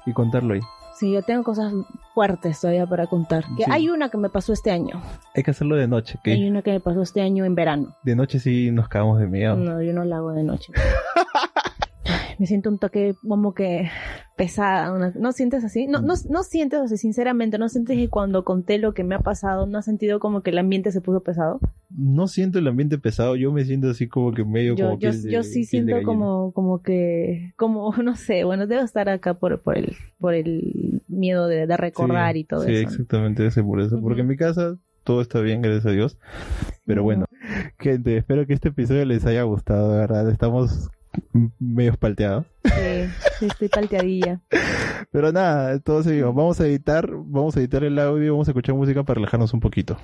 y 0.05 0.13
contarlo 0.13 0.53
ahí. 0.53 0.61
Sí, 0.95 1.11
yo 1.13 1.23
tengo 1.23 1.43
cosas 1.43 1.73
fuertes 2.15 2.61
todavía 2.61 2.87
para 2.87 3.07
contar. 3.09 3.45
Que 3.57 3.65
Sí. 3.65 3.71
hay 3.71 3.89
una 3.89 4.09
que 4.11 4.17
me 4.17 4.29
pasó 4.31 4.53
este 4.53 4.71
año. 4.71 5.03
Hay 5.35 5.43
que 5.43 5.51
hacerlo 5.51 5.77
de 5.77 5.89
noche, 5.89 6.19
que 6.23 6.33
Hay 6.33 6.49
una 6.49 6.63
que 6.63 6.71
me 6.71 6.81
pasó 6.81 7.03
este 7.03 7.21
año 7.21 7.45
en 7.45 7.55
verano. 7.55 7.97
de 8.05 8.15
noche 8.15 8.39
sí 8.39 8.71
nos 8.71 8.89
cagamos 8.89 9.19
de 9.19 9.27
miedo. 9.27 9.57
No, 9.57 9.83
yo 9.83 9.93
no 9.93 10.05
la 10.05 10.17
hago 10.19 10.33
de 10.33 10.45
noche. 10.45 10.73
Me 12.39 12.47
siento 12.47 12.69
un 12.71 12.79
toque 12.79 13.15
como 13.27 13.55
que 13.55 13.89
pesada. 14.37 14.93
una- 14.93 15.13
¿No 15.17 15.33
sientes 15.33 15.65
así? 15.65 15.87
No, 15.87 16.01
no, 16.01 16.15
no 16.29 16.43
sientes 16.43 16.81
así, 16.81 16.97
sinceramente. 16.97 17.59
¿No 17.59 17.69
sientes 17.69 17.97
que 17.97 18.09
cuando 18.09 18.45
conté 18.45 18.79
lo 18.79 18.95
que 18.95 19.05
me 19.05 19.15
ha 19.15 19.21
pasado, 19.21 19.67
no 19.67 19.79
has 19.79 19.85
sentido 19.85 20.19
como 20.21 20.43
que 20.43 20.51
el 20.51 20.59
ambiente 20.59 20.91
se 20.93 21.01
puso 21.01 21.23
pesado? 21.23 21.61
No 21.97 22.27
siento 22.27 22.59
el 22.59 22.67
ambiente 22.67 22.99
pesado, 22.99 23.37
yo 23.37 23.53
me 23.53 23.65
siento 23.65 23.89
así 23.91 24.09
como 24.09 24.33
que 24.33 24.45
medio 24.45 24.75
Yo, 24.75 24.87
como 24.87 24.99
yo, 24.99 25.13
de- 25.13 25.31
yo 25.31 25.43
sí 25.45 25.65
siento 25.65 26.03
como, 26.05 26.53
como 26.53 26.83
que, 26.83 27.53
como, 27.57 27.93
no 28.03 28.17
sé, 28.17 28.43
bueno, 28.45 28.67
debo 28.67 28.83
estar 28.83 29.09
acá 29.09 29.35
por, 29.35 29.63
por 29.63 29.79
el, 29.79 29.93
por 30.19 30.35
el 30.35 31.03
miedo 31.09 31.47
de, 31.47 31.67
de 31.69 31.77
recordar 31.77 32.35
Sí, 32.35 32.41
y 32.41 32.45
todo 32.45 32.63
sí, 32.65 32.73
eso. 32.73 32.83
¿no? 32.83 32.89
exactamente, 32.91 33.47
ese 33.47 33.63
por 33.63 33.81
eso. 33.81 34.01
Porque 34.01 34.23
en 34.23 34.27
mi 34.27 34.37
casa 34.37 34.77
todo 35.05 35.21
está 35.21 35.41
bien, 35.41 35.63
gracias 35.63 35.87
a 35.87 35.91
Dios. 35.91 36.19
Pero 36.87 37.03
bueno, 37.05 37.27
gente, 37.79 38.17
espero 38.17 38.47
que 38.47 38.55
este 38.55 38.71
episodio 38.71 39.05
les 39.05 39.25
haya 39.27 39.43
gustado, 39.43 39.93
de 39.93 39.99
verdad. 39.99 40.29
Estamos 40.31 40.91
m- 41.35 41.51
medio 41.59 41.95
palteados. 41.97 42.47
Sí, 43.39 43.47
estoy 43.47 43.69
palteadilla. 43.69 44.41
Pero 45.11 45.33
nada, 45.33 45.79
todo 45.81 46.03
se 46.03 46.13
dio. 46.13 46.33
Vamos 46.33 46.61
a 46.61 46.67
editar, 46.67 47.09
vamos 47.11 47.57
a 47.57 47.61
editar 47.61 47.85
el 47.85 47.99
audio, 47.99 48.33
vamos 48.33 48.49
a 48.49 48.51
escuchar 48.53 48.75
música 48.75 49.03
para 49.03 49.17
relajarnos 49.17 49.53
un 49.55 49.61
poquito. 49.61 49.97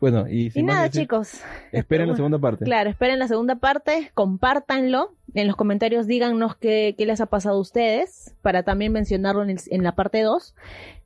Bueno, 0.00 0.28
y 0.28 0.50
sin 0.50 0.66
nada, 0.66 0.84
decir, 0.84 1.02
chicos. 1.02 1.40
Esperen 1.72 2.08
la 2.08 2.14
segunda 2.14 2.38
parte. 2.38 2.64
Claro, 2.64 2.88
esperen 2.88 3.18
la 3.18 3.26
segunda 3.26 3.56
parte, 3.56 4.12
compártanlo. 4.14 5.14
En 5.34 5.48
los 5.48 5.56
comentarios 5.56 6.06
díganos 6.06 6.54
qué, 6.56 6.94
qué 6.96 7.04
les 7.04 7.20
ha 7.20 7.26
pasado 7.26 7.56
a 7.56 7.60
ustedes 7.60 8.32
para 8.40 8.62
también 8.62 8.92
mencionarlo 8.92 9.42
en, 9.42 9.50
el- 9.50 9.60
en 9.70 9.82
la 9.82 9.96
parte 9.96 10.22
2. 10.22 10.54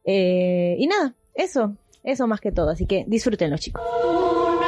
Eh, 0.04 0.76
y 0.78 0.86
nada, 0.88 1.14
eso, 1.34 1.74
eso 2.04 2.26
más 2.26 2.40
que 2.42 2.52
todo. 2.52 2.68
Así 2.68 2.84
que 2.84 3.04
disfrútenlo, 3.08 3.56
chicos. 3.56 3.82
Una 4.04 4.66